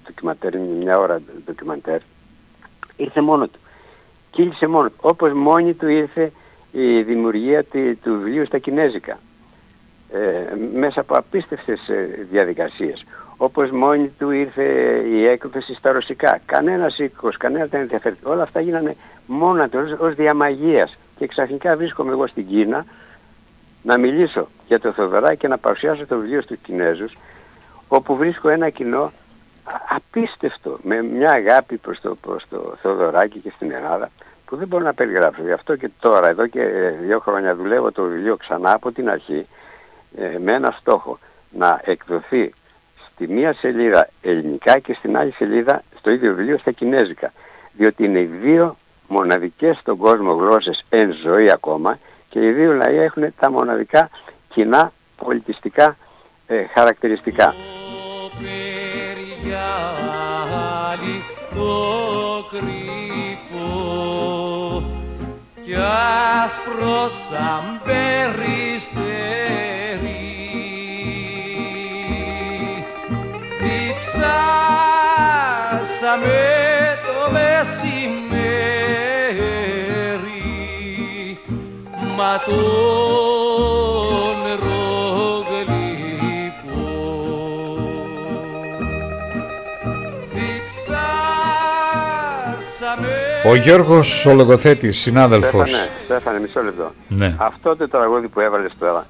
ντοκιμαντέρ, 0.03 0.57
μια 0.57 0.99
ώρα 0.99 1.21
ντοκιμαντέρ, 1.45 1.99
ήρθε 2.95 3.21
μόνο 3.21 3.47
του. 3.47 3.59
Κύλησε 4.31 4.67
μόνο 4.67 4.89
του. 4.89 4.95
Όπως 5.01 5.33
μόνη 5.33 5.73
του 5.73 5.87
ήρθε 5.87 6.31
η 6.71 7.01
δημιουργία 7.01 7.63
του 8.03 8.19
βιβλίου 8.23 8.45
στα 8.45 8.57
Κινέζικα 8.57 9.19
ε, 10.11 10.55
μέσα 10.73 11.01
από 11.01 11.17
απίστευτες 11.17 11.87
ε, 11.87 12.27
διαδικασίες. 12.31 13.05
Όπως 13.37 13.71
μόνη 13.71 14.13
του 14.17 14.31
ήρθε 14.31 14.63
η 15.09 15.25
έκδοση 15.25 15.73
στα 15.73 15.91
ρωσικά. 15.91 16.39
Κανένας 16.45 16.97
οίκος, 16.97 17.37
κανένας 17.37 17.69
δεν 17.69 17.81
ενδιαφέρει. 17.81 18.15
Όλα 18.23 18.43
αυτά 18.43 18.59
γίνανε 18.59 18.95
μόνα 19.25 19.69
του 19.69 19.97
ως 19.99 20.15
διαμαγείας. 20.15 20.97
Και 21.17 21.27
ξαφνικά 21.27 21.75
βρίσκομαι 21.75 22.11
εγώ 22.11 22.27
στην 22.27 22.47
Κίνα 22.47 22.85
να 23.81 23.97
μιλήσω 23.97 24.47
για 24.67 24.79
το 24.79 24.91
Θοδωράκι 24.91 25.37
και 25.37 25.47
να 25.47 25.57
παρουσιάσω 25.57 26.05
το 26.05 26.17
βιβλίο 26.17 26.41
στους 26.41 26.57
Κινέζους 26.61 27.17
όπου 27.87 28.15
βρίσκω 28.15 28.49
ένα 28.49 28.69
κοινό 28.69 29.11
απίστευτο 29.89 30.79
με 30.83 31.01
μια 31.01 31.31
αγάπη 31.31 31.77
προς 31.77 32.01
το, 32.01 32.15
προς 32.15 32.43
το 32.49 32.77
Θοδωράκι 32.81 33.39
και 33.39 33.51
στην 33.55 33.71
Ελλάδα 33.71 34.09
που 34.49 34.55
δεν 34.55 34.67
μπορώ 34.67 34.83
να 34.83 34.93
περιγράψω. 34.93 35.41
Γι' 35.41 35.51
αυτό 35.51 35.75
και 35.75 35.89
τώρα, 35.99 36.27
εδώ 36.27 36.47
και 36.47 36.63
δύο 37.01 37.19
χρόνια 37.19 37.55
δουλεύω 37.55 37.91
το 37.91 38.03
βιβλίο 38.03 38.35
ξανά 38.35 38.73
από 38.73 38.91
την 38.91 39.09
αρχή 39.09 39.47
ε, 40.17 40.37
με 40.39 40.53
ένα 40.53 40.75
στόχο 40.79 41.19
να 41.49 41.81
εκδοθεί 41.83 42.53
στη 43.05 43.27
μία 43.27 43.53
σελίδα 43.53 44.09
ελληνικά 44.21 44.79
και 44.79 44.93
στην 44.93 45.17
άλλη 45.17 45.31
σελίδα 45.31 45.83
στο 45.97 46.09
ίδιο 46.09 46.35
βιβλίο 46.35 46.57
στα 46.57 46.71
κινέζικα. 46.71 47.33
Διότι 47.73 48.03
είναι 48.03 48.19
οι 48.19 48.25
δύο 48.25 48.77
μοναδικές 49.07 49.77
στον 49.77 49.97
κόσμο 49.97 50.33
γλώσσες 50.33 50.85
εν 50.89 51.13
ζωή 51.23 51.51
ακόμα 51.51 51.99
και 52.29 52.45
οι 52.45 52.51
δύο 52.51 52.73
λαοί 52.73 52.97
έχουν 52.97 53.33
τα 53.39 53.51
μοναδικά 53.51 54.09
κοινά 54.49 54.91
πολιτιστικά 55.15 55.97
ε, 56.47 56.63
χαρακτηριστικά. 56.73 57.55
Κι 65.69 65.75
άσπρος 66.45 67.13
σαν 67.29 67.63
περιστέρι. 67.83 68.97
Διψάσαμε 73.61 74.07
το 77.05 77.31
μεσημέρι 77.31 77.89
μα 82.17 82.31
τον 82.45 83.38
ο 93.45 93.55
Γιώργος 93.55 94.25
ο 94.25 94.33
Λογοθέτης, 94.33 94.99
συνάδελφος. 94.99 95.69
Στέφανε, 95.69 95.91
Στέφανε, 96.03 96.39
μισό 96.39 96.63
λεπτό. 96.63 96.91
Ναι. 97.07 97.35
Αυτό 97.39 97.75
το 97.75 97.87
τραγούδι 97.87 98.27
που 98.27 98.39
έβαλες 98.39 98.71
τώρα, 98.79 99.07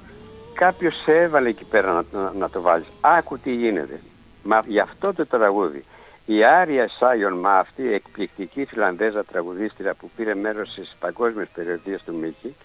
κάποιος 0.54 0.94
σε 1.04 1.12
έβαλε 1.12 1.48
εκεί 1.48 1.64
πέρα 1.64 1.92
να, 1.92 2.20
να, 2.20 2.32
να 2.38 2.50
το 2.50 2.60
βάλεις. 2.60 2.86
Άκου 3.00 3.38
τι 3.38 3.52
γίνεται. 3.52 4.00
Μα 4.42 4.62
για 4.66 4.82
αυτό 4.82 5.14
το 5.14 5.26
τραγούδι, 5.26 5.84
η 6.26 6.44
Άρια 6.44 6.88
Σάιον 6.98 7.38
Μα, 7.38 7.58
αυτή 7.58 7.82
η 7.82 7.94
εκπληκτική 7.94 8.64
Φιλανδέζα 8.64 9.24
τραγουδίστρια 9.24 9.94
που 9.94 10.10
πήρε 10.16 10.34
μέρος 10.34 10.68
στις 10.68 10.96
παγκόσμιες 11.00 11.48
περιοδίες 11.54 12.02
του 12.06 12.14
Μίκη, 12.14 12.56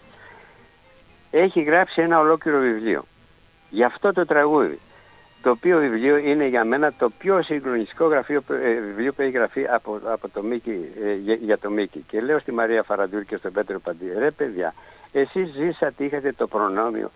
έχει 1.31 1.61
γράψει 1.61 2.01
ένα 2.01 2.19
ολόκληρο 2.19 2.59
βιβλίο. 2.59 3.05
Για 3.69 3.85
αυτό 3.85 4.13
το 4.13 4.25
τραγούδι 4.25 4.79
το 5.45 5.51
οποίο 5.51 5.79
βιβλίο 5.79 6.17
είναι 6.17 6.47
για 6.47 6.65
μένα 6.65 6.93
το 6.93 7.09
πιο 7.09 7.41
συγκλονιστικό 7.41 8.05
γραφείο, 8.07 8.43
ε, 8.49 8.79
βιβλίο 8.79 9.13
που 9.13 9.21
έχει 9.21 9.31
γραφεί 9.31 9.65
από, 9.69 9.99
από 10.03 10.29
το 10.29 10.43
Μίκη, 10.43 10.91
ε, 11.03 11.33
για, 11.35 11.57
το 11.57 11.69
Μίκη. 11.69 12.03
Και 12.07 12.21
λέω 12.21 12.39
στη 12.39 12.51
Μαρία 12.51 12.83
Φαραντούρ 12.83 13.23
και 13.23 13.37
στον 13.37 13.51
Πέτρο 13.51 13.79
Παντή, 13.79 14.13
ρε 14.17 14.31
παιδιά, 14.31 14.73
εσείς 15.11 15.49
ζήσατε, 15.49 16.03
είχατε 16.03 16.31
το 16.31 16.47
προνόμιο 16.47 17.11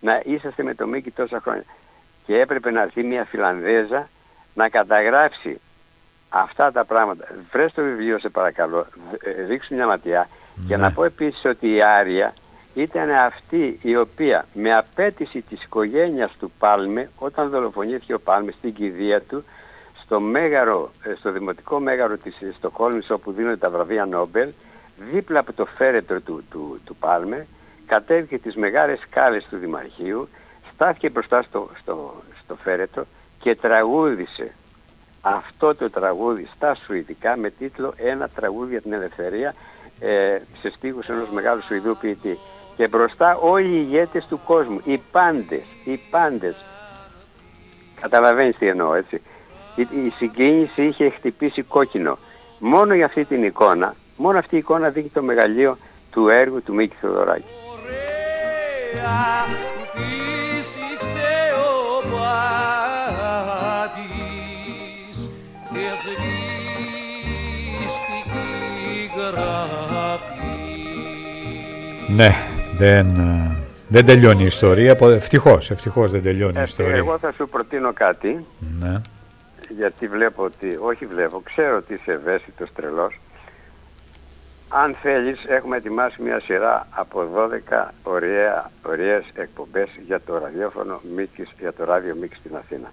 να 0.00 0.20
είσαστε 0.24 0.62
με 0.62 0.74
το 0.74 0.86
Μίκη 0.86 1.10
τόσα 1.10 1.40
χρόνια. 1.40 1.64
Και 2.26 2.40
έπρεπε 2.40 2.70
να 2.70 2.82
έρθει 2.82 3.02
μια 3.02 3.24
Φιλανδέζα 3.24 4.08
να 4.54 4.68
καταγράψει 4.68 5.60
αυτά 6.28 6.72
τα 6.72 6.84
πράγματα. 6.84 7.28
Βρες 7.52 7.72
το 7.72 7.82
βιβλίο 7.82 8.18
σε 8.18 8.28
παρακαλώ, 8.28 8.86
ε, 9.20 9.46
ρίξου 9.46 9.74
μια 9.74 9.86
ματιά. 9.86 10.28
Και 10.68 10.76
να 10.76 10.88
ναι. 10.88 10.94
πω 10.94 11.04
επίσης 11.04 11.44
ότι 11.44 11.74
η 11.74 11.82
Άρια 11.82 12.34
ήταν 12.74 13.10
αυτή 13.10 13.78
η 13.82 13.96
οποία 13.96 14.46
με 14.52 14.74
απέτηση 14.74 15.40
της 15.40 15.62
οικογένειας 15.62 16.36
του 16.38 16.52
Πάλμε 16.58 17.10
όταν 17.18 17.48
δολοφονήθηκε 17.50 18.14
ο 18.14 18.20
Πάλμε 18.20 18.52
στην 18.58 18.74
κηδεία 18.74 19.20
του 19.20 19.44
στο, 20.02 20.20
μέγαρο, 20.20 20.90
ε, 21.02 21.14
στο 21.14 21.32
δημοτικό 21.32 21.80
μέγαρο 21.80 22.16
της 22.16 22.34
Στοκόλμης 22.56 23.10
όπου 23.10 23.32
δίνονται 23.32 23.56
τα 23.56 23.70
βραβεία 23.70 24.06
Νόμπελ 24.06 24.52
δίπλα 25.12 25.38
από 25.38 25.52
το 25.52 25.66
φέρετρο 25.66 26.20
του, 26.20 26.44
του, 26.50 26.80
του 26.84 26.96
Πάλμε 26.96 27.46
κατέβηκε 27.86 28.38
τις 28.38 28.54
μεγάλες 28.54 28.98
σκάλες 29.00 29.46
του 29.50 29.56
Δημαρχείου 29.56 30.28
στάθηκε 30.74 31.10
μπροστά 31.10 31.42
στο, 31.42 31.70
στο, 31.80 32.22
στο 32.44 32.54
φέρετρο 32.54 33.04
και 33.38 33.54
τραγούδισε 33.54 34.54
αυτό 35.20 35.74
το 35.74 35.90
τραγούδι 35.90 36.48
στα 36.54 36.74
Σουηδικά 36.74 37.36
με 37.36 37.50
τίτλο 37.50 37.94
«Ένα 37.96 38.28
τραγούδι 38.28 38.70
για 38.70 38.80
την 38.80 38.92
ελευθερία» 38.92 39.54
ε, 40.00 40.38
σε 40.60 40.70
στίχους 40.70 41.06
ενός 41.06 41.28
μεγάλου 41.30 41.62
Σουηδού 41.62 41.96
ποιητή 41.96 42.38
και 42.80 42.88
μπροστά 42.88 43.36
όλοι 43.36 43.68
οι 43.68 43.86
ηγέτες 43.88 44.26
του 44.28 44.40
κόσμου, 44.44 44.80
οι 44.84 45.00
πάντες, 45.12 45.62
οι 45.84 46.00
πάντες. 46.10 46.64
Καταλαβαίνεις 48.00 48.56
τι 48.56 48.68
εννοώ 48.68 48.94
έτσι. 48.94 49.22
Η, 49.74 49.82
η 49.82 50.12
συγκίνηση 50.16 50.82
είχε 50.82 51.10
χτυπήσει 51.10 51.62
κόκκινο. 51.62 52.18
Μόνο 52.58 52.94
για 52.94 53.06
αυτή 53.06 53.24
την 53.24 53.44
εικόνα, 53.44 53.94
μόνο 54.16 54.38
αυτή 54.38 54.54
η 54.54 54.58
εικόνα 54.58 54.90
δείχνει 54.90 55.10
το 55.10 55.22
μεγαλείο 55.22 55.78
του 56.10 56.28
έργου 56.28 56.62
του 56.62 56.74
Μίκη 56.74 56.96
Θεοδωράκη. 57.00 57.44
Ναι, 72.08 72.59
δεν, 72.80 73.20
ε, 73.20 73.56
δεν 73.88 74.04
τελειώνει 74.04 74.42
η 74.42 74.46
ιστορία. 74.46 74.96
Ευτυχώς, 75.00 75.70
ευτυχώς 75.70 76.10
δεν 76.10 76.22
τελειώνει 76.22 76.56
η 76.56 76.60
ε, 76.60 76.62
ιστορία. 76.62 76.96
Εγώ 76.96 77.18
θα 77.18 77.32
σου 77.32 77.48
προτείνω 77.48 77.92
κάτι. 77.92 78.44
Ναι. 78.80 79.00
Γιατί 79.76 80.08
βλέπω 80.08 80.42
ότι, 80.44 80.78
όχι 80.80 81.06
βλέπω, 81.06 81.42
ξέρω 81.44 81.76
ότι 81.76 81.94
είσαι 81.94 82.12
ευαίσθητος 82.12 82.72
τρελός. 82.74 83.20
Αν 84.68 84.96
θέλεις, 85.02 85.44
έχουμε 85.46 85.76
ετοιμάσει 85.76 86.22
μια 86.22 86.40
σειρά 86.40 86.86
από 86.90 87.28
12 87.70 87.88
ωραία, 88.02 88.70
ωραίες 88.82 89.24
εκπομπές 89.34 89.88
για 90.06 90.20
το 90.20 90.38
ραδιόφωνο 90.38 91.00
Μίκης, 91.16 91.48
για 91.58 91.72
το 91.72 91.84
ράδιο 91.84 92.14
Μίκης 92.20 92.38
στην 92.38 92.56
Αθήνα. 92.56 92.90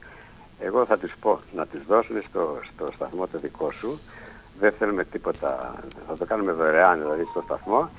Εγώ 0.60 0.86
θα 0.86 0.98
τους 0.98 1.12
πω 1.20 1.40
να 1.56 1.66
τις 1.66 1.80
δώσουν 1.88 2.16
στο, 2.30 2.60
στο 2.74 2.86
σταθμό 2.96 3.28
το 3.28 3.38
δικό 3.38 3.72
σου. 3.72 4.00
Δεν 4.60 4.74
θέλουμε 4.80 5.04
τίποτα, 5.04 5.76
θα 6.08 6.18
το 6.18 6.26
κάνουμε 6.26 6.52
δωρεάν 6.52 7.00
δηλαδή 7.00 7.24
στο 7.32 7.42
σταθμό 7.46 7.90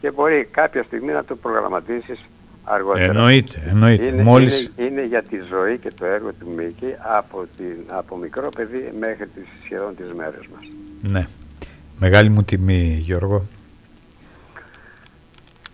και 0.00 0.10
μπορεί 0.10 0.48
κάποια 0.50 0.82
στιγμή 0.82 1.12
να 1.12 1.24
το 1.24 1.36
προγραμματίσεις 1.36 2.20
αργότερα. 2.64 3.04
Εννοείται, 3.04 3.62
εννοείται. 3.68 4.06
Είναι, 4.06 4.22
Μόλις... 4.22 4.70
είναι, 4.76 4.88
είναι 4.88 5.04
για 5.04 5.22
τη 5.22 5.38
ζωή 5.50 5.78
και 5.78 5.92
το 5.98 6.06
έργο 6.06 6.32
του 6.32 6.48
Μίκη 6.56 6.94
από, 6.98 7.46
την, 7.56 7.76
από 7.86 8.16
μικρό 8.16 8.48
παιδί 8.56 8.92
μέχρι 9.00 9.26
τις, 9.26 9.44
σχεδόν 9.64 9.96
τις 9.96 10.12
μέρες 10.16 10.42
μας. 10.54 10.70
Ναι. 11.12 11.26
Μεγάλη 11.98 12.28
μου 12.28 12.42
τιμή, 12.42 12.98
Γιώργο. 13.02 13.46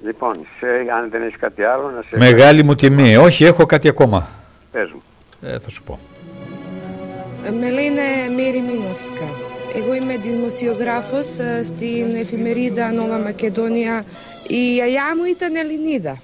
Λοιπόν, 0.04 0.34
σε, 0.58 0.66
αν 0.96 1.10
δεν 1.10 1.22
έχεις 1.22 1.38
κάτι 1.38 1.62
άλλο 1.62 1.90
να 1.90 2.02
σε... 2.08 2.16
Μεγάλη 2.16 2.64
μου 2.64 2.74
τιμή. 2.74 3.16
Όχι, 3.16 3.44
έχω 3.44 3.66
κάτι 3.66 3.88
ακόμα. 3.88 4.28
Πες 4.72 4.90
μου. 4.90 5.02
Ε, 5.42 5.58
θα 5.58 5.68
σου 5.68 5.82
πω. 5.82 5.98
Με 7.42 7.70
λένε 7.70 8.02
Μέρη 8.36 8.60
Μίνοφσκα. 8.60 9.51
Εγώ 9.76 9.94
είμαι 9.94 10.16
δημοσιογράφος 10.16 11.38
ε, 11.38 11.62
στην 11.64 12.14
εφημερίδα 12.14 12.92
Νόβα 12.92 13.18
Μακεδονία. 13.18 14.04
Η 14.48 14.72
γιαγιά 14.72 15.16
μου 15.16 15.24
ήταν 15.24 15.54
Ελληνίδα. 15.54 16.22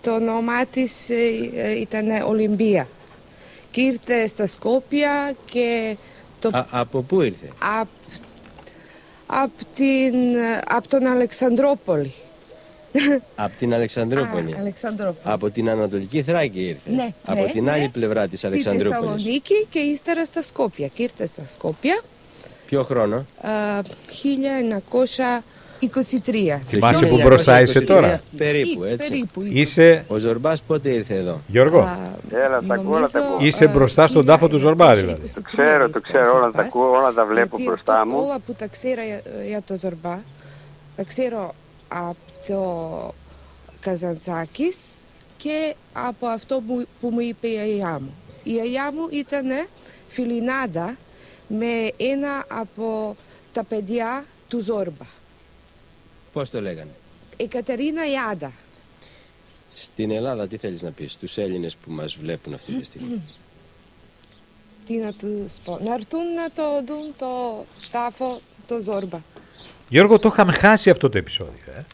Το 0.00 0.14
όνομά 0.14 0.66
της 0.66 1.10
ε, 1.10 1.14
ε, 1.54 1.80
ήταν 1.80 2.06
Ολυμπία. 2.26 2.88
Και 3.70 3.80
ήρθε 3.80 4.26
στα 4.26 4.46
Σκόπια 4.46 5.32
και... 5.44 5.96
Το... 6.40 6.48
Α, 6.52 6.66
από 6.70 7.00
πού 7.00 7.20
ήρθε; 7.20 7.48
Απ, 7.80 7.88
απ, 9.26 9.50
την, 9.74 10.14
απ 10.68 10.88
τον 10.88 11.06
Αλεξανδρόπολη. 11.06 12.14
Από 13.36 13.56
την 13.58 13.74
Αλεξανδρούπολη. 13.74 14.52
Α, 14.52 14.56
Αλεξανδρόπολη. 14.60 15.18
Από 15.22 15.50
την 15.50 15.70
Ανατολική 15.70 16.22
Θράκη 16.22 16.60
ήρθε. 16.60 16.90
Ναι, 16.90 17.12
από 17.24 17.42
ναι, 17.42 17.50
την 17.50 17.64
ναι. 17.64 17.70
άλλη 17.70 17.88
πλευρά 17.88 18.28
της 18.28 18.38
Στη 18.38 18.46
Αλεξανδρούπολης. 18.46 19.10
Θεσσαλονίκη 19.10 19.66
και 19.70 19.78
ύστερα 19.78 20.24
στα 20.24 20.42
Σκόπια. 20.42 20.86
Και 20.86 21.02
ήρθε 21.02 21.26
στα 21.26 21.42
Σκόπια 21.52 22.00
Ποιο 22.70 22.82
χρόνο; 22.82 23.16
α, 23.40 23.50
1923. 25.80 26.60
Θυμάσαι 26.66 27.06
που 27.06 27.16
μπροστά 27.22 27.60
είσαι 27.60 27.80
τώρα; 27.80 28.20
Περίπου, 28.36 28.84
Ή- 28.84 28.88
έτσι. 28.90 29.08
περίπου. 29.08 29.42
Είσαι, 29.48 30.04
Ο 30.08 30.16
Ζορμπάς 30.16 30.62
πότε 30.62 30.88
ήρθε 30.88 31.14
εδώ; 31.14 31.40
Γιώργο, 31.46 31.78
Έλα, 32.30 32.62
τα 32.68 32.74
ακούω, 32.74 32.94
όλα 32.96 33.08
τα 33.08 33.18
ακούω. 33.18 33.46
είσαι 33.46 33.68
μπροστά 33.68 34.06
στον 34.06 34.26
τάφο 34.26 34.48
του 34.48 34.58
Ζορμπά, 34.58 34.94
δηλαδή. 34.94 35.30
Το 35.34 35.40
ξέρω, 35.42 35.90
το 35.90 36.00
ξέρω, 36.00 36.36
όλα 36.36 36.50
τα 36.50 36.62
ακούω, 36.62 36.90
όλα 36.90 37.12
τα 37.12 37.24
βλέπω 37.26 37.56
Γιατί 37.56 37.64
μπροστά 37.70 37.94
αυτό- 38.00 38.06
μου. 38.08 38.22
Όλα 38.24 38.38
που 38.46 38.52
τα 38.58 38.66
ξέρω 38.66 39.02
για, 39.02 39.22
για 39.46 39.62
το 39.66 39.76
Ζορμπά, 39.76 40.18
τα 40.96 41.02
ξέρω 41.04 41.54
από 41.88 42.16
το 42.48 43.14
Καζαντζάκης 43.80 44.76
και 45.36 45.74
από 45.92 46.26
αυτό 46.26 46.62
που, 46.66 46.86
που 47.00 47.08
μου 47.08 47.20
είπε 47.20 47.46
η 47.46 47.50
γιαγιά 47.52 47.98
μου. 48.02 48.14
Η 48.42 48.50
γιαγιά 48.50 48.90
μου 48.94 49.06
ήταν 49.10 49.46
φιλινάδα 50.08 50.96
με 51.58 51.92
ένα 51.96 52.44
από 52.48 53.16
τα 53.52 53.64
παιδιά 53.64 54.24
του 54.48 54.60
Ζόρμπα. 54.60 55.04
Πώς 56.32 56.50
το 56.50 56.60
λέγανε; 56.60 56.90
Η 57.36 57.46
Κατερίνα 57.46 58.10
Ιάντα. 58.10 58.52
Στην 59.74 60.10
Ελλάδα 60.10 60.46
τι 60.46 60.56
θέλεις 60.56 60.82
να 60.82 60.90
πεις 60.90 61.12
στους 61.12 61.36
Έλληνες 61.38 61.76
που 61.76 61.90
μας 61.90 62.16
βλέπουν 62.16 62.54
αυτή 62.54 62.72
τη 62.72 62.84
στιγμή; 62.84 63.22
Τι 64.86 64.96
να 64.96 65.12
τους 65.12 65.52
πω. 65.64 65.78
Να 65.84 65.94
έρθουν 65.94 66.32
να 66.34 66.50
το 66.50 66.82
δουν 66.86 67.14
το 67.18 67.64
τάφο, 67.90 68.40
το 68.66 68.80
Ζόρμπα. 68.80 69.18
Γιώργο, 69.88 70.18
το 70.18 70.28
είχαμε 70.28 70.52
χάσει 70.52 70.90
αυτό 70.90 71.08
το 71.08 71.18
επεισόδιο. 71.18 71.72
Ε. 71.76 71.84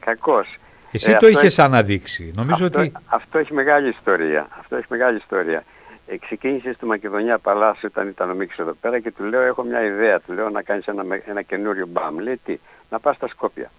Κακός. 0.00 0.58
Εσύ 0.92 1.04
Ε, 1.04 1.10
το 1.10 1.14
αυτό 1.16 1.28
είχες 1.28 1.44
έχει- 1.58 1.60
αναδείξει. 1.60 2.32
Νομίζω 2.34 2.64
αυτό, 2.66 2.80
ότι... 2.80 2.92
αυτό 3.06 3.38
έχει 3.38 3.52
μεγάλη 3.52 3.88
ιστορία. 3.88 4.48
Αυτό 4.58 4.76
έχει 4.76 4.86
μεγάλη 4.88 5.16
ιστορία. 5.16 5.64
Ε, 6.12 6.16
ξεκίνησε 6.18 6.72
στο 6.72 6.86
Μακεδονία 6.86 7.38
Παλάσιο 7.38 7.88
όταν 7.92 8.08
ήταν 8.08 8.30
ο 8.30 8.34
Μίξος 8.34 8.58
εδώ 8.58 8.72
πέρα 8.80 9.00
και 9.00 9.10
του 9.12 9.24
λέω 9.24 9.40
έχω 9.40 9.62
μια 9.62 9.82
ιδέα. 9.84 10.20
Του 10.20 10.32
λέω 10.32 10.50
να 10.50 10.62
κάνεις 10.62 10.86
ένα, 10.86 11.04
με- 11.04 11.22
ένα 11.26 11.42
καινούριο 11.42 11.86
μπαμ. 11.86 12.18
Λέει 12.18 12.40
τι, 12.44 12.58
να 12.90 12.98
πας 13.00 13.16
στα 13.16 13.28
Σκόπια. 13.28 13.70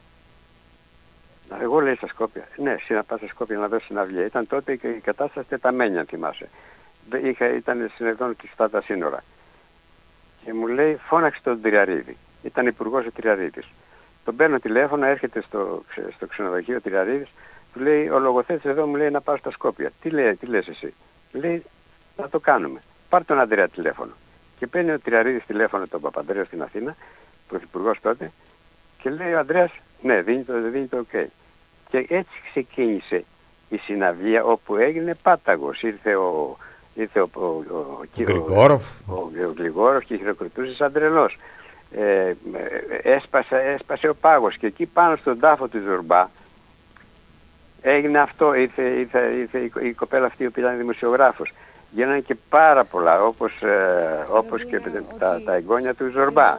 Να, 1.50 1.58
Εγώ 1.62 1.80
λέει 1.80 1.96
στα 1.96 2.08
Σκόπια. 2.08 2.48
Ναι, 2.58 2.72
εσύ 2.72 2.94
να 2.94 3.04
πας 3.04 3.20
στα 3.20 3.28
Σκόπια 3.28 3.58
να 3.58 3.68
δώσεις 3.68 3.88
συναυλία. 3.88 4.26
Ήταν 4.26 4.48
τότε 4.48 4.76
και 4.76 4.88
η 4.88 5.00
κατάσταση 5.00 5.48
τεταμένη 5.48 5.98
αν 5.98 6.06
θυμάσαι. 6.06 6.50
Δεν 7.10 7.26
Είχα, 7.26 7.54
ήταν 7.54 7.92
συνεδόν 7.96 8.36
κλειστά 8.36 8.70
τα 8.70 8.82
σύνορα. 8.82 9.24
Και 10.46 10.54
μου 10.54 10.68
λέει 10.68 10.96
φώναξε 11.08 11.40
τον 11.44 11.62
Τριαρίδη. 11.62 12.18
Ήταν 12.44 12.68
υπουργός 12.68 13.06
ο 13.06 13.12
Τριαρίδης. 13.12 13.68
Τον 14.26 14.36
παίρνω 14.36 14.60
τηλέφωνο, 14.60 15.06
έρχεται 15.06 15.42
στο, 15.42 15.84
ξε- 15.90 16.14
στο 16.14 16.28
ξενοδοχείο 16.28 16.82
Τριαρίδης, 16.82 17.30
του 17.74 17.80
λέει 17.80 18.10
ο 18.10 18.20
λογοθέτης 18.20 18.66
εδώ 18.66 18.86
μου 18.86 18.96
λέει 18.96 19.10
να 19.10 19.22
πάω 19.22 19.38
στα 19.38 19.52
Σκόπια. 19.52 19.92
Τι, 20.02 20.10
λέει, 20.10 20.36
τι 20.36 20.46
λες 20.46 20.68
εσύ. 20.68 20.94
Λέει 21.32 21.64
να 22.18 22.30
το 22.30 22.40
κάνουμε. 22.40 22.82
Πάρ 23.10 23.26
τον 23.26 23.40
Αντρέα 23.40 23.68
τηλέφωνο. 23.68 24.12
Και 24.58 24.68
παίρνει 24.68 24.92
ο 24.92 25.00
Τριαρίδης 25.00 25.46
τηλέφωνο 25.46 25.88
τον 25.88 26.02
Παπαντρέο 26.02 26.46
στην 26.46 26.62
Αθήνα, 26.62 26.96
πρωθυπουργός 27.48 28.00
τότε, 28.02 28.32
και 29.02 29.10
λέει 29.10 29.34
ο 29.34 29.40
Ανδρέας, 29.40 29.72
ναι, 30.02 30.22
δίνει 30.22 30.44
το, 30.44 30.54
δίνει 30.72 30.86
το 30.86 31.06
ok. 31.12 31.26
Και 31.90 32.06
έτσι 32.10 32.42
ξεκίνησε 32.50 33.24
η 33.70 33.78
συναυλία 33.78 34.44
όπου 34.44 34.76
έγινε 34.76 35.16
πάταγος. 35.16 35.82
Ήρθε 35.82 36.16
ο, 36.16 36.58
ήρθε 36.94 37.20
ο, 37.20 37.30
ο, 37.34 37.42
ο, 37.42 37.76
ο, 37.78 38.06
Γρηγόροφ. 38.18 38.84
ο, 39.06 39.14
ο 39.14 39.54
Γρηγόροφ 39.58 40.06
και 40.06 40.18
χειροκροτούσε 40.18 40.76
σαν 40.76 40.92
τρελός. 40.92 41.38
Ε, 41.96 42.28
ε, 42.28 42.36
έσπασε, 43.04 43.56
έσπασε 43.56 44.08
ο 44.08 44.16
πάγος 44.16 44.58
και 44.58 44.68
εκεί 44.68 44.86
πάνω 44.86 45.16
στον 45.16 45.40
τάφο 45.40 45.68
του 45.68 45.82
Ζορμπά 45.86 46.30
έγινε 47.82 48.20
αυτό, 48.20 48.54
ήρθε, 48.54 48.82
ήρθε, 48.82 49.20
ήρθε 49.20 49.60
η, 49.60 49.72
η 49.82 49.94
κοπέλα 49.94 50.26
αυτή 50.26 50.50
που 50.50 50.60
ήταν 50.60 50.78
δημοσιογράφος. 50.78 51.54
Γίνανε 51.96 52.20
και 52.20 52.36
πάρα 52.50 52.84
πολλά 52.84 53.24
όπως, 53.24 53.62
ε, 53.62 54.26
όπως 54.30 54.66
και 54.66 54.80
τα, 55.20 55.42
τα 55.46 55.54
εγγόνια 55.54 55.94
του 55.94 56.10
Ζορμπά 56.14 56.58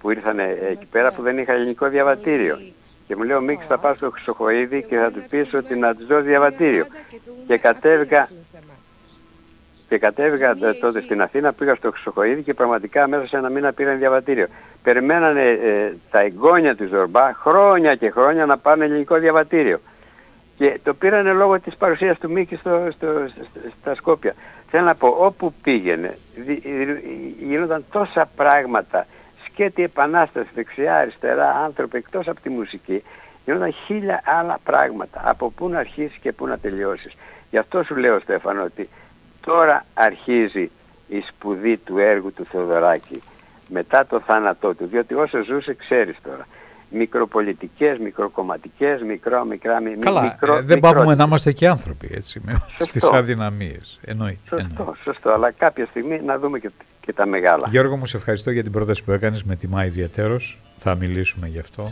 που 0.00 0.10
ήρθαν 0.10 0.38
εκεί 0.38 0.86
πέρα 0.90 1.12
που 1.12 1.22
δεν 1.22 1.38
είχα 1.38 1.52
ελληνικό 1.52 1.88
διαβατήριο. 1.88 2.58
Και 3.06 3.16
μου 3.16 3.22
λέει 3.22 3.36
ο 3.36 3.40
Μίξ 3.40 3.66
θα 3.66 3.78
πάω 3.78 3.94
στο 3.94 4.10
Χρυσοχοίδη 4.10 4.82
και 4.84 4.96
θα 4.96 5.10
του 5.10 5.22
πεις 5.30 5.54
ότι 5.54 5.74
να 5.76 5.94
τους 5.94 6.06
δώσει 6.06 6.28
διαβατήριο. 6.28 6.86
Και 7.46 7.58
κατέβηκα, 7.58 8.28
και 9.88 9.98
κατέβηκα 9.98 10.54
τε- 10.56 10.80
τότε 10.80 11.00
στην 11.00 11.22
Αθήνα, 11.22 11.52
πήγα 11.52 11.74
στο 11.74 11.90
Χρυσοχοίδη 11.90 12.42
και 12.42 12.54
πραγματικά 12.54 13.08
μέσα 13.08 13.26
σε 13.26 13.36
ένα 13.36 13.48
μήνα 13.48 13.72
πήραν 13.72 13.98
διαβατήριο. 13.98 14.46
Περιμένανε 14.82 15.48
ε, 15.50 15.92
τα 16.10 16.20
εγγόνια 16.20 16.76
του 16.76 16.86
Ζορμπά 16.86 17.34
χρόνια 17.34 17.94
και 17.94 18.10
χρόνια 18.10 18.46
να 18.46 18.58
πάρουν 18.58 18.82
ελληνικό 18.82 19.16
διαβατήριο. 19.18 19.80
Και 20.56 20.80
το 20.82 20.94
πήρανε 20.94 21.32
λόγω 21.32 21.60
της 21.60 21.76
παρουσίας 21.76 22.18
του 22.18 22.30
Μίκη 22.30 22.56
στο, 22.56 22.88
στο, 22.90 23.06
στο- 23.28 23.60
στα 23.80 23.94
Σκόπια. 23.94 24.34
Θέλω 24.70 24.84
να 24.84 24.94
πω, 24.94 25.08
όπου 25.08 25.54
πήγαινε, 25.62 26.18
δι- 26.36 26.62
δι- 26.62 27.36
γίνονταν 27.40 27.84
τόσα 27.90 28.28
πράγματα, 28.36 29.06
σκέτη 29.46 29.82
επανάσταση, 29.82 30.48
δεξιά, 30.54 30.96
αριστερά, 30.96 31.50
άνθρωποι 31.50 31.96
εκτός 31.96 32.28
από 32.28 32.40
τη 32.40 32.48
μουσική, 32.48 33.02
γίνονταν 33.44 33.72
χίλια 33.86 34.22
άλλα 34.24 34.58
πράγματα. 34.64 35.20
Από 35.24 35.50
πού 35.50 35.68
να 35.68 35.78
αρχίσεις 35.78 36.16
και 36.20 36.32
πού 36.32 36.46
να 36.46 36.58
τελειώσεις. 36.58 37.12
Γι' 37.50 37.58
αυτό 37.58 37.82
σου 37.82 37.96
λέω 37.96 38.20
Στέφανο 38.20 38.62
ότι 38.62 38.88
τώρα 39.40 39.84
αρχίζει 39.94 40.70
η 41.08 41.20
σπουδή 41.28 41.76
του 41.76 41.98
έργου 41.98 42.32
του 42.32 42.44
Θεοδωράκη 42.44 43.22
μετά 43.68 44.06
το 44.06 44.20
θάνατό 44.20 44.74
του, 44.74 44.86
διότι 44.86 45.14
όσο 45.14 45.42
ζούσε 45.44 45.74
ξέρεις 45.74 46.16
τώρα. 46.22 46.46
Μικροπολιτικές, 46.96 47.98
μικροκομματικές, 47.98 49.02
μικρό, 49.02 49.44
μικρά, 49.44 49.80
μη, 49.80 49.96
Καλά, 49.96 50.22
μικρό, 50.22 50.56
ε, 50.56 50.62
δεν 50.62 50.78
μικρό- 50.82 50.92
πάμε 51.02 51.14
να 51.14 51.24
είμαστε 51.24 51.52
και 51.52 51.68
άνθρωποι, 51.68 52.08
έτσι, 52.12 52.40
με 52.44 52.52
όλες 52.52 52.90
τις 52.90 53.02
Σωστό. 53.02 53.16
αδυναμίες. 53.16 53.98
Εννοείται. 54.04 54.38
εννοείται. 54.50 54.74
Σωστό, 54.76 54.94
σωστό, 55.04 55.30
αλλά 55.30 55.50
κάποια 55.50 55.86
στιγμή 55.86 56.20
να 56.20 56.38
δούμε 56.38 56.58
και, 56.58 56.70
και 57.00 57.12
τα 57.12 57.26
μεγάλα. 57.26 57.66
Γιώργο 57.70 57.96
μου, 57.96 58.06
σε 58.06 58.16
ευχαριστώ 58.16 58.50
για 58.50 58.62
την 58.62 58.72
πρόταση 58.72 59.04
που 59.04 59.12
έκανες, 59.12 59.44
με 59.44 59.56
τιμά 59.56 59.84
ιδιαιτέρως. 59.84 60.60
Θα 60.78 60.94
μιλήσουμε 60.94 61.48
γι' 61.48 61.58
αυτό. 61.58 61.82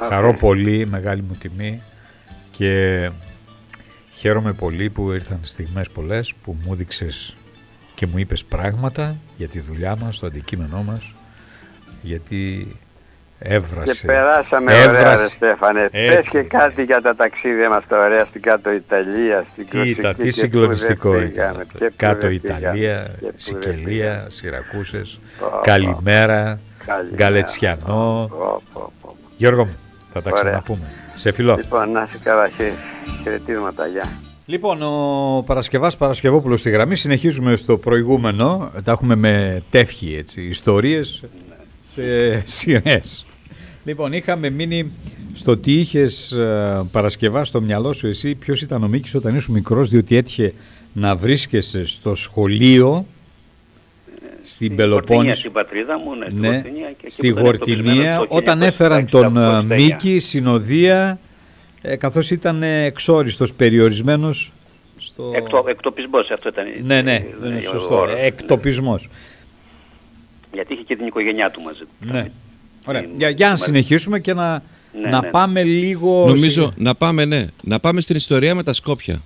Οκ. 0.00 0.04
Χαρώ 0.04 0.34
πολύ, 0.34 0.86
μεγάλη 0.86 1.22
μου 1.22 1.36
τιμή 1.40 1.82
και 2.50 3.10
χαίρομαι 4.12 4.52
πολύ 4.52 4.90
που 4.90 5.12
ήρθαν 5.12 5.38
στιγμές 5.42 5.90
πολλές 5.90 6.34
που 6.34 6.56
μου 6.64 6.74
δείξες 6.74 7.36
και 7.94 8.06
μου 8.06 8.18
είπες 8.18 8.44
πράγματα 8.44 9.16
για 9.36 9.48
τη 9.48 9.60
δουλειά 9.60 9.96
μας, 9.96 10.18
το 10.18 10.26
αντικείμενό 10.26 10.82
μας, 10.82 11.14
γιατί 12.02 12.66
έβρασε. 13.42 13.92
Και 14.00 14.06
περάσαμε 14.06 14.72
ωραία 14.72 14.86
ρε 14.92 14.98
έβρασε. 14.98 15.28
Στέφανε. 15.28 15.88
Έτσι. 15.92 16.14
Πες 16.16 16.28
και 16.28 16.42
κάτι 16.42 16.82
για 16.82 17.00
τα 17.00 17.14
ταξίδια 17.16 17.68
μας 17.68 17.82
τα 17.88 18.04
ωραία 18.04 18.24
στην 18.24 18.40
κάτω 18.42 18.70
Ιταλία, 18.72 19.44
στην 19.52 19.66
Τι, 19.66 19.76
Κορσική 19.76 19.98
ήταν, 20.00 20.14
και 20.16 20.22
τι 20.22 20.28
πού 20.28 20.34
συγκλονιστικό 20.34 21.10
δεν 21.10 21.20
ήταν 21.20 21.32
πήγαμε, 21.32 21.58
αυτό. 21.60 21.78
και 21.78 21.84
πού 21.84 21.94
Κάτω 21.96 22.20
δεν 22.26 22.30
Ιταλία, 22.32 22.72
πήγαμε, 22.72 23.08
και 23.08 23.14
πού 23.20 23.20
δεν 23.26 23.32
Σικελία, 23.36 23.84
πήγαμε. 24.10 24.26
Σιρακούσες, 24.28 25.20
Πω, 25.40 25.60
Καλημέρα, 25.62 26.58
Καλημέρα. 26.86 27.14
Γκαλετσιανό. 27.14 28.26
Πω, 28.30 28.62
πω, 28.72 28.92
πω. 29.02 29.16
Γιώργο 29.36 29.64
μου, 29.64 29.76
θα 30.12 30.22
τα 30.22 30.30
Ωραία. 30.30 30.42
ξαναπούμε. 30.42 30.90
Σε 31.14 31.32
φιλό. 31.32 31.56
Λοιπόν, 31.56 31.90
να 31.92 32.06
είσαι 32.08 32.18
καλά, 32.24 32.48
χε- 32.48 32.72
χαιρετίσματα, 33.22 33.86
γεια. 33.86 34.04
Λοιπόν, 34.46 34.82
ο 34.82 35.42
Παρασκευάς 35.46 35.96
Παρασκευόπουλος 35.96 36.60
στη 36.60 36.70
γραμμή. 36.70 36.96
Συνεχίζουμε 36.96 37.56
στο 37.56 37.78
προηγούμενο. 37.78 38.72
Τα 38.84 38.92
έχουμε 38.92 39.14
με 39.14 39.62
τεύχη, 39.70 40.16
έτσι, 40.18 40.42
ιστορίες 40.42 41.24
σε 41.80 42.02
σειρές. 42.46 43.26
Λοιπόν, 43.90 44.12
είχαμε 44.12 44.50
μείνει 44.50 44.92
στο 45.32 45.56
τι 45.56 45.72
είχε 45.72 46.08
Παρασκευά 46.90 47.44
στο 47.44 47.60
μυαλό 47.60 47.92
σου 47.92 48.06
εσύ, 48.06 48.34
ποιος 48.34 48.62
ήταν 48.62 48.82
ο 48.82 48.88
Μίκης 48.88 49.14
όταν 49.14 49.34
ήσουν 49.34 49.54
μικρός, 49.54 49.88
διότι 49.88 50.16
έτυχε 50.16 50.54
να 50.92 51.16
βρίσκεσαι 51.16 51.86
στο 51.86 52.14
σχολείο 52.14 53.06
στην 54.42 54.68
Γορτινία, 54.68 54.76
Πελοπόννησο. 54.76 55.38
στην 55.38 55.52
πατρίδα 55.52 55.98
μου, 55.98 56.14
ναι, 56.14 56.26
στη 56.26 56.34
Ναι, 56.34 56.48
Γορτινία 56.48 56.88
και 56.88 57.06
εκεί 57.06 57.14
στη 57.14 57.32
που 57.32 57.38
ήταν 57.38 57.48
εκτοπισμένος 57.48 57.96
Γορτινία, 57.96 58.16
το 58.16 58.26
όταν 58.28 58.60
1966 58.60 58.62
έφεραν 58.62 59.02
από 59.02 59.10
τον 59.10 59.32
το 59.32 59.40
ε, 59.40 59.58
89. 59.58 59.80
Μίκη 59.80 60.18
συνοδεία 60.18 61.18
ε, 61.82 61.96
καθώς 61.96 62.30
ήταν 62.30 62.62
εξόριστος 62.62 63.54
περιορισμένος 63.54 64.52
στο... 64.96 65.32
Εκτο, 65.34 65.64
εκτοπισμός 65.66 66.30
αυτό 66.30 66.48
ήταν. 66.48 66.64
Ναι, 66.82 67.02
ναι, 67.02 67.24
δεν 67.40 67.50
είναι 67.50 67.60
σωστό. 67.60 68.06
Εκτοπισμός. 68.16 69.08
Γιατί 70.52 70.72
είχε 70.72 70.82
και 70.82 70.96
την 70.96 71.06
οικογένειά 71.06 71.50
του 71.50 71.60
μαζί. 71.60 71.82
Ναι. 72.00 72.30
Ωραία. 72.84 73.04
Για, 73.16 73.28
για 73.28 73.48
να 73.48 73.56
συνεχίσουμε 73.56 74.20
και 74.20 74.34
να, 74.34 74.62
ναι, 75.00 75.08
να 75.08 75.20
ναι. 75.20 75.30
πάμε 75.30 75.62
λίγο... 75.62 76.24
Νομίζω, 76.26 76.72
να 76.76 76.94
πάμε, 76.94 77.24
ναι, 77.24 77.44
να 77.62 77.80
πάμε 77.80 78.00
στην 78.00 78.16
ιστορία 78.16 78.54
με 78.54 78.62
τα 78.62 78.72
Σκόπια. 78.72 79.22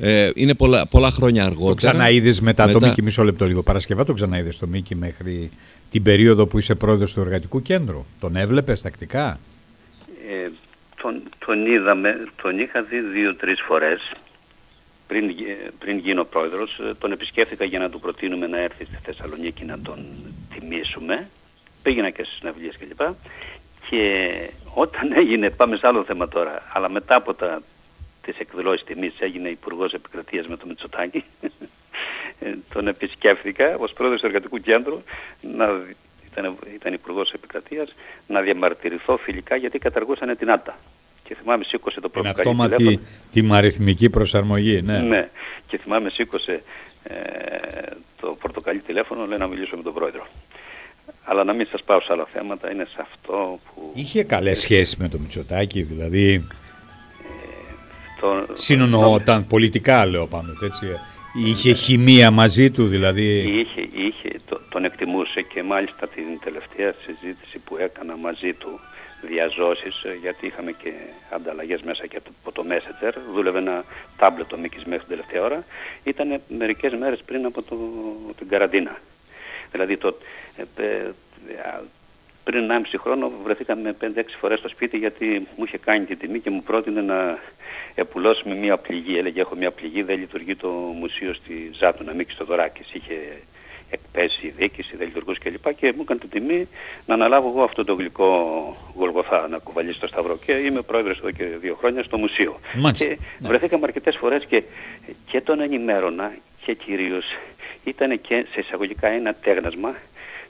Ε, 0.00 0.30
είναι 0.34 0.54
πολλά, 0.54 0.86
πολλά 0.86 1.10
χρόνια 1.10 1.44
αργότερα. 1.44 1.68
Το 1.68 1.74
ξαναείδε 1.74 2.34
μετά, 2.40 2.66
μετά, 2.66 2.78
το 2.78 2.86
Μίκη, 2.86 3.02
μισό 3.02 3.22
λεπτό 3.22 3.46
λίγο. 3.46 3.62
Παρασκευά 3.62 4.04
το 4.04 4.12
ξαναείδες 4.12 4.58
το 4.58 4.66
Μίκη 4.66 4.94
μέχρι 4.94 5.50
την 5.90 6.02
περίοδο 6.02 6.46
που 6.46 6.58
είσαι 6.58 6.74
πρόεδρος 6.74 7.12
του 7.12 7.20
Εργατικού 7.20 7.62
Κέντρου. 7.62 8.04
Τον 8.20 8.36
έβλεπες 8.36 8.82
τακτικά; 8.82 9.38
Ε, 10.30 10.50
τον, 11.02 11.22
τον 11.46 11.66
είδαμε, 11.66 12.28
τον 12.42 12.58
είχα 12.58 12.82
δει 12.82 13.00
δύο-τρεις 13.00 13.60
φορές 13.66 14.12
πριν, 15.06 15.24
πριν 15.78 15.98
γίνω 15.98 16.24
πρόεδρος. 16.24 16.78
Ε, 16.78 16.94
τον 16.98 17.12
επισκέφθηκα 17.12 17.64
για 17.64 17.78
να 17.78 17.90
του 17.90 18.00
προτείνουμε 18.00 18.46
να 18.46 18.58
έρθει 18.58 18.84
στη 18.84 18.98
Θεσσαλονίκη 19.04 19.64
να 19.64 19.78
τον 19.78 19.98
τιμήσουμε. 20.54 21.28
Πήγαινα 21.88 22.10
και 22.10 22.22
στις 22.22 22.36
συναυλίες 22.36 22.76
κλπ. 22.78 22.98
Και, 22.98 23.12
και 23.88 24.50
όταν 24.74 25.12
έγινε, 25.12 25.50
πάμε 25.50 25.76
σε 25.76 25.86
άλλο 25.86 26.04
θέμα 26.04 26.28
τώρα, 26.28 26.62
αλλά 26.72 26.88
μετά 26.90 27.14
από 27.14 27.34
τα, 27.34 27.62
τις 28.22 28.38
εκδηλώσεις 28.38 28.84
τιμής 28.84 29.14
έγινε 29.18 29.48
Υπουργός 29.48 29.92
Επικρατείας 29.92 30.46
με 30.46 30.56
το 30.56 30.66
Μητσοτάκη. 30.66 31.24
Ε, 32.40 32.48
τον 32.74 32.88
επισκέφθηκα 32.88 33.76
ως 33.78 33.92
πρόεδρος 33.92 34.20
του 34.20 34.26
Εργατικού 34.26 34.58
Κέντρου 34.58 35.02
να 35.40 35.64
ήταν, 36.32 36.56
ήταν 36.74 36.92
υπουργός 36.92 37.32
επικρατείας, 37.32 37.94
να 38.26 38.40
διαμαρτυρηθώ 38.40 39.16
φιλικά 39.16 39.56
γιατί 39.56 39.78
καταργούσαν 39.78 40.36
την 40.36 40.50
ΆΤΑ. 40.50 40.78
Και 41.24 41.34
θυμάμαι 41.34 41.64
σήκωσε 41.64 42.00
το 42.00 42.08
πρώτο 42.08 42.28
Την 42.28 42.38
αυτόματη 42.38 43.00
τιμαριθμική 43.32 44.10
προσαρμογή, 44.10 44.82
ναι. 44.82 44.98
Ναι. 44.98 45.28
Και 45.66 45.78
θυμάμαι 45.78 46.10
σήκωσε 46.10 46.62
ε, 47.02 47.16
το 48.20 48.36
πορτοκαλί 48.40 48.78
τηλέφωνο, 48.78 49.26
λέει 49.26 49.38
να 49.38 49.46
μιλήσω 49.46 49.76
με 49.76 49.82
τον 49.82 49.94
πρόεδρο. 49.94 50.26
Αλλά 51.30 51.44
να 51.44 51.52
μην 51.52 51.66
σας 51.70 51.82
πάω 51.82 52.00
σε 52.00 52.12
άλλα 52.12 52.26
θέματα, 52.32 52.72
είναι 52.72 52.86
σε 52.90 52.96
αυτό 53.00 53.58
που... 53.64 53.92
Είχε 53.94 54.22
καλές 54.22 54.60
σχέσεις 54.60 54.96
με 54.96 55.08
τον 55.08 55.20
Μητσοτάκη, 55.20 55.82
δηλαδή... 55.82 56.46
Ε, 57.22 57.72
το... 58.20 58.46
Συνονοόταν 58.52 59.46
πολιτικά, 59.46 60.06
λέω 60.06 60.26
πάνω, 60.26 60.52
έτσι. 60.62 60.86
Είχε 61.44 61.72
χημεία 61.72 62.30
μαζί 62.30 62.70
του 62.70 62.86
δηλαδή. 62.86 63.38
Είχε, 63.38 63.80
είχε, 63.80 64.40
τον 64.68 64.84
εκτιμούσε 64.84 65.42
και 65.42 65.62
μάλιστα 65.62 66.08
την 66.08 66.24
τελευταία 66.44 66.94
συζήτηση 67.04 67.58
που 67.58 67.76
έκανα 67.76 68.16
μαζί 68.16 68.52
του 68.52 68.80
διαζώσεις 69.20 70.02
γιατί 70.20 70.46
είχαμε 70.46 70.72
και 70.72 70.92
ανταλλαγές 71.30 71.82
μέσα 71.82 72.06
και 72.06 72.16
από 72.16 72.52
το 72.52 72.64
Messenger 72.68 73.12
δούλευε 73.34 73.58
ένα 73.58 73.84
τάμπλετ 74.16 74.48
το 74.48 74.58
Μίκης 74.58 74.84
μέχρι 74.84 75.06
την 75.06 75.16
τελευταία 75.16 75.42
ώρα 75.42 75.64
ήταν 76.04 76.40
μερικές 76.58 76.92
μέρες 76.94 77.22
πριν 77.24 77.44
από 77.44 77.62
το, 77.62 77.76
την 78.38 78.48
καραντίνα 78.48 79.00
δηλαδή 79.72 79.96
το, 79.96 80.18
ε, 80.56 80.82
ε, 80.82 81.10
πριν 82.44 82.70
1,5 82.70 82.98
χρόνο 82.98 83.32
βρεθήκαμε 83.44 83.96
5-6 84.00 84.06
φορές 84.40 84.58
στο 84.58 84.68
σπίτι 84.68 84.96
γιατί 84.96 85.48
μου 85.56 85.64
είχε 85.64 85.78
κάνει 85.78 86.04
την 86.04 86.18
τιμή 86.18 86.40
και 86.40 86.50
μου 86.50 86.62
πρότεινε 86.62 87.00
να 87.00 87.38
επουλώσουμε 87.94 88.54
μια 88.54 88.76
πληγή. 88.76 89.18
Έλεγε 89.18 89.40
έχω 89.40 89.54
μια 89.54 89.70
πληγή, 89.70 90.02
δεν 90.02 90.18
λειτουργεί 90.18 90.56
το 90.56 90.68
μουσείο 90.68 91.34
στη 91.34 91.70
Ζάτου, 91.78 92.14
Μίκη 92.16 92.32
στο 92.32 92.44
Δωράκης. 92.44 92.92
Είχε 92.92 93.14
εκπέσει 93.90 94.46
η 94.46 94.52
διοίκηση, 94.56 94.96
δεν 94.96 95.06
λειτουργούσε 95.06 95.38
κλπ. 95.42 95.74
Και 95.74 95.92
μου 95.96 96.02
έκανε 96.02 96.20
την 96.20 96.30
τιμή 96.30 96.68
να 97.06 97.14
αναλάβω 97.14 97.48
εγώ 97.48 97.62
αυτό 97.62 97.84
το 97.84 97.94
γλυκό 97.94 98.28
γολγοθά 98.94 99.48
να 99.48 99.58
κουβαλήσει 99.58 100.00
το 100.00 100.06
Σταυρό. 100.06 100.38
Και 100.44 100.52
είμαι 100.52 100.80
πρόεδρος 100.80 101.18
εδώ 101.18 101.30
και 101.30 101.44
δύο 101.44 101.74
χρόνια 101.74 102.02
στο 102.02 102.18
μουσείο. 102.18 102.60
Μάλιστα. 102.74 103.06
Και 103.06 103.18
ναι. 103.38 103.48
βρεθήκαμε 103.48 103.84
αρκετές 103.86 104.16
φορές 104.16 104.44
και, 104.44 104.62
και 105.26 105.40
τον 105.40 105.60
ενημέρωνα 105.60 106.32
και 106.64 106.74
κυρίως 106.74 107.24
ήταν 107.84 108.20
και 108.20 108.46
σε 108.52 108.60
εισαγωγικά 108.60 109.08
ένα 109.08 109.34
τέγνασμα 109.34 109.94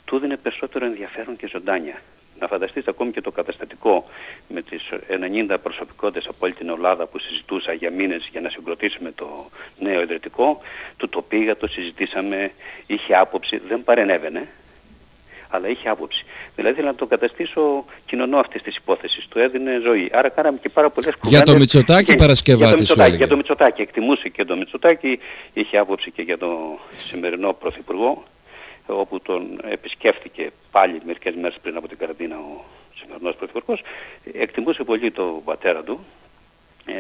του 0.05 0.17
έδινε 0.17 0.37
περισσότερο 0.37 0.85
ενδιαφέρον 0.85 1.37
και 1.37 1.49
ζωντάνια. 1.49 2.03
Να 2.41 2.47
φανταστείς 2.47 2.87
ακόμη 2.87 3.11
και 3.11 3.21
το 3.21 3.31
καταστατικό 3.31 4.05
με 4.49 4.63
τις 4.63 4.89
90 5.51 5.57
προσωπικότητες 5.63 6.27
από 6.27 6.37
όλη 6.41 6.53
την 6.53 6.69
Ελλάδα 6.69 7.07
που 7.07 7.19
συζητούσα 7.19 7.73
για 7.73 7.91
μήνες 7.91 8.29
για 8.31 8.41
να 8.41 8.51
συγκροτήσουμε 8.51 9.13
το 9.13 9.49
νέο 9.79 10.01
ιδρυτικό, 10.01 10.61
του 10.97 11.09
το 11.09 11.23
πήγα, 11.23 11.57
το 11.57 11.67
συζητήσαμε, 11.67 12.51
είχε 12.87 13.15
άποψη, 13.15 13.59
δεν 13.59 13.85
παρενέβαινε, 13.85 14.49
αλλά 15.49 15.69
είχε 15.69 15.89
άποψη. 15.89 16.25
Δηλαδή 16.55 16.75
ήθελα 16.75 16.91
να 16.91 16.97
το 16.97 17.07
καταστήσω 17.07 17.85
κοινωνό 18.07 18.39
αυτής 18.39 18.63
της 18.63 18.77
υπόθεσης. 18.77 19.27
Του 19.29 19.39
έδινε 19.39 19.81
ζωή. 19.85 20.09
Άρα 20.13 20.29
κάναμε 20.29 20.59
και 20.63 20.69
πάρα 20.69 20.91
πολλές 20.91 21.15
κουβέντες. 21.15 21.43
Για 21.43 21.53
το 21.53 21.59
Μητσοτάκη 21.59 22.15
Παρασκευάτη 22.15 22.85
σου 22.85 23.01
έλεγε. 23.01 23.17
Για 23.17 23.29
το 23.29 23.37
Μητσοτάκη. 23.37 23.83
Εκτιμούσε 23.83 24.29
και 24.29 24.45
το 24.45 24.57
Μητσοτάκη. 24.57 25.19
Είχε 25.53 25.79
άποψη 25.79 26.11
και 26.11 26.23
για 26.23 26.39
το 26.39 26.79
σημερινό 26.97 27.53
Πρωθυπουργό 27.53 28.25
όπου 28.87 29.21
τον 29.21 29.61
επισκέφθηκε 29.71 30.51
πάλι 30.71 31.01
μερικές 31.05 31.35
μέρες 31.35 31.59
πριν 31.63 31.77
από 31.77 31.89
την 31.89 31.99
καραντίνα 31.99 32.37
ο 32.37 32.65
σημερινός 33.01 33.37
πρωθυπουργός, 33.37 33.83
εκτιμούσε 34.33 34.85
πολύ 34.85 35.11
το 35.11 35.43
πατέρα 35.45 35.83
του, 35.83 36.07
ε, 36.87 36.93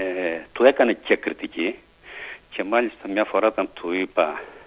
του 0.53 0.65
έκανε 0.65 0.93
και 0.93 1.17
κριτική 1.17 1.75
και 2.51 2.65
μάλιστα 2.65 3.09
μια 3.09 3.25
φορά 3.25 3.47
όταν 3.47 3.69
του 3.75 3.93
είπα 3.93 4.23
ε, 4.33 4.58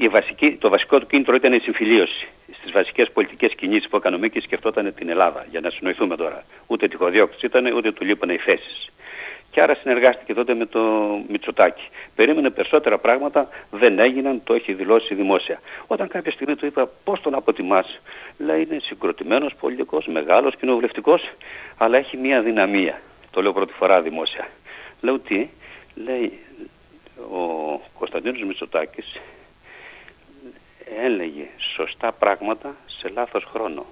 η 0.00 0.08
βασική, 0.08 0.56
το 0.60 0.68
βασικό 0.68 0.98
του 0.98 1.06
κίνητρο 1.06 1.34
ήταν 1.34 1.52
η 1.52 1.58
συμφιλίωση 1.58 2.28
στις 2.52 2.72
βασικές 2.72 3.10
πολιτικές 3.10 3.54
κινήσεις 3.54 3.88
που 3.88 3.96
έκανε 3.96 4.16
ο 4.16 4.18
Μίκης 4.18 4.44
σκεφτόταν 4.44 4.94
την 4.94 5.08
Ελλάδα 5.08 5.46
για 5.50 5.60
να 5.60 5.70
συνοηθούμε 5.70 6.16
τώρα. 6.16 6.44
Ούτε 6.66 6.88
τυχοδιώκτης 6.88 7.42
ήταν 7.42 7.66
ούτε 7.66 7.92
του 7.92 8.04
λείπανε 8.04 8.32
οι 8.32 8.38
θέσεις 8.38 8.90
και 9.50 9.62
άρα 9.62 9.74
συνεργάστηκε 9.74 10.34
τότε 10.34 10.54
με 10.54 10.66
το 10.66 10.80
Μητσοτάκη. 11.28 11.82
Περίμενε 12.14 12.50
περισσότερα 12.50 12.98
πράγματα, 12.98 13.48
δεν 13.70 13.98
έγιναν, 13.98 14.40
το 14.44 14.54
έχει 14.54 14.72
δηλώσει 14.72 15.14
δημόσια. 15.14 15.60
Όταν 15.86 16.08
κάποια 16.08 16.32
στιγμή 16.32 16.54
του 16.56 16.66
είπα 16.66 16.90
πώς 17.04 17.20
τον 17.20 17.34
αποτιμάς, 17.34 18.00
λέει 18.38 18.62
είναι 18.62 18.78
συγκροτημένος 18.82 19.54
πολιτικός, 19.60 20.06
μεγάλος, 20.06 20.56
κοινοβουλευτικός, 20.56 21.30
αλλά 21.76 21.96
έχει 21.98 22.16
μια 22.16 22.42
δυναμία. 22.42 23.00
Το 23.30 23.42
λέω 23.42 23.52
πρώτη 23.52 23.72
φορά 23.72 24.02
δημόσια. 24.02 24.48
Λέω 25.00 25.18
τι, 25.18 25.48
λέει 25.94 26.38
ο 27.32 27.80
Κωνσταντίνος 27.98 28.42
Μητσοτάκης 28.42 29.20
έλεγε 31.04 31.46
σωστά 31.76 32.12
πράγματα 32.12 32.76
σε 32.86 33.08
λάθος 33.08 33.44
χρόνο. 33.52 33.86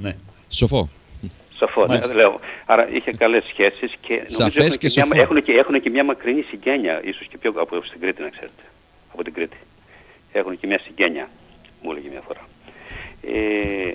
Ναι. 0.00 0.16
Σοφό. 0.48 0.88
Σαφώ, 1.58 1.86
ναι, 1.86 1.98
λέω. 2.14 2.40
Άρα 2.66 2.88
είχε 2.88 3.12
καλές 3.12 3.44
σχέσεις 3.44 3.94
και 4.00 4.22
νομίζω 4.38 4.62
έχουν 4.62 4.76
και, 4.78 5.04
μια, 5.12 5.22
έχουν, 5.22 5.42
και, 5.42 5.52
έχουν 5.52 5.80
και 5.80 5.90
μια 5.90 6.04
μακρινή 6.04 6.42
συγγένεια, 6.42 7.00
ίσως 7.04 7.26
και 7.26 7.38
πιο 7.38 7.52
από 7.56 7.82
στην 7.84 8.00
Κρήτη 8.00 8.22
να 8.22 8.28
ξέρετε. 8.28 8.62
Από 9.12 9.24
την 9.24 9.32
Κρήτη. 9.32 9.56
Έχουν 10.32 10.58
και 10.58 10.66
μια 10.66 10.78
συγγένεια, 10.78 11.28
μου 11.82 11.90
έλεγε 11.90 12.08
μια 12.08 12.20
φορά. 12.26 12.48
Ε, 13.22 13.94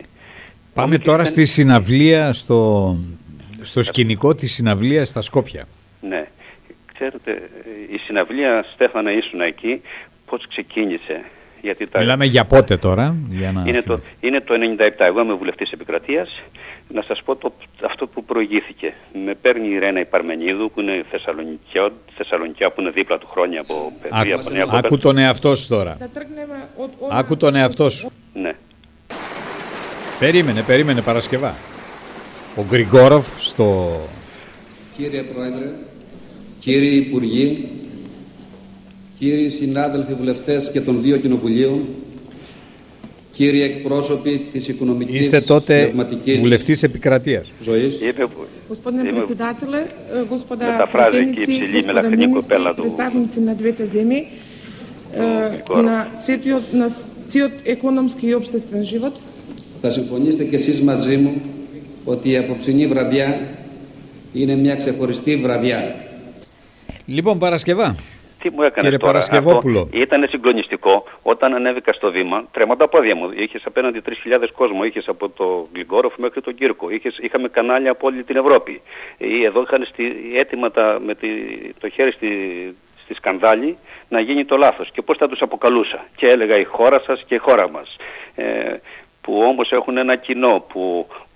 Πάμε 0.73 0.97
τώρα 0.97 1.23
στη 1.23 1.45
συναυλία, 1.45 2.34
στο, 2.34 2.97
στο 3.59 3.84
σκηνικό 3.84 4.36
της 4.36 4.53
συναυλίας 4.53 5.09
στα 5.09 5.21
Σκόπια. 5.21 5.67
Ναι. 6.01 6.28
Ξέρετε, 7.00 7.50
η 7.91 7.98
συναυλία 7.98 8.66
Στέφανα 8.74 9.12
ήσουν 9.12 9.41
εκεί, 9.41 9.82
πώς 10.26 10.48
ξεκίνησε. 10.48 11.24
Γιατί 11.62 11.88
τα... 11.88 12.00
Μιλάμε 12.00 12.26
για 12.26 12.45
πότε 12.45 12.78
τώρα. 12.78 13.16
Για 13.30 13.52
να... 13.52 13.64
είναι, 13.68 13.82
το, 13.82 14.00
είναι 14.20 14.41
το 14.41 14.54
97. 14.78 14.89
Εγώ 14.98 15.22
είμαι 15.22 15.34
βουλευτής 15.34 15.72
επικρατείας 15.72 16.41
να 16.88 17.02
σας 17.02 17.22
πω 17.26 17.36
το, 17.36 17.54
αυτό 17.86 18.08
που 18.08 18.24
προηγήθηκε. 18.24 18.93
Με 19.26 19.34
παίρνει 19.34 19.68
η 19.68 19.80
Ρένα 19.80 20.00
Υπαρμενίδου 20.00 20.72
που 20.72 20.82
είναι 20.82 21.06
Θεσσαλονικιά, 21.12 21.91
Θεσσαλονικιά 22.18 22.72
που 22.72 22.82
είναι 22.82 22.89
δίπλα 22.89 23.18
του 23.18 23.28
χρόνια 23.28 23.62
από 23.62 23.93
παιδί, 24.02 24.32
από 24.32 24.50
Νέα 24.50 24.66
Άκου 24.70 24.98
τον 24.98 25.18
εαυτό 25.18 25.56
σου 25.56 25.68
τώρα. 25.68 25.98
Άκου 27.12 27.38
τον 27.38 27.56
εαυτό 27.56 27.89
σου. 27.89 28.12
Ναι. 28.34 28.54
Περίμενε, 30.20 30.62
περίμενε 30.62 31.02
Παρασκευά. 31.02 31.56
Ο 32.56 32.64
Γκριγκόροφ 32.70 33.28
στο... 33.39 33.98
Κύριε 34.98 35.22
Πρόεδρε, 35.22 35.72
κύριοι 36.66 36.97
Υπουργοί, 36.97 37.68
κύριοι 39.18 39.49
συνάδελφοι 39.49 40.14
βουλευτές 40.14 40.70
και 40.70 40.80
των 40.80 41.03
δύο 41.03 41.16
κοινοβουλίων, 41.16 41.85
κύριοι 43.33 43.62
εκπρόσωποι 43.62 44.47
της 44.53 44.68
οικονομικής 44.68 45.20
Είστε 45.20 45.41
τότε 45.41 45.95
βουλευτής 46.39 46.83
επικρατείας. 46.83 47.53
Ζωής. 47.62 47.99
Господine 48.72 49.12
председателе, 49.14 49.80
господа 50.28 50.89
пратеници, 50.93 51.53
господа 51.76 52.03
министри, 52.09 52.57
представници 52.85 53.39
на 53.49 53.55
двете 53.61 53.85
земји, 53.97 54.20
на 55.89 55.97
сетиот, 56.24 56.64
на 56.72 56.87
циот 57.30 57.55
економски 57.64 58.24
и 58.26 58.35
обществен 58.35 58.83
живот. 58.85 59.20
Θα 59.80 59.91
συμφωνήσετε 59.91 60.45
και 60.45 60.57
εσείς 60.57 60.80
μαζί 60.83 61.16
μου 61.16 61.33
ότι 62.05 62.30
η 62.30 62.37
απόψινή 62.37 62.87
βραδιά 62.87 63.41
είναι 64.33 64.57
μια 64.57 64.74
ξεχωριστή 64.76 65.37
βραδιά. 65.37 65.95
Λοιπόν, 67.06 67.40
Παρασκευά, 67.40 67.96
Τι 68.42 68.50
μου 68.50 68.62
έκανες 68.62 68.84
Κύριε 68.84 68.98
τώρα. 68.98 69.12
Παρασκευόπουλο. 69.12 69.90
Ήταν 69.94 70.28
συγκλονιστικό 70.30 71.04
όταν 71.22 71.54
ανέβηκα 71.54 71.94
στο 71.94 72.12
βήμα, 72.12 72.46
τρέμα 72.52 72.76
τα 72.78 72.88
πόδια 72.88 73.16
μου. 73.16 73.32
Είχες 73.36 73.62
απέναντι 73.66 74.02
3.000 74.06 74.14
κόσμο, 74.56 74.84
είχες 74.84 75.08
από 75.08 75.30
το 75.30 75.68
Γλυγκόροφ 75.74 76.14
μέχρι 76.18 76.42
τον 76.42 76.56
Κύρκο, 76.56 76.90
είχες, 76.90 77.18
είχαμε 77.22 77.48
κανάλια 77.48 77.92
από 77.92 78.08
όλη 78.08 78.24
την 78.24 78.36
Ευρώπη. 78.36 78.82
Ή 79.18 79.44
Εδώ 79.44 79.62
είχαν 79.62 79.86
στη, 79.92 80.04
έτοιμα 80.36 80.72
τα, 80.72 81.00
με 81.06 81.16
τη, 81.16 81.28
το 81.80 81.90
χέρι 81.90 82.12
στη, 82.12 82.30
στη 83.04 83.14
σκανδάλη 83.14 83.78
να 84.10 84.20
γίνει 84.20 84.46
το 84.46 84.58
λάθος 84.58 84.92
και 84.92 85.02
πώς 85.02 85.18
θα 85.18 85.28
τους 85.28 85.42
αποκαλούσα. 85.42 86.06
Και 86.16 86.28
έλεγα 86.28 86.58
η 86.60 86.64
χώρα 86.64 87.00
σας 87.06 87.24
και 87.28 87.36
η 87.36 87.38
χώρα 87.38 87.70
μας. 87.70 87.96
Ε, 88.36 88.46
που 89.22 89.42
όμως 89.48 89.72
έχουν 89.72 89.98
ένα 89.98 90.16
κοινό 90.16 90.66
που 90.68 91.08
ο- 91.10 91.14
ο- 91.14 91.26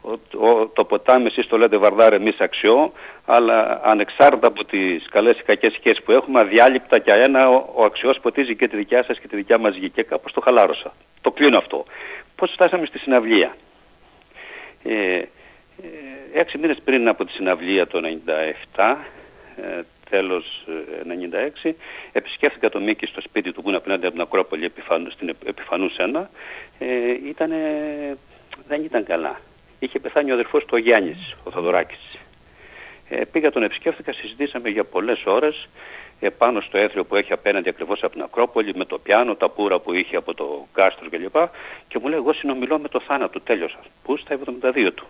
το 0.73 0.85
ποτάμι 0.85 1.25
εσείς 1.25 1.47
το 1.47 1.57
λέτε 1.57 1.77
βαρδάρε 1.77 2.15
εμείς 2.15 2.39
αξιό 2.39 2.91
αλλά 3.25 3.81
ανεξάρτητα 3.83 4.47
από 4.47 4.65
τις 4.65 5.07
καλές 5.09 5.39
ή 5.39 5.43
κακές 5.43 5.73
σχέσεις 5.73 6.03
που 6.03 6.11
έχουμε 6.11 6.39
αδιάλειπτα 6.39 6.99
και 6.99 7.11
ένα 7.11 7.49
ο, 7.49 7.69
ο 7.75 7.83
αξιός 7.83 8.19
ποτίζει 8.19 8.55
και 8.55 8.67
τη 8.67 8.75
δικιά 8.77 9.03
σας 9.03 9.19
και 9.19 9.27
τη 9.27 9.35
δικιά 9.35 9.57
μας 9.57 9.75
γη 9.75 9.89
και 9.89 10.03
κάπως 10.03 10.31
το 10.33 10.41
χαλάρωσα. 10.41 10.93
Το 11.21 11.31
κλείνω 11.31 11.57
αυτό. 11.57 11.85
Πώς 12.35 12.51
φτάσαμε 12.51 12.85
στη 12.85 12.99
συναυλία; 12.99 13.55
Ε, 14.83 15.15
ε, 15.15 15.27
έξι 16.33 16.57
μήνες 16.57 16.77
πριν 16.83 17.07
από 17.07 17.25
τη 17.25 17.31
συναυλία 17.31 17.87
το 17.87 18.01
97, 18.75 18.95
ε, 19.55 19.81
τέλος 20.09 20.65
ε, 20.67 21.03
96, 21.63 21.73
επισκέφθηκα 22.11 22.69
το 22.69 22.79
Μίκη 22.79 23.05
στο 23.05 23.21
σπίτι 23.21 23.51
του 23.51 23.61
που 23.61 23.67
είναι 23.67 23.77
απέναντι 23.77 24.05
από 24.05 24.13
την 24.13 24.21
Ακρόπολη 24.23 24.65
επιφανού, 24.65 25.09
στην 25.09 25.29
Επ- 25.29 25.47
Επιφανούς 25.47 25.93
Σένα. 25.93 26.29
Ε, 26.79 27.11
ήτανε, 27.27 27.57
δεν 28.67 28.83
ήταν 28.83 29.03
καλά. 29.05 29.39
Είχε 29.83 29.99
πεθάνει 29.99 30.31
ο 30.31 30.33
αδερφός 30.33 30.61
του 30.63 30.69
ο 30.73 30.77
Γιάννης, 30.77 31.35
ο 31.43 31.51
Θοδωράκης. 31.51 32.17
Ε, 33.09 33.25
πήγα 33.25 33.51
τον 33.51 33.63
επισκέφθηκα, 33.63 34.13
συζητήσαμε 34.13 34.69
για 34.69 34.83
πολλές 34.83 35.23
ώρες 35.25 35.69
ε, 36.19 36.29
πάνω 36.29 36.61
στο 36.61 36.77
έθριο 36.77 37.05
που 37.05 37.15
έχει 37.15 37.33
απέναντι 37.33 37.69
ακριβώς 37.69 38.03
από 38.03 38.13
την 38.13 38.21
Ακρόπολη 38.21 38.75
με 38.75 38.85
το 38.85 38.99
πιάνο, 38.99 39.35
τα 39.35 39.49
πουρα 39.49 39.79
που 39.79 39.93
είχε 39.93 40.15
από 40.15 40.33
το 40.33 40.67
κάστρο 40.73 41.09
κλπ. 41.09 41.35
Και 41.87 41.99
μου 41.99 42.07
λέει 42.07 42.17
εγώ 42.17 42.33
συνομιλώ 42.33 42.79
με 42.79 42.87
το 42.87 42.99
θάνατο, 42.99 43.39
τέλειωσα. 43.39 43.79
Πού 44.03 44.17
στα 44.17 44.39
72 44.61 44.91
του. 44.95 45.07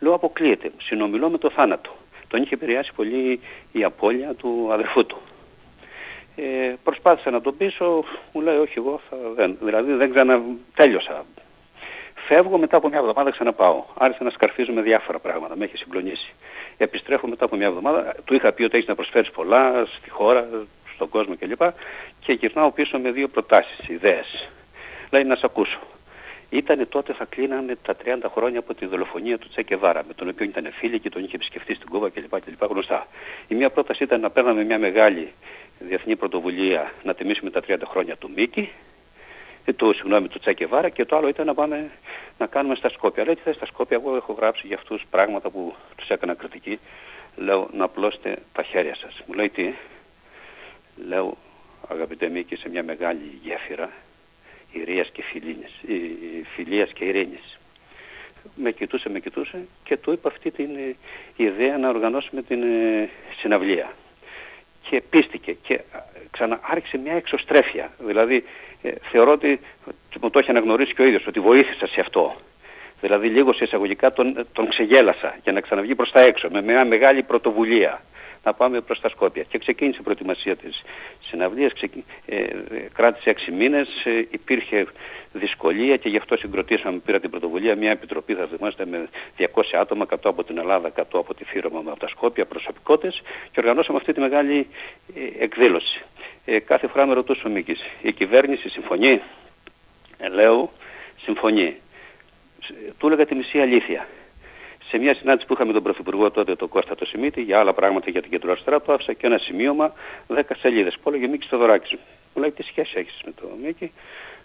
Λέω 0.00 0.14
αποκλείεται, 0.14 0.72
συνομιλώ 0.82 1.30
με 1.30 1.38
το 1.38 1.50
θάνατο. 1.50 1.90
Τον 2.28 2.42
είχε 2.42 2.54
επηρεάσει 2.54 2.92
πολύ 2.96 3.40
η 3.72 3.84
απώλεια 3.84 4.34
του 4.34 4.68
αδερφού 4.72 5.06
του. 5.06 5.18
Ε, 6.36 6.74
προσπάθησα 6.82 7.30
να 7.30 7.40
τον 7.40 7.56
πείσω, 7.56 8.04
μου 8.32 8.40
λέει 8.40 8.56
όχι 8.56 8.74
εγώ 8.76 9.00
θα, 9.10 9.16
δεν, 9.34 9.56
δηλαδή 9.60 9.92
δεν 9.92 10.10
ξανα, 10.10 10.42
τέλειωσα. 10.74 11.24
Φεύγω 12.28 12.58
μετά 12.58 12.76
από 12.76 12.88
μια 12.88 12.98
εβδομάδα 12.98 13.30
ξαναπάω. 13.30 13.84
Άρχισα 13.94 14.24
να 14.24 14.30
σκαρφίζω 14.30 14.72
με 14.72 14.82
διάφορα 14.82 15.18
πράγματα, 15.18 15.56
με 15.56 15.64
έχει 15.64 15.76
συγκλονίσει. 15.76 16.34
Επιστρέφω 16.76 17.26
μετά 17.26 17.44
από 17.44 17.56
μια 17.56 17.66
εβδομάδα, 17.66 18.14
του 18.24 18.34
είχα 18.34 18.52
πει 18.52 18.62
ότι 18.62 18.76
έχεις 18.76 18.88
να 18.88 18.94
προσφέρεις 18.94 19.30
πολλά 19.30 19.86
στη 19.98 20.10
χώρα, 20.10 20.48
στον 20.94 21.08
κόσμο 21.08 21.36
κλπ. 21.36 21.62
Και 22.20 22.32
γυρνάω 22.32 22.70
πίσω 22.70 22.98
με 22.98 23.10
δύο 23.10 23.28
προτάσεις, 23.28 23.88
ιδέες. 23.88 24.48
Λέει 25.10 25.24
να 25.24 25.36
σε 25.36 25.42
ακούσω. 25.44 25.78
Ήτανε 26.50 26.84
τότε 26.84 27.12
θα 27.12 27.24
κλείνανε 27.24 27.76
τα 27.82 27.96
30 28.04 28.30
χρόνια 28.34 28.58
από 28.58 28.74
τη 28.74 28.86
δολοφονία 28.86 29.38
του 29.38 29.48
Τσεκεβάρα, 29.48 30.04
με 30.06 30.14
τον 30.14 30.28
οποίο 30.28 30.44
ήταν 30.44 30.68
φίλοι 30.72 30.98
και 30.98 31.10
τον 31.10 31.24
είχε 31.24 31.34
επισκεφτεί 31.34 31.74
στην 31.74 31.88
Κούβα 31.88 32.08
κλπ. 32.08 32.40
κλπ 32.40 32.70
γνωστά. 32.70 33.06
Η 33.48 33.54
μία 33.54 33.70
πρόταση 33.70 34.02
ήταν 34.02 34.20
να 34.20 34.30
παίρναμε 34.30 34.64
μια 34.64 34.78
μεγάλη 34.78 35.32
διεθνή 35.78 36.16
πρωτοβουλία 36.16 36.92
να 37.02 37.14
τιμήσουμε 37.14 37.50
τα 37.50 37.60
30 37.68 37.76
χρόνια 37.84 38.16
του 38.16 38.30
Μίκη, 38.34 38.70
ε, 39.68 39.72
του, 39.72 39.92
συγγνώμη, 39.94 40.28
του 40.28 40.38
Τσακεβάρα 40.38 40.88
και 40.88 41.04
το 41.04 41.16
άλλο 41.16 41.28
ήταν 41.28 41.46
να 41.46 41.54
πάμε 41.54 41.90
να 42.38 42.46
κάνουμε 42.46 42.74
στα 42.74 42.88
Σκόπια. 42.88 43.24
Λέει 43.24 43.34
τι 43.34 43.40
θες 43.40 43.56
στα 43.56 43.66
Σκόπια, 43.66 43.96
εγώ 43.96 44.16
έχω 44.16 44.32
γράψει 44.32 44.66
για 44.66 44.76
αυτούς 44.76 45.04
πράγματα 45.10 45.50
που 45.50 45.74
τους 45.96 46.08
έκανα 46.08 46.34
κριτική. 46.34 46.78
Λέω 47.36 47.68
να 47.72 47.84
απλώσετε 47.84 48.36
τα 48.52 48.62
χέρια 48.62 48.94
σας. 48.94 49.22
Μου 49.26 49.34
λέει 49.34 49.48
τι; 49.48 49.72
Λέω 51.08 51.36
αγαπητέ 51.88 52.28
Μίκη 52.28 52.56
σε 52.56 52.68
μια 52.68 52.82
μεγάλη 52.82 53.38
γέφυρα 53.42 53.90
ηρείας 54.72 55.10
και 55.12 55.22
φιλίνης, 55.22 55.72
ε, 55.88 55.94
φιλίας 56.54 56.92
και 56.92 57.04
ειρήνης. 57.04 57.58
Με 58.54 58.70
κοιτούσε, 58.70 59.08
με 59.08 59.20
κοιτούσε 59.20 59.66
και 59.84 59.96
του 59.96 60.12
είπα 60.12 60.28
αυτή 60.28 60.50
την 60.50 60.76
ε, 60.76 60.96
ιδέα 61.36 61.78
να 61.78 61.88
οργανώσουμε 61.88 62.42
την 62.42 62.62
ε, 62.62 63.08
συναυλία. 63.40 63.92
Και 64.82 65.02
πίστηκε 65.10 65.52
και 65.52 65.74
α, 65.74 65.98
ξανά 66.30 66.60
άρχισε 66.62 66.98
μια 66.98 67.12
εξωστρέφεια. 67.12 67.92
Δηλαδή 67.98 68.36
ε, 68.36 68.75
θεωρώ 69.10 69.32
ότι 69.32 69.60
και 70.08 70.18
μου 70.22 70.30
το 70.30 70.38
έχει 70.38 70.50
αναγνωρίσει 70.50 70.94
και 70.94 71.02
ο 71.02 71.06
ίδιος 71.06 71.26
ότι 71.26 71.40
βοήθησα 71.40 71.86
σε 71.86 72.00
αυτό. 72.00 72.36
Δηλαδή 73.00 73.28
λίγο 73.28 73.52
σε 73.52 73.64
εισαγωγικά 73.64 74.12
τον, 74.12 74.46
τον 74.52 74.68
ξεγέλασα 74.68 75.36
για 75.42 75.52
να 75.52 75.60
ξαναβγεί 75.60 75.94
προς 75.94 76.10
τα 76.10 76.20
έξω 76.20 76.48
με 76.50 76.62
μια 76.62 76.84
μεγάλη 76.84 77.22
πρωτοβουλία 77.22 78.00
να 78.46 78.54
πάμε 78.54 78.80
προς 78.80 79.00
τα 79.00 79.08
Σκόπια. 79.08 79.42
Και 79.42 79.58
ξεκίνησε 79.58 79.98
η 80.00 80.02
προετοιμασία 80.02 80.56
της 80.56 80.82
συναυλίας, 81.20 81.72
ξεκι... 81.72 82.04
ε, 82.26 82.36
ε, 82.36 82.46
κράτησε 82.92 83.30
έξι 83.30 83.50
μήνες, 83.50 83.88
ε, 84.04 84.26
υπήρχε 84.30 84.86
δυσκολία 85.32 85.96
και 85.96 86.08
γι' 86.08 86.16
αυτό 86.16 86.36
συγκροτήσαμε, 86.36 86.98
πήρα 86.98 87.20
την 87.20 87.30
πρωτοβουλία, 87.30 87.76
μια 87.76 87.90
επιτροπή, 87.90 88.34
θα 88.34 88.46
θυμάστε, 88.56 88.86
με 88.86 89.08
200 89.38 89.44
άτομα, 89.72 90.06
100 90.10 90.16
από 90.22 90.44
την 90.44 90.58
Ελλάδα, 90.58 90.92
100 90.96 91.02
από 91.12 91.34
τη 91.34 91.44
Φύρωμα 91.44 91.80
με 91.80 91.90
από 91.90 92.00
τα 92.00 92.08
Σκόπια, 92.08 92.46
προσωπικότητες 92.46 93.22
και 93.52 93.60
οργανώσαμε 93.60 93.98
αυτή 93.98 94.12
τη 94.12 94.20
μεγάλη 94.20 94.66
ε, 95.14 95.44
εκδήλωση. 95.44 96.04
Ε, 96.48 96.58
κάθε 96.58 96.86
φορά 96.86 97.06
με 97.06 97.14
ρωτούσε 97.14 97.46
ο 97.46 97.50
Μίκης, 97.50 97.80
η 98.02 98.12
κυβέρνηση 98.12 98.68
συμφωνεί, 98.68 99.20
ε, 100.18 100.28
λέω, 100.28 100.72
συμφωνεί. 101.22 101.76
Ε, 102.86 102.90
Του 102.98 103.06
έλεγα 103.06 103.26
τη 103.26 103.34
μισή 103.34 103.60
αλήθεια. 103.60 104.08
Σε 104.88 104.98
μια 104.98 105.14
συνάντηση 105.14 105.46
που 105.46 105.52
είχαμε 105.52 105.72
τον 105.72 105.82
Πρωθυπουργό 105.82 106.30
τότε, 106.30 106.56
τον 106.56 106.68
Κώστα 106.68 106.94
το 106.94 107.04
Σιμίτη, 107.04 107.42
για 107.42 107.58
άλλα 107.58 107.72
πράγματα 107.72 108.10
για 108.10 108.22
την 108.22 108.30
κεντροαριστερά, 108.30 108.80
του 108.80 108.92
άφησα 108.92 109.12
και 109.12 109.26
ένα 109.26 109.38
σημείωμα 109.38 109.92
10 110.26 110.40
σελίδες. 110.58 110.98
Που 111.02 111.08
έλεγε 111.08 111.26
Μίκης 111.26 111.48
Θεοδωράκης. 111.48 111.92
Μου 112.34 112.42
λέει 112.42 112.50
τι 112.50 112.62
σχέση 112.62 112.92
έχεις 112.98 113.20
με 113.24 113.32
τον 113.40 113.48
Μίκη; 113.64 113.92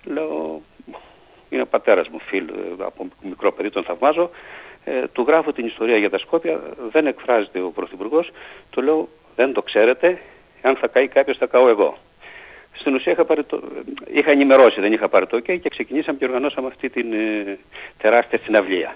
Λέω 0.04 0.62
είναι 1.50 1.62
ο 1.62 1.66
πατέρας 1.66 2.08
μου 2.08 2.20
φίλο, 2.20 2.54
ε, 2.54 2.84
από 2.84 3.08
μικρό 3.22 3.52
παιδί 3.52 3.70
τον 3.70 3.84
θαυμάζω. 3.84 4.30
Ε, 4.84 5.08
του 5.08 5.22
γράφω 5.28 5.52
την 5.54 5.66
ιστορία 5.66 5.98
για 5.98 6.10
τα 6.10 6.18
Σκόπια, 6.18 6.62
δεν 6.92 7.08
εκφράζεται 7.08 7.62
ο 7.62 7.70
Πρωθυπουργός. 7.70 8.32
Του 8.70 8.82
λέω 8.82 9.10
δεν 9.36 9.54
το 9.54 9.62
ξέρετε, 9.62 10.22
αν 10.62 10.76
θα 10.76 10.88
καεί 10.88 11.08
κάποιος 11.08 11.38
θα 11.38 11.46
καώ 11.46 11.68
εγώ. 11.70 11.98
Στην 12.74 12.94
ουσία 12.96 13.12
είχα, 13.12 13.26
πάρει 13.26 13.44
το, 13.44 13.62
είχα 14.14 14.32
ενημερώσει, 14.32 14.82
δεν 14.82 14.94
είχα 14.94 15.10
πάρει 15.10 15.28
το 15.28 15.38
OK 15.38 15.60
και 15.62 15.70
ξεκινήσαμε 15.70 16.18
και 16.18 16.26
οργανώσαμε 16.26 16.68
αυτή 16.68 16.90
την 16.90 17.14
ε, 17.14 17.58
τεράστια 17.98 18.40
συναυλία. 18.44 18.96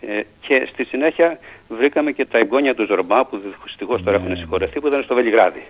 Ε, 0.00 0.20
και 0.40 0.68
στη 0.72 0.84
συνέχεια 0.84 1.38
βρήκαμε 1.68 2.12
και 2.12 2.24
τα 2.24 2.38
εγγόνια 2.38 2.74
του 2.74 2.86
Ζορμπά 2.86 3.24
που 3.26 3.40
δυστυχώς 3.64 4.02
τώρα 4.02 4.16
έχουν 4.16 4.36
συγχωρεθεί 4.36 4.80
που 4.80 4.86
ήταν 4.86 5.02
στο 5.02 5.14
Βελιγράδι. 5.14 5.62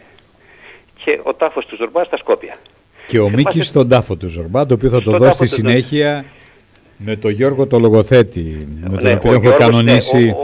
Και 1.05 1.21
ο 1.23 1.35
τάφος 1.35 1.67
του 1.67 1.77
Ζορμπά 1.77 2.05
στα 2.05 2.17
Σκόπια. 2.17 2.57
Και 3.07 3.19
ο 3.19 3.31
Μίκης 3.31 3.67
στον 3.67 3.89
τάφο 3.89 4.17
του 4.17 4.29
Ζορμπά, 4.29 4.67
το 4.67 4.75
οποίο 4.75 4.89
θα 4.89 5.01
το 5.01 5.11
δώσει 5.11 5.37
στη 5.37 5.47
συνέχεια 5.47 6.25
με 6.97 7.17
τον 7.17 7.31
Γιώργο 7.31 7.67
το 7.67 7.79
λογοθέτη, 7.79 8.69
με 8.81 8.97
τον 8.97 9.09
Ναι, 9.09 9.15
οποίο 9.15 9.31
ο 9.31 9.33
έχω 9.33 9.41
Γιώργος, 9.41 9.61
κανονίσει. 9.61 10.25
ναι, 10.25 10.31
ο, 10.33 10.37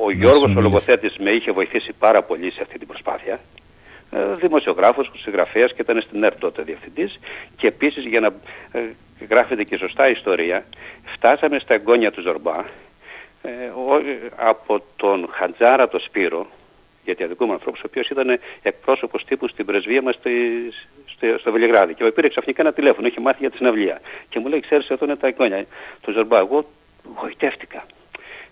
ο, 0.00 0.04
ο 0.04 0.10
Γιώργος 0.10 0.54
ο 0.56 0.60
λογοθέτης 0.60 1.16
με 1.18 1.30
είχε 1.30 1.52
βοηθήσει 1.52 1.92
πάρα 1.98 2.22
πολύ 2.22 2.50
σε 2.50 2.58
αυτή 2.62 2.78
την 2.78 2.86
προσπάθεια. 2.86 3.40
Ε, 4.14 4.34
δημοσιογράφος, 4.34 5.10
συγγραφέας 5.16 5.72
και 5.72 5.82
ήταν 5.82 6.02
στην 6.02 6.22
ΕΡΤ 6.22 6.38
τότε 6.38 6.62
διευθυντής. 6.62 7.18
Και 7.56 7.66
επίσης 7.66 8.04
για 8.04 8.20
να 8.20 8.26
ε, 8.72 8.80
γράφεται 9.28 9.64
και 9.64 9.76
σωστά 9.76 10.08
η 10.08 10.10
ιστορία 10.10 10.64
φτάσαμε 11.04 11.58
στα 11.58 11.74
εγγόνια 11.74 12.10
του 12.10 12.20
Ζορμπά 12.20 12.64
ε, 13.42 13.48
ο, 13.66 14.02
από 14.36 14.82
τον 14.96 15.28
Χατζάρα 15.30 15.88
το 15.88 15.98
Σπύρο 15.98 16.46
γιατί 17.04 17.22
αδικούμε 17.22 17.52
ανθρώπους 17.52 17.80
ο 17.80 17.84
οποίος 17.86 18.08
ήταν 18.08 18.38
εκπρόσωπος 18.62 19.24
τύπου 19.24 19.48
στην 19.48 19.64
πρεσβεία 19.66 20.02
μας 20.02 20.14
στη, 20.14 20.30
στο, 21.06 21.38
στο 21.38 21.52
Βελιγράδι. 21.52 21.94
Και 21.94 22.04
μου 22.04 22.12
πήρε 22.12 22.28
ξαφνικά 22.28 22.62
ένα 22.62 22.72
τηλέφωνο, 22.72 23.06
είχε 23.06 23.20
μάθει 23.20 23.38
για 23.40 23.50
τη 23.50 23.56
συναυλία. 23.56 24.00
Και 24.28 24.38
μου 24.38 24.48
λέει 24.48 24.60
ξέρεις 24.60 24.88
εδώ 24.88 25.04
είναι 25.04 25.16
τα 25.16 25.26
εγγόνια 25.26 25.66
του 26.00 26.12
Ζορμπά 26.12 26.38
εγώ 26.38 26.70
γοητεύτηκα 27.20 27.84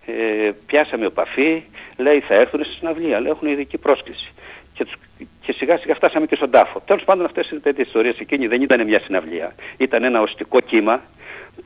ε, 0.06 0.50
πιάσαμε 0.66 1.06
επαφή, 1.06 1.62
λέει 1.96 2.20
θα 2.20 2.34
έρθουν 2.34 2.64
στη 2.64 2.74
συναυλία, 2.74 3.20
λέει 3.20 3.30
έχουν 3.30 3.48
ειδική 3.48 3.78
πρόσκληση. 3.78 4.32
Και, 4.74 4.84
τους, 4.84 4.94
και 5.42 5.52
σιγά 5.52 5.78
σιγά 5.78 5.94
φτάσαμε 5.94 6.26
και 6.26 6.36
στον 6.36 6.50
τάφο. 6.50 6.82
Τέλος 6.84 7.04
πάντων 7.04 7.24
αυτές 7.24 7.50
είναι 7.50 7.60
τέτοιες 7.60 7.86
ιστορίες. 7.86 8.16
Εκείνη 8.18 8.46
δεν 8.46 8.62
ήταν 8.62 8.86
μια 8.86 9.00
συναυλία. 9.00 9.54
Ήταν 9.76 10.04
ένα 10.04 10.20
οστικό 10.20 10.60
κύμα 10.60 11.02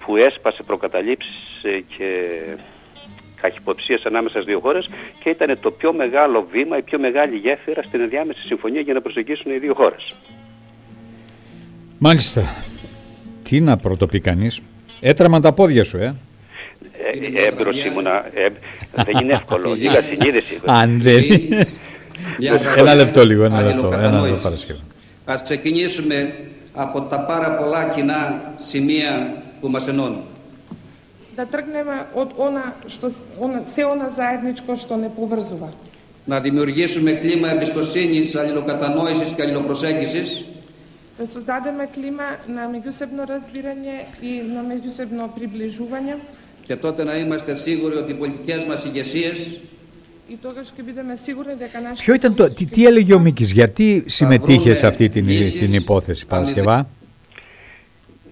που 0.04 0.16
έσπασε 0.16 0.62
προκαταλήψεις 0.62 1.62
ε, 1.62 1.80
και 1.96 2.08
καχυποψίες 3.40 4.02
ανάμεσα 4.04 4.34
στις 4.34 4.44
δύο 4.44 4.60
χώρες 4.60 4.88
και 5.22 5.30
ήταν 5.30 5.58
το 5.60 5.70
πιο 5.70 5.92
μεγάλο 5.92 6.46
βήμα, 6.50 6.76
η 6.76 6.82
πιο 6.82 6.98
μεγάλη 6.98 7.36
γέφυρα 7.36 7.82
στην 7.82 8.00
ενδιάμεση 8.00 8.40
συμφωνία 8.46 8.80
για 8.80 8.94
να 8.94 9.00
προσεγγίσουν 9.00 9.52
οι 9.52 9.58
δύο 9.58 9.74
χώρες. 9.74 10.14
Μάλιστα. 11.98 12.42
Τι 13.42 13.60
να 13.60 13.76
πρωτοπεί 13.76 14.20
κανείς. 14.20 14.62
Έτραμαν 15.00 15.40
τα 15.40 15.52
πόδια 15.52 15.84
σου, 15.84 15.96
ε. 15.96 16.14
Ε, 17.34 17.46
έμπειρος 17.46 17.84
ήμουνα, 17.84 18.26
ε, 18.34 18.48
δεν 18.92 19.22
είναι 19.22 19.32
εύκολο, 19.32 19.74
λίγα 19.82 20.02
συνείδηση. 20.02 20.60
Αν 20.64 21.00
δεν. 21.00 21.24
ένα 22.77 22.93
λεπτό 22.93 23.25
λίγο, 23.25 23.43
ένα 23.43 23.61
λεπτό. 23.61 23.93
Ένα 23.93 24.21
λεπτό 24.21 24.39
Παρασκευή. 24.43 24.79
Ας 25.25 25.43
ξεκινήσουμε 25.43 26.33
από 26.73 27.01
τα 27.01 27.19
πάρα 27.19 27.55
πολλά 27.55 27.83
κοινά 27.95 28.41
σημεία 28.55 29.43
που 29.61 29.69
μας 29.69 29.87
ενώνουν. 29.87 30.23
Да 31.35 31.45
тргнеме 31.45 31.97
од 32.13 32.29
она 32.45 32.65
што 32.93 33.07
она, 33.43 33.63
се 33.73 33.83
она 33.93 34.09
заедничко 34.09 34.75
што 34.75 34.95
не 34.97 35.09
поврзува. 35.09 35.69
να 36.25 36.39
δημιουργήσουμε 36.39 37.11
κλίμα 37.11 37.49
εμπιστοσύνης, 37.51 38.35
αλληλοκατανόησης 38.35 39.31
και 39.31 39.41
αλληλοπροσέγγισης 39.41 40.45
да 41.21 41.27
создадеме 41.27 41.85
клима 41.93 42.27
на 42.47 42.63
меѓусебно 42.73 43.27
разбирање 43.29 43.97
и 44.21 44.41
на 44.41 44.63
меѓусебно 44.65 45.27
приближување 45.37 46.15
και 46.65 46.75
τότε 46.75 47.03
να 47.03 47.15
είμαστε 47.15 47.53
σίγουροι 47.53 47.95
ότι 47.95 48.11
οι 48.11 48.15
πολιτικές 48.15 48.63
μας 48.63 48.83
ηγεσίες 48.85 49.59
Ποιο 51.98 52.14
ήταν 52.14 52.34
το, 52.34 52.50
τι, 52.50 52.66
τι 52.66 52.86
έλεγε 52.86 53.14
ο 53.14 53.18
Μίκης, 53.18 53.52
γιατί 53.52 54.04
συμμετείχε 54.06 54.74
σε 54.74 54.86
αυτή 54.86 55.08
την, 55.08 55.26
την 55.58 55.72
υπόθεση 55.72 56.26
Παρασκευά; 56.26 56.88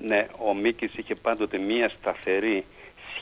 Ναι, 0.07 0.27
ο 0.49 0.55
Μίκης 0.55 0.95
είχε 0.97 1.15
πάντοτε 1.15 1.59
μία 1.59 1.89
σταθερή 1.89 2.65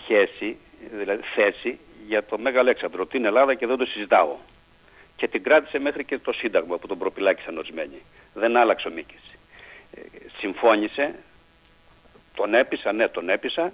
σχέση, 0.03 0.57
δηλαδή 0.99 1.23
θέση 1.35 1.79
για 2.09 2.25
το 2.25 2.39
Μέγα 2.39 2.61
Αλέξανδρο, 2.61 3.07
την 3.07 3.25
Ελλάδα 3.25 3.55
και 3.55 3.66
δεν 3.66 3.77
το 3.77 3.85
συζητάω. 3.85 4.37
Και 5.16 5.29
την 5.29 5.43
κράτησε 5.43 5.79
μέχρι 5.79 6.05
και 6.05 6.18
το 6.18 6.33
Σύνταγμα 6.33 6.77
που 6.77 6.87
τον 6.87 6.99
προπυλάκησαν 6.99 7.59
ορισμένοι. 7.59 8.03
Δεν 8.35 8.57
άλλαξε 8.57 8.89
ο 8.89 8.91
Μίκης. 8.91 9.23
Ε, 9.95 10.01
συμφώνησε, 10.39 11.14
τον 12.35 12.55
έπεισα, 12.55 12.93
ναι 12.93 13.09
τον 13.09 13.29
έπεισα, 13.29 13.73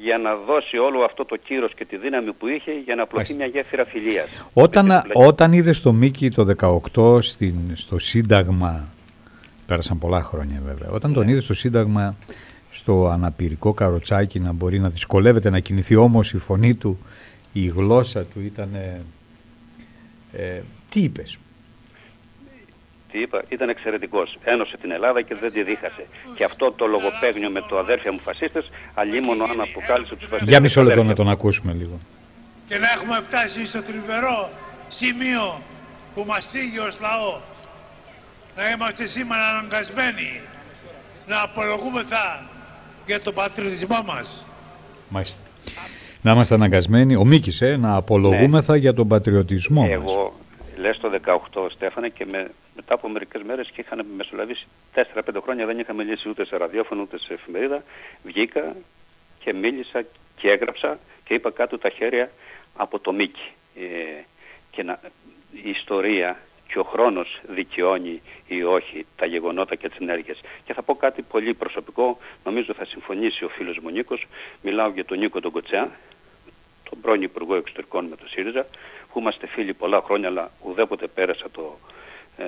για 0.00 0.18
να 0.18 0.34
δώσει 0.34 0.76
όλο 0.76 1.00
αυτό 1.04 1.24
το 1.24 1.36
κύρος 1.36 1.74
και 1.74 1.84
τη 1.84 1.96
δύναμη 1.96 2.32
που 2.32 2.46
είχε 2.46 2.72
για 2.84 2.94
να 2.94 3.02
απλωθεί 3.02 3.34
μια 3.34 3.46
γέφυρα 3.46 3.84
φιλίας. 3.84 4.28
Όταν, 4.52 5.02
όταν 5.12 5.52
είδες 5.52 5.80
το 5.80 5.92
Μίκη 5.92 6.30
το 6.30 6.46
18 6.94 7.22
στην, 7.22 7.54
στο 7.72 7.98
Σύνταγμα, 7.98 8.88
πέρασαν 9.66 9.98
πολλά 9.98 10.22
χρόνια 10.22 10.62
βέβαια, 10.64 10.90
όταν 10.90 11.12
τον 11.12 11.28
είδες 11.28 11.44
στο 11.44 11.54
Σύνταγμα 11.54 12.16
στο 12.68 13.08
αναπηρικό 13.08 13.72
καροτσάκι 13.72 14.40
να 14.40 14.52
μπορεί 14.52 14.78
να 14.78 14.88
δυσκολεύεται 14.88 15.50
να 15.50 15.58
κινηθεί 15.58 15.96
όμως 15.96 16.32
η 16.32 16.38
φωνή 16.38 16.74
του, 16.74 16.98
η 17.52 17.66
γλώσσα 17.66 18.24
του 18.24 18.40
ήταν... 18.40 18.68
Ε, 20.32 20.62
τι 20.88 21.00
είπες; 21.00 21.38
Τι 23.18 23.24
είπα, 23.24 23.42
ήταν 23.48 23.68
εξαιρετικός. 23.68 24.38
Ένωσε 24.44 24.76
την 24.76 24.90
Ελλάδα 24.90 25.22
και 25.22 25.34
δεν 25.34 25.52
τη 25.52 25.62
δίχασε. 25.62 26.06
Και 26.34 26.44
αυτό 26.44 26.72
το 26.72 26.86
λογοπαίγνιο 26.86 27.50
με 27.50 27.60
το 27.68 27.78
αδέρφια 27.78 28.12
μου 28.12 28.18
φασίστες, 28.18 28.70
αλλήμωνο 28.94 29.44
αν 29.44 29.60
αποκάλυψε 29.60 30.14
τους 30.14 30.28
φασίστες. 30.28 30.48
Για 30.48 30.60
μισό 30.60 30.82
λεπτό 30.82 31.02
να 31.04 31.14
τον 31.14 31.28
ακούσουμε 31.28 31.72
λίγο. 31.72 31.98
Και 32.68 32.78
να 32.78 32.88
έχουμε 32.94 33.20
φτάσει 33.28 33.66
στο 33.66 33.78
θλιβερό 33.78 34.50
σημείο 34.88 35.62
που 36.14 36.24
μας 36.26 36.46
θίγει 36.50 36.78
ως 36.78 37.00
λαός. 37.00 37.42
Να 38.56 38.70
είμαστε 38.70 39.06
σήμερα 39.06 39.44
αναγκασμένοι 39.48 40.40
να 41.26 41.42
απολογούμεθα 41.42 42.48
για 43.06 43.20
τον 43.20 43.34
πατριωτισμό 43.34 44.02
μας. 44.06 44.46
Μάλιστα. 45.08 45.42
Να 46.20 46.32
είμαστε 46.32 46.54
αναγκασμένοι, 46.54 47.16
ο 47.16 47.24
Μίκης, 47.24 47.60
ε, 47.60 47.76
να 47.76 47.94
απολογούμεθα 47.94 48.76
για 48.76 48.92
τον 48.92 49.08
πατριωτισμό 49.08 49.82
μας. 49.82 50.12
Εγώ, 50.78 50.86
λες 50.86 50.98
το 50.98 51.40
18 51.54 51.70
Στέφανε 51.70 52.08
και 52.08 52.26
με, 52.30 52.50
μετά 52.76 52.94
από 52.94 53.08
μερικές 53.08 53.42
μέρες 53.42 53.70
και 53.70 53.80
είχαν 53.80 54.06
μεσολαβήσει 54.16 54.66
4-5 54.94 55.02
χρόνια 55.42 55.66
δεν 55.66 55.78
είχα 55.78 55.92
μιλήσει 55.92 56.28
ούτε 56.28 56.44
σε 56.44 56.56
ραδιόφωνο 56.56 57.02
ούτε 57.02 57.18
σε 57.18 57.32
εφημερίδα. 57.32 57.82
Βγήκα 58.22 58.76
και 59.38 59.52
μίλησα 59.52 60.04
και 60.36 60.50
έγραψα 60.50 60.98
και 61.24 61.34
είπα 61.34 61.50
κάτω 61.50 61.78
τα 61.78 61.88
χέρια 61.88 62.30
από 62.76 62.98
το 62.98 63.12
Μίκη. 63.12 63.52
Ε, 63.76 64.22
και 64.70 64.82
να, 64.82 65.00
η 65.52 65.70
ιστορία 65.70 66.38
και 66.68 66.78
ο 66.78 66.82
χρόνος 66.82 67.40
δικαιώνει 67.48 68.22
ή 68.46 68.62
όχι 68.62 69.06
τα 69.16 69.26
γεγονότα 69.26 69.74
και 69.74 69.88
τις 69.88 69.98
ενέργειες. 69.98 70.40
Και 70.64 70.74
θα 70.74 70.82
πω 70.82 70.94
κάτι 70.94 71.22
πολύ 71.22 71.54
προσωπικό, 71.54 72.18
νομίζω 72.44 72.74
θα 72.74 72.84
συμφωνήσει 72.84 73.44
ο 73.44 73.48
φίλος 73.48 73.78
μου 73.78 73.90
Νίκος, 73.90 74.26
μιλάω 74.62 74.90
για 74.90 75.04
τον 75.04 75.18
Νίκο 75.18 75.40
τον 75.40 75.50
Κοτσέα, 75.50 75.90
τον 76.90 77.00
πρώην 77.00 77.22
Υπουργό 77.22 77.54
Εξωτερικών 77.54 78.04
με 78.04 78.16
το 78.16 78.28
ΣΥΡΙΖΑ, 78.28 78.66
που 79.18 79.24
είμαστε 79.24 79.46
φίλοι 79.46 79.74
πολλά 79.74 80.02
χρόνια, 80.04 80.28
αλλά 80.28 80.50
ουδέποτε 80.62 81.06
πέρασα 81.06 81.46
το, 81.50 81.78
ε, 82.36 82.44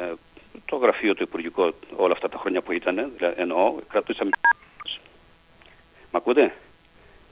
το 0.64 0.76
γραφείο 0.76 1.14
του 1.14 1.22
Υπουργικό 1.22 1.72
όλα 1.96 2.12
αυτά 2.12 2.28
τα 2.28 2.38
χρόνια 2.38 2.62
που 2.62 2.72
ήταν, 2.72 3.10
δηλαδή, 3.16 3.34
εννοώ, 3.40 3.74
κρατούσαμε... 3.88 4.30
Μ' 6.12 6.16
ακούτε; 6.16 6.54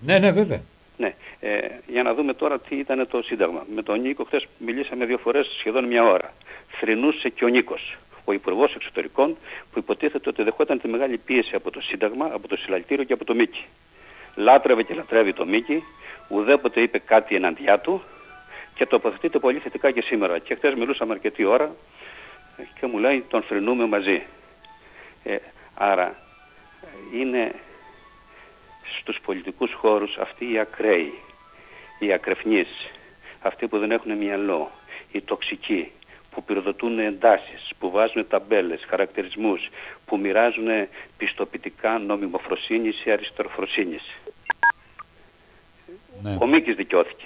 Ναι, 0.01 0.19
ναι, 0.19 0.31
βέβαια. 0.31 0.61
Ναι, 0.97 1.15
ε, 1.41 1.59
για 1.87 2.03
να 2.03 2.15
δούμε 2.15 2.35
τώρα 2.35 2.59
τι 2.59 2.77
ήταν 2.77 3.09
το 3.09 3.23
Σύνταγμα. 3.23 3.67
Με 3.75 3.83
τον 3.83 4.01
Νίκο 4.01 4.25
χθες 4.25 4.47
μιλήσαμε 4.59 5.05
δύο 5.05 5.19
φορές 5.19 5.47
σχεδόν 5.59 5.85
μια 5.85 6.05
ώρα. 6.05 6.33
Θρυνούσε 6.81 7.29
και 7.29 7.45
ο 7.45 7.49
Νίκος, 7.49 7.97
ο 8.25 8.33
Υπουργός 8.33 8.75
Εξωτερικών, 8.75 9.37
που 9.73 9.79
υποτίθεται 9.79 10.29
ότι 10.29 10.43
δεχόταν 10.43 10.81
τη 10.81 10.89
μεγάλη 10.89 11.19
πίεση 11.19 11.55
από 11.55 11.71
το 11.71 11.81
Σύνταγμα, 11.81 12.31
από 12.33 12.49
το 12.49 12.57
Συλλαλητήριο 12.57 13.05
και 13.05 13.13
από 13.13 13.25
το 13.25 13.35
Μίκη. 13.35 13.65
Λάτρευε 14.35 14.83
και 14.83 14.95
λατρεύει 14.95 15.33
το 15.33 15.47
Μίκη, 15.47 15.83
ουδέποτε 16.29 16.81
είπε 16.81 16.99
κάτι 16.99 17.35
εναντιά 17.35 17.79
του 17.81 18.03
και 18.79 18.87
τοποθετείται 18.87 19.39
πολύ 19.39 19.59
θετικά 19.59 19.91
και 19.91 20.03
σήμερα. 20.03 20.39
Και 20.39 20.55
χθες 20.55 20.75
μιλούσαμε 20.75 21.13
αρκετή 21.13 21.45
ώρα 21.45 21.75
και 22.81 22.87
μου 22.87 22.99
λέει 22.99 23.25
τον 23.29 23.43
θρυνούμε 23.43 23.87
μαζί. 23.87 24.23
Ε, 25.25 25.37
άρα 25.75 26.19
είναι 27.15 27.55
στους 28.99 29.21
πολιτικούς 29.21 29.73
χώρους 29.73 30.17
αυτοί 30.17 30.53
οι 30.53 30.59
ακραίοι, 30.59 31.13
οι 31.99 32.13
ακρεφνείς, 32.13 32.69
αυτοί 33.41 33.69
που 33.69 33.79
δεν 33.79 33.91
έχουν 33.91 34.17
μυαλό, 34.17 34.71
οι 35.13 35.21
τοξικοί, 35.21 35.93
που 36.31 36.45
πυροδοτούν 36.45 36.99
εντάσεις, 36.99 37.71
που 37.79 37.91
βάζουν 37.91 38.29
ταμπέλες, 38.29 38.85
χαρακτηρισμούς, 38.89 39.69
που 40.05 40.19
μοιράζουν 40.19 40.69
πιστοποιητικά 41.17 41.99
νομιμοφροσύνης 41.99 43.05
ή 43.05 43.11
αριστεροφροσύνης. 43.11 44.03
Ναι. 46.23 46.37
Ο 46.41 46.47
Μίκης 46.47 46.75
δικαιώθηκε. 46.75 47.25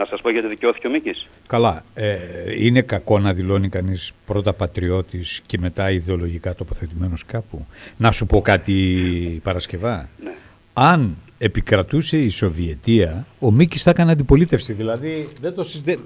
Να 0.00 0.06
σας 0.06 0.20
πω 0.20 0.30
γιατί 0.30 0.48
δικαιώθηκε 0.48 0.86
ο 0.86 0.90
Μίκης. 0.90 1.28
Καλά, 1.46 1.84
ε, 1.94 2.16
είναι 2.56 2.82
κακό 2.82 3.18
να 3.18 3.32
δηλώνει 3.32 3.68
κανείς 3.68 4.12
πρώτα 4.26 4.52
πατριώτης 4.52 5.40
και 5.46 5.58
μετά 5.60 5.90
ιδεολογικά 5.90 6.54
τοποθετημένος 6.54 7.24
κάπου. 7.24 7.66
Να 7.96 8.10
σου 8.10 8.26
πω 8.26 8.40
κάτι 8.40 9.40
Παρασκευά. 9.42 10.08
Ναι. 10.24 10.30
Αν 10.72 11.16
επικρατούσε 11.38 12.18
η 12.18 12.28
Σοβιετία, 12.28 13.26
ο 13.38 13.50
Μίκης 13.50 13.82
θα 13.82 13.90
έκανε 13.90 14.12
αντιπολίτευση. 14.12 14.72
Δηλαδή, 14.72 15.28
δεν 15.40 15.54
το 15.54 15.62
συζε... 15.62 15.98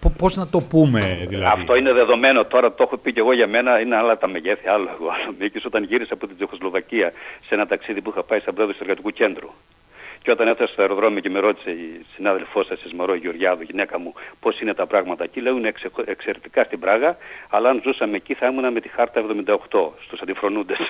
Πο- 0.00 0.10
πώς 0.10 0.36
να 0.36 0.46
το 0.46 0.60
πούμε, 0.60 1.26
δηλαδή; 1.28 1.60
Αυτό 1.60 1.76
είναι 1.76 1.92
δεδομένο 1.92 2.44
τώρα, 2.44 2.74
το 2.74 2.82
έχω 2.82 2.96
πει 2.96 3.12
και 3.12 3.20
εγώ 3.20 3.32
για 3.32 3.46
μένα, 3.46 3.80
είναι 3.80 3.96
άλλα 3.96 4.18
τα 4.18 4.28
μεγέθη, 4.28 4.68
άλλο 4.68 4.88
εγώ. 4.94 5.06
Ο 5.06 5.34
Μίκης 5.38 5.64
όταν 5.64 5.84
γύρισε 5.84 6.12
από 6.12 6.26
την 6.26 6.36
Τσεχοσλοβακία 6.36 7.12
σε 7.46 7.54
ένα 7.54 7.66
ταξίδι 7.66 8.00
που 8.00 8.10
είχα 8.10 8.22
πάει 8.22 8.40
σαν 8.40 8.54
πρόεδρος 8.54 8.76
του 8.78 8.82
εργατικού 8.84 9.10
κέντρου. 9.10 9.50
Και 10.28 10.34
όταν 10.34 10.48
έφτασα 10.48 10.72
στο 10.72 10.82
αεροδρόμιο 10.82 11.20
και 11.20 11.30
με 11.30 11.38
ρώτησε 11.38 11.70
η 11.70 12.04
συνάδελφός 12.14 12.66
σας, 12.66 12.82
η 12.82 12.88
Σμαρό 12.88 13.14
Γεωργιάδου, 13.14 13.62
γυναίκα 13.62 13.98
μου, 13.98 14.12
πώς 14.40 14.60
είναι 14.60 14.74
τα 14.74 14.86
πράγματα 14.86 15.24
εκεί, 15.24 15.40
λέω 15.40 15.56
είναι 15.56 15.68
εξε- 15.68 15.90
εξαιρετικά 16.04 16.64
στην 16.64 16.78
Πράγα, 16.78 17.16
αλλά 17.48 17.68
αν 17.68 17.80
ζούσαμε 17.84 18.16
εκεί 18.16 18.34
θα 18.34 18.46
ήμουνα 18.46 18.70
με 18.70 18.80
τη 18.80 18.88
χάρτα 18.88 19.20
78 19.20 19.92
στους 20.04 20.20
αντιφρονούντες. 20.20 20.78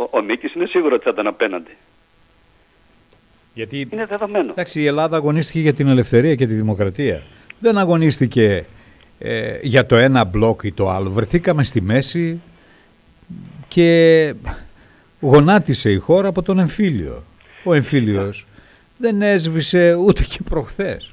ο, 0.00 0.08
ο 0.10 0.22
Μίκης 0.22 0.54
είναι 0.54 0.66
σίγουρος 0.66 0.94
ότι 0.94 1.04
θα 1.04 1.10
ήταν 1.10 1.26
απέναντι. 1.26 1.76
Γιατί 3.54 3.88
Είναι 3.92 4.06
δεδομένο. 4.06 4.50
εντάξει, 4.50 4.80
η 4.80 4.86
Ελλάδα 4.86 5.16
αγωνίστηκε 5.16 5.60
για 5.60 5.72
την 5.72 5.88
ελευθερία 5.88 6.34
και 6.34 6.46
τη 6.46 6.54
δημοκρατία. 6.54 7.22
Δεν 7.58 7.78
αγωνίστηκε 7.78 8.66
ε, 9.18 9.58
για 9.62 9.86
το 9.86 9.96
ένα 9.96 10.24
μπλοκ 10.24 10.62
ή 10.62 10.72
το 10.72 10.88
άλλο. 10.88 11.10
Βρεθήκαμε 11.10 11.64
στη 11.64 11.80
μέση 11.80 12.40
και 13.68 14.34
γονάτισε 15.22 15.90
η 15.90 15.96
χώρα 15.98 16.28
από 16.28 16.42
τον 16.42 16.58
εμφύλιο. 16.58 17.24
Ο 17.64 17.74
εμφύλιος 17.74 18.46
δεν 18.96 19.22
έσβησε 19.22 19.94
ούτε 19.94 20.22
και 20.22 20.38
προχθές. 20.50 21.12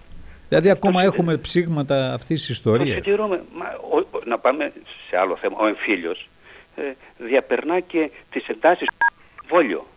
Δηλαδή 0.50 0.70
ακόμα 0.70 1.04
έχουμε 1.04 1.38
ψήγματα 1.38 2.14
αυτής 2.14 2.46
της 2.46 2.62
Το 2.62 2.74
ιστορίας. 2.74 2.96
συντηρούμε. 3.06 3.44
Μα, 3.54 3.66
ο- 3.92 3.98
ο- 4.12 4.20
να 4.26 4.40
πάμε 4.40 4.72
σε 5.10 5.18
άλλο 5.18 5.38
θέμα. 5.38 5.58
Ο 5.60 5.68
εμφύλιος 5.68 6.30
ε, 6.76 6.82
διαπερνά 7.18 7.80
και 7.80 8.12
τις 8.32 8.48
εντάσεις 8.48 8.88
του 8.88 9.46
βόλιο 9.50 9.88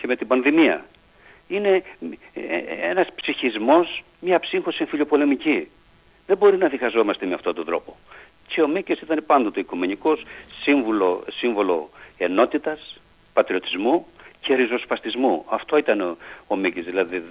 και 0.00 0.06
με 0.06 0.16
την 0.16 0.26
πανδημία. 0.26 0.84
Είναι 1.48 1.68
ε, 1.70 1.82
ε, 2.34 2.88
ένας 2.90 3.06
ψυχισμός, 3.14 4.04
μια 4.20 4.40
ψύχωση 4.40 4.78
εμφυλιοπολεμική. 4.80 5.68
Δεν 6.26 6.36
μπορεί 6.36 6.56
να 6.56 6.68
διχαζόμαστε 6.68 7.26
με 7.26 7.34
αυτόν 7.34 7.54
τον 7.54 7.64
τρόπο. 7.64 7.96
Και 8.46 8.62
ο 8.62 8.68
Μίκης 8.68 9.00
ήταν 9.00 9.22
πάντοτε 9.26 9.60
οικουμενικός, 9.60 10.22
σύμβολο, 10.62 11.24
σύμβολο 11.30 11.90
ενότητας, 12.18 13.00
πατριωτισμού 13.34 14.06
και 14.40 14.54
ριζοσπαστισμού. 14.54 15.44
Αυτό 15.48 15.76
ήταν 15.76 16.00
ο, 16.00 16.16
ο 16.46 16.56
Μίκης. 16.56 16.84
Δηλαδή, 16.84 17.22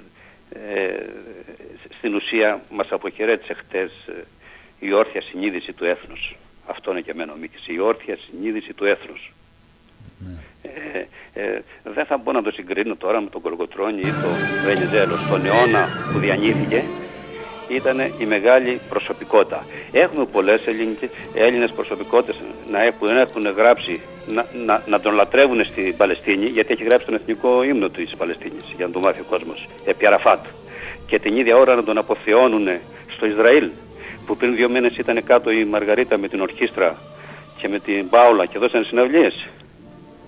ε, 0.50 0.94
στην 1.98 2.16
ουσία 2.16 2.62
μας 2.70 2.88
αποχαιρέτησε 2.90 3.54
χτες 3.54 3.92
ε, 4.08 4.26
η 4.80 4.94
όρθια 4.94 5.22
συνείδηση 5.22 5.74
του 5.74 5.86
έθνους. 5.86 6.36
Αυτό 6.68 6.92
είναι 6.92 7.02
και 7.02 7.12
εμένα 7.12 7.34
ο 7.34 7.36
Μίκης, 7.36 7.68
η 7.68 7.80
όρθια 7.80 8.18
συνείδηση 8.20 8.74
του 8.74 8.86
έθνους. 8.86 9.32
Ε, 10.62 11.06
ε, 11.34 11.62
δεν 11.84 12.06
θα 12.06 12.18
μπορώ 12.18 12.38
να 12.38 12.44
το 12.44 12.52
συγκρίνω 12.52 12.96
τώρα 12.96 13.22
με 13.22 13.30
τον 13.30 13.42
Κολοκοτρώνη 13.42 14.00
ή 14.00 14.14
τον 14.24 14.36
Βενιζέλο. 14.64 15.18
Στον 15.18 15.46
αιώνα 15.46 15.88
που 16.12 16.20
διανύθηκε 16.20 16.84
ήταν 17.76 18.00
η 18.18 18.26
μεγάλη 18.26 18.80
προσωπικότητα. 18.90 19.66
Έχουμε 19.92 20.26
πολλές 20.26 20.68
ελληνικές, 20.68 21.10
Έλληνες 21.34 21.72
προσωπικότητες 21.72 22.36
να 22.72 22.82
έχουν, 22.84 23.08
να 23.08 23.20
έχουν 23.20 23.54
γράψει, 23.58 24.02
να, 24.28 24.46
να, 24.66 24.84
να 24.88 25.00
τον 25.00 25.14
λατρεύουν 25.14 25.66
στην 25.66 25.98
Παλαιστίνη, 25.98 26.46
γιατί 26.46 26.74
έχει 26.74 26.84
γράψει 26.84 27.06
τον 27.06 27.16
εθνικό 27.16 27.64
ύμνο 27.64 27.90
της 27.90 28.16
Παλαιστίνης, 28.18 28.64
για 28.78 28.86
να 28.86 28.92
το 28.92 29.00
μάθει 29.00 29.20
ο 29.20 29.26
κόσμος, 29.30 29.68
επί 29.86 30.06
Αραφάτ. 30.06 30.46
Και 31.06 31.20
την 31.20 31.38
ίδια 31.38 31.58
ώρα 31.58 31.76
να 31.76 31.84
τον 31.84 31.98
αποθεώνουν 31.98 32.68
στο 33.16 33.26
Ισραήλ 33.26 33.70
που 34.26 34.38
πριν 34.38 34.56
δύο 34.56 34.70
μήνες 34.70 34.98
ήταν 34.98 35.24
κάτω 35.24 35.52
η 35.52 35.66
Μαργαρίτα 35.66 36.18
με 36.18 36.28
την 36.28 36.42
ορχήστρα 36.42 36.98
και 37.58 37.68
με 37.68 37.80
την 37.80 38.10
Πάολα 38.10 38.46
και 38.46 38.60
δώσαν 38.60 38.86
συναυλίες. 38.86 39.48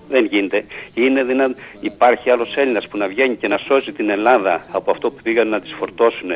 Δεν 0.09 0.25
γίνεται. 0.25 0.65
Είναι 0.93 1.23
δυνα... 1.23 1.55
Υπάρχει 1.79 2.29
άλλος 2.29 2.55
Έλληνας 2.55 2.87
που 2.87 2.97
να 2.97 3.07
βγαίνει 3.07 3.35
και 3.35 3.47
να 3.47 3.57
σώσει 3.57 3.91
την 3.91 4.09
Ελλάδα 4.09 4.65
από 4.71 4.91
αυτό 4.91 5.11
που 5.11 5.21
πήγαν 5.23 5.47
να 5.47 5.61
τις 5.61 5.75
φορτώσουν 5.77 6.31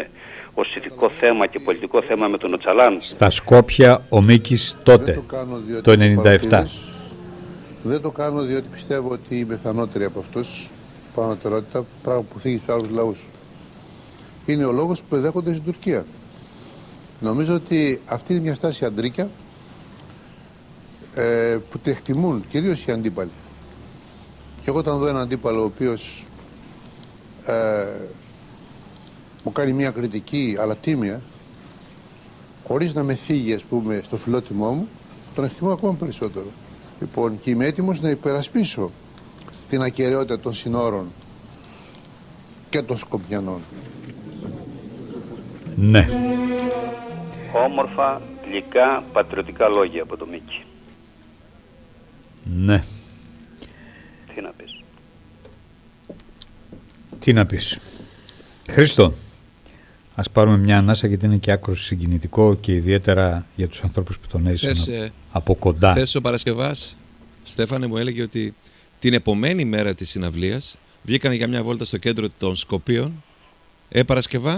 ως 0.60 0.76
ηθικό 0.76 1.10
θέμα 1.10 1.48
και 1.48 1.60
πολιτικό 1.60 2.02
θέμα 2.02 2.28
με 2.28 2.38
τον 2.38 2.54
Οτσαλάν. 2.54 2.98
Στα 3.02 3.30
Σκόπια 3.30 4.06
ο 4.10 4.22
Μίκης 4.24 4.78
τότε, 4.84 5.24
το 5.82 5.92
97. 5.92 6.64
Δεν 7.84 8.02
το 8.02 8.12
κάνω 8.12 8.42
διότι 8.42 8.68
πιστεύω 8.72 9.10
ότι 9.10 9.40
είμαι 9.40 9.56
πιθανότερη 9.56 10.04
από 10.04 10.20
αυτούς 10.20 10.70
πανωτερότητα, 11.16 11.86
πράγμα 12.04 12.22
που 12.22 12.40
θίγει 12.40 12.58
στους 12.58 12.74
άλλους 12.74 12.90
λαούς. 12.90 13.20
Είναι 14.46 14.66
ο 14.66 14.72
λόγος 14.72 15.02
που 15.02 15.16
εδέχονται 15.16 15.52
στην 15.52 15.64
Τουρκία. 15.64 16.06
Νομίζω 17.20 17.54
ότι 17.54 18.02
αυτή 18.06 18.34
είναι 18.34 18.42
μια 18.42 18.56
στάση 18.56 18.86
αντρίκια 18.86 19.30
ε, 21.16 21.58
που 21.70 21.80
τη 21.80 21.92
εκτιμούν 21.92 22.44
κυρίως 22.50 22.86
οι 22.86 22.92
αντίπαλοι. 22.92 23.32
Και 24.56 24.70
εγώ 24.70 24.78
όταν 24.78 24.98
δω 24.98 25.08
έναν 25.08 25.22
αντίπαλο 25.22 25.62
ο 25.62 25.66
οποίος 25.66 26.26
ε, 27.46 27.86
μου 29.44 29.52
κάνει 29.52 29.74
μια 29.74 29.92
κριτική 29.92 30.56
αλλά 30.60 30.76
τίμια 30.76 31.22
χωρίς 32.68 32.94
να 32.94 33.04
με 33.04 33.14
θίγει 33.14 33.54
ας 33.54 33.64
πούμε 33.64 34.02
στο 34.04 34.18
φιλότιμό 34.18 34.72
μου 34.72 34.88
τον 35.36 35.44
εκτιμώ 35.44 35.72
ακόμα 35.72 35.94
περισσότερο. 35.94 36.46
Λοιπόν 37.00 37.40
και 37.40 37.50
είμαι 37.50 37.66
έτοιμος 37.66 38.02
να 38.02 38.10
υπερασπίσω 38.10 38.92
την 39.70 39.82
ακαιρεότητα 39.82 40.40
των 40.40 40.54
συνόρων 40.54 41.08
και 42.70 42.82
των 42.82 42.98
Σκοπιανών. 42.98 43.62
Ναι. 45.76 46.08
Όμορφα, 47.54 48.22
γλυκά, 48.46 49.04
πατριωτικά 49.14 49.68
λόγια 49.68 50.04
από 50.04 50.18
το 50.18 50.26
Μίκη. 50.26 50.64
Ναι. 52.44 52.84
Τι 54.34 54.42
να 54.42 54.52
πεις. 54.58 54.82
Τι 57.20 57.34
να 57.34 57.46
πεις. 57.46 57.80
Χρήστο, 58.70 59.14
ας 60.20 60.30
πάρουμε 60.30 60.58
μια 60.58 60.78
ανάσα 60.78 61.08
γιατί 61.08 61.26
είναι 61.26 61.38
και 61.38 61.52
άκρο 61.52 61.76
συγκινητικό 61.76 62.56
και 62.56 62.74
ιδιαίτερα 62.74 63.46
για 63.56 63.68
τους 63.68 63.84
ανθρώπους 63.84 64.20
που 64.20 64.28
τον 64.28 64.48
έζησαν 64.48 64.76
Θες, 64.76 64.88
ε, 64.88 65.12
από 65.32 65.56
κοντά. 65.56 65.92
Χθες 65.92 66.16
ο 66.16 66.22
Παρασκευάς, 66.22 66.98
Στέφανε 67.44 67.88
μου 67.88 67.98
έλεγε 67.98 68.22
ότι 68.22 68.54
την 69.00 69.14
επομένη 69.14 69.66
μέρα 69.66 69.94
της 69.94 70.10
συναυλίας 70.10 70.78
βγήκαν 71.02 71.32
για 71.32 71.48
μια 71.48 71.64
βόλτα 71.64 71.86
στο 71.86 71.98
κέντρο 71.98 72.28
των 72.40 72.56
Σκοπίων, 72.56 73.24
ε 73.90 74.04
Παρασκευά, 74.04 74.54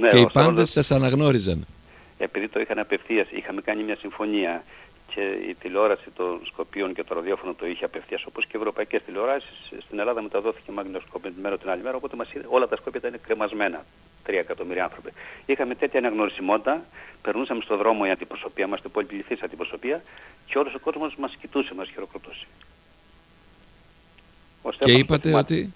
Ναι, 0.00 0.06
και 0.08 0.16
οι 0.16 0.22
ο 0.24 0.28
Σταύρος- 0.28 0.32
πάντες 0.32 0.70
σας 0.70 0.90
αναγνώριζαν. 0.90 1.66
Επειδή 2.18 2.48
το 2.48 2.60
είχαν 2.60 2.78
απευθείας, 2.78 3.26
είχαμε 3.30 3.60
κάνει 3.60 3.82
μια 3.84 3.96
συμφωνία 4.00 4.64
και 5.16 5.48
η 5.50 5.54
τηλεόραση 5.54 6.10
των 6.16 6.40
Σκοπίων 6.44 6.94
και 6.94 7.04
το 7.04 7.14
ραδιόφωνο 7.14 7.54
το 7.54 7.66
είχε 7.66 7.84
απευθείας 7.84 8.24
όπως 8.24 8.44
και 8.44 8.50
οι 8.54 8.58
ευρωπαϊκές 8.58 9.02
τηλεοράσεις. 9.02 9.72
Στην 9.84 9.98
Ελλάδα 9.98 10.22
μεταδόθηκε 10.22 10.72
μαγνητοσκόπιο 10.72 11.30
την 11.30 11.40
μέρα 11.42 11.58
την 11.58 11.70
άλλη 11.70 11.82
μέρα, 11.82 11.96
οπότε 11.96 12.16
μας 12.16 12.32
είδε, 12.32 12.44
όλα 12.48 12.68
τα 12.68 12.76
σκόπια 12.76 13.00
ήταν 13.04 13.20
κρεμασμένα. 13.20 13.84
Τρία 14.24 14.38
εκατομμύρια 14.38 14.84
άνθρωποι. 14.84 15.10
Είχαμε 15.46 15.74
τέτοια 15.74 15.98
αναγνωρισιμότητα, 15.98 16.84
περνούσαμε 17.22 17.62
στο 17.62 17.76
δρόμο 17.76 18.02
η 18.06 18.10
αντιπροσωπεία, 18.10 18.64
είμαστε 18.66 18.88
πολυπληθής 18.88 19.42
αντιπροσωπεία 19.42 20.02
και 20.46 20.58
όλος 20.58 20.74
ο 20.74 20.78
κόσμος 20.78 21.16
μας 21.16 21.36
κοιτούσε, 21.40 21.74
μας 21.74 21.88
χειροκροτούσε. 21.88 22.46
Ο 24.62 24.70
Και 24.70 24.76
Στέφανος 24.76 25.00
είπατε 25.00 25.20
το 25.20 25.28
θυμάται. 25.28 25.54
ότι 25.54 25.72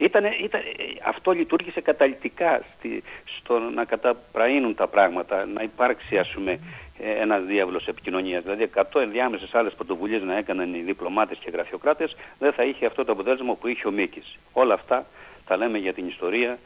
Ήτανε, 0.00 0.28
ήταν, 0.42 0.60
αυτό 1.06 1.30
λειτουργήσε 1.30 1.80
καταλητικά 1.80 2.62
στη, 2.76 3.02
στο 3.24 3.58
να 3.58 3.84
καταπραίνουν 3.84 4.74
τα 4.74 4.86
πράγματα, 4.88 5.46
να 5.46 5.62
υπάρξει 5.62 6.18
ας 6.18 6.28
πούμε 6.28 6.52
ε, 6.98 7.22
ένας 7.22 7.44
διάβολος 7.44 7.86
επικοινωνίας. 7.86 8.42
Δηλαδή 8.42 8.70
100 8.74 9.00
ενδιάμεσες 9.00 9.54
άλλες 9.54 9.74
πρωτοβουλίες 9.74 10.22
να 10.22 10.36
έκαναν 10.36 10.74
οι 10.74 10.82
διπλωμάτες 10.82 11.38
και 11.38 11.50
γραφειοκράτες 11.52 12.16
δεν 12.38 12.52
θα 12.52 12.64
είχε 12.64 12.86
αυτό 12.86 13.04
το 13.04 13.12
αποτέλεσμα 13.12 13.54
που 13.54 13.68
είχε 13.68 13.86
ο 13.86 13.90
Μίκης. 13.90 14.38
Όλα 14.52 14.74
αυτά 14.74 15.06
τα 15.46 15.56
λέμε 15.56 15.78
για 15.78 15.92
την 15.92 16.06
ιστορία, 16.06 16.58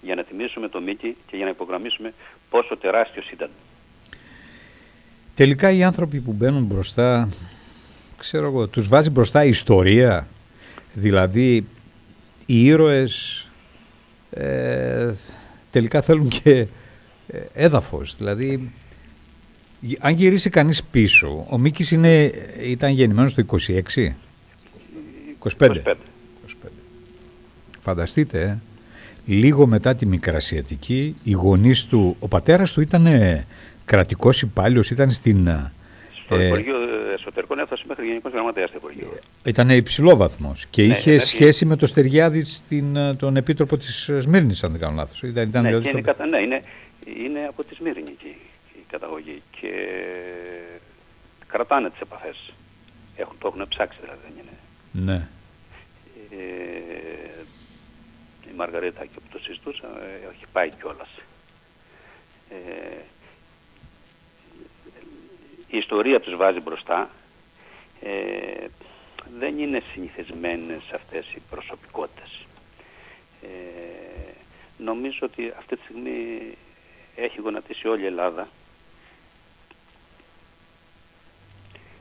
για 0.00 0.14
να 0.14 0.24
τιμήσουμε 0.24 0.68
τον 0.68 0.82
Μίκη 0.82 1.16
και 1.26 1.36
για 1.36 1.44
να 1.44 1.50
υπογραμμίσουμε 1.50 2.12
πόσο 2.50 2.76
τεράστιος 2.76 3.30
ήταν. 3.30 3.50
Τελικά 5.34 5.70
οι 5.70 5.82
άνθρωποι 5.82 6.20
που 6.20 6.32
μπαίνουν 6.32 6.64
μπροστά, 6.64 7.28
ξέρω 8.16 8.46
εγώ, 8.46 8.68
τους 8.68 8.88
βάζει 8.88 9.10
μπροστά 9.10 9.44
η 9.44 9.48
ιστορία. 9.48 10.26
Δηλαδή 10.92 11.66
οι 12.50 12.64
ήρωες 12.64 13.42
ε, 14.30 15.12
τελικά 15.70 16.00
θέλουν 16.02 16.28
και 16.28 16.66
ε, 17.26 17.38
έδαφος. 17.52 18.16
Δηλαδή 18.16 18.72
γυ- 19.80 19.98
αν 20.00 20.14
γυρίσει 20.14 20.50
κανείς 20.50 20.84
πίσω, 20.84 21.46
ο 21.50 21.58
Μίκης 21.58 21.90
είναι, 21.90 22.32
ήταν 22.62 22.90
γεννημένος 22.92 23.34
το 23.34 23.44
26, 23.46 24.14
25. 25.58 25.82
25. 25.86 26.68
Φανταστείτε, 27.80 28.40
ε, 28.42 28.58
λίγο 29.26 29.66
μετά 29.66 29.94
τη 29.94 30.06
Μικρασιατική, 30.06 31.16
οι 31.22 31.30
γονείς 31.32 31.84
του, 31.84 32.16
ο 32.18 32.28
πατέρας 32.28 32.72
του 32.72 32.80
ήταν 32.80 33.06
ε, 33.06 33.46
κρατικός 33.84 34.42
υπάλληλος, 34.42 34.90
ήταν 34.90 35.10
στην... 35.10 35.48
ε, 36.34 36.38
Στο 36.38 36.40
Υπουργείο 36.46 36.76
Εσωτερικών 37.14 37.58
έφτασε 37.58 37.84
μέχρι 37.88 38.06
Γενικός 38.06 38.32
Γραμματέας 38.32 38.68
στο 38.68 38.78
Υπουργείο. 38.78 39.18
Ήταν 39.44 39.70
υψηλό 39.70 40.16
βαθμό 40.16 40.52
και 40.70 40.82
Ναι, 40.82 40.92
είχε 40.94 41.10
ναι, 41.12 41.18
σχέση 41.18 41.64
με 41.64 41.76
το 41.76 41.86
Στεριάδη 41.86 42.44
στην, 42.44 42.96
ε, 42.96 43.14
τον 43.14 43.36
επίτροπο 43.36 43.76
της 43.76 44.10
Σμύρνης, 44.18 44.64
αν 44.64 44.70
δεν 44.70 44.80
κάνω 44.80 44.94
λάθος. 44.94 45.22
Ήταν, 45.22 45.48
ήταν 45.48 45.62
ναι, 45.62 45.68
δηλαδή 45.68 45.84
και 45.84 45.88
στο- 45.88 45.98
είναι, 45.98 46.06
κατα... 46.06 46.26
ναι, 46.26 46.38
είναι, 46.38 46.62
είναι 47.26 47.46
από 47.48 47.64
τη 47.64 47.74
Σμύρνη 47.74 48.02
εκεί 48.08 48.36
η 48.74 48.84
καταγωγή 48.90 49.42
και 49.60 49.70
κρατάνε 51.46 51.90
τις 51.90 52.00
επαφές. 52.00 52.52
Έχουν, 53.16 53.36
το 53.38 53.52
έχουν 53.54 53.68
ψάξει 53.68 53.98
δηλαδή, 54.02 54.20
δεν 54.22 54.32
είναι. 54.40 54.56
Ναι. 55.12 55.28
Ε, 56.30 57.42
η 58.50 58.56
Μαργαρίτα 58.56 59.00
και 59.04 59.20
που 59.20 59.28
το 59.32 59.38
συζητούσα 59.38 59.86
ε, 59.86 60.28
έχει 60.34 60.44
πάει 60.52 60.68
κιόλας. 60.80 61.08
Ε, 62.50 62.54
η 65.68 65.78
ιστορία 65.78 66.20
τους 66.20 66.36
βάζει 66.36 66.60
μπροστά. 66.60 67.10
Ε, 68.00 68.66
δεν 69.38 69.58
είναι 69.58 69.82
συνηθισμένες 69.92 70.90
αυτές 70.94 71.32
οι 71.34 71.42
προσωπικότητες. 71.50 72.42
Ε, 73.42 74.32
νομίζω 74.78 75.18
ότι 75.22 75.52
αυτή 75.58 75.76
τη 75.76 75.82
στιγμή 75.82 76.40
έχει 77.14 77.40
γονατίσει 77.40 77.88
όλη 77.88 78.02
η 78.02 78.06
Ελλάδα. 78.06 78.48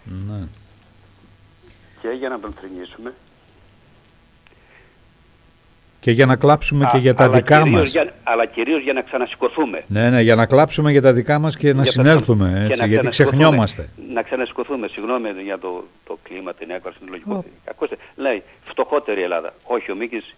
ναι. 0.03 0.48
Και 2.02 2.10
για 2.10 2.30
να 2.30 2.39
τον 2.39 2.53
θρηνήσουμε. 2.53 3.14
Και 6.08 6.14
για 6.14 6.26
να 6.26 6.36
κλάψουμε 6.36 6.88
και 6.92 6.98
Α, 6.98 7.00
για 7.00 7.14
τα 7.14 7.24
αλλά 7.24 7.34
δικά 7.36 7.58
κυρίως 7.62 7.80
μας. 7.80 7.92
Για, 7.92 8.14
αλλά 8.24 8.46
κυρίως 8.46 8.82
για 8.82 8.94
να 8.94 9.02
ξανασηκωθούμε. 9.02 9.84
Ναι, 9.88 10.10
ναι, 10.10 10.22
για 10.22 10.36
να 10.36 10.46
κλάψουμε 10.46 10.92
για 10.92 11.02
τα 11.02 11.14
δικά 11.14 11.40
μας 11.40 11.58
και 11.58 11.68
να 11.68 11.74
Για 11.74 11.84
τα- 11.84 11.90
συνέλθουμε, 11.92 12.48
και 12.50 12.66
έτσι, 12.66 12.80
να 12.80 12.86
γιατί 12.86 13.08
ξανασηκωθούμε. 13.08 13.10
ξεχνιόμαστε. 13.38 13.90
Να 14.14 14.22
ξανασηκωθούμε, 14.22 14.88
συγγνώμη 14.88 15.30
για 15.44 15.58
το, 15.60 15.84
το 16.06 16.18
κλίμα, 16.24 16.54
την 16.54 16.70
έκβαση, 16.70 16.98
την 16.98 17.08
λογικό. 17.10 17.46
Ακούστε, 17.70 17.96
λέει, 18.16 18.44
φτωχότερη 18.64 19.22
Ελλάδα. 19.22 19.54
Όχι, 19.64 19.92
ο 19.92 19.96
Μίκης 19.96 20.36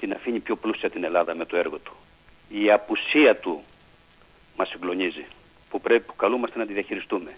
την 0.00 0.12
αφήνει 0.12 0.38
πιο 0.38 0.56
πλούσια 0.56 0.90
την 0.90 1.04
Ελλάδα 1.04 1.34
με 1.34 1.44
το 1.44 1.56
έργο 1.56 1.76
του. 1.78 1.92
Η 2.48 2.70
απουσία 2.72 3.36
του 3.36 3.62
μας 4.56 4.68
συγκλονίζει, 4.68 5.24
που 5.70 5.80
πρέπει, 5.80 6.04
που 6.06 6.16
καλούμαστε 6.16 6.58
να 6.58 6.66
τη 6.66 6.72
διαχειριστούμε. 6.72 7.30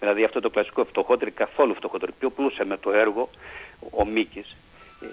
Δηλαδή 0.00 0.24
αυτό 0.24 0.40
το 0.40 0.50
κλασικό 0.50 0.84
φτωχότερη, 0.84 1.30
καθόλου 1.30 1.74
φτωχότερη, 1.74 2.12
πιο 2.18 2.30
πλούσια 2.30 2.64
με 2.64 2.76
το 2.76 2.92
έργο, 2.92 3.30
ο 3.90 4.06
Μίκης, 4.06 4.56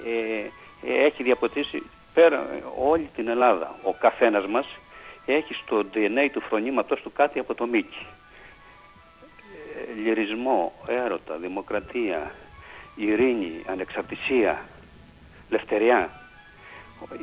ε, 0.06 0.10
ε, 0.12 0.50
έχει 0.88 1.24
διαποτίσει 1.24 1.84
πέρα 2.14 2.38
ε, 2.38 2.64
όλη 2.78 3.10
την 3.16 3.28
Ελλάδα. 3.28 3.76
Ο 3.84 3.94
καθένας 3.94 4.46
μας 4.46 4.66
έχει 5.26 5.54
στο 5.54 5.86
DNA 5.94 6.30
του 6.32 6.42
φρονήματος 6.42 7.02
του 7.02 7.12
κάτι 7.12 7.40
από 7.40 7.54
το 7.54 7.66
Μίκη. 7.66 8.06
Ε, 9.76 10.02
λυρισμό, 10.02 10.74
έρωτα, 10.88 11.38
δημοκρατία, 11.38 12.32
ειρήνη, 12.96 13.64
ανεξαρτησία, 13.68 14.66
λευτεριά. 15.50 16.10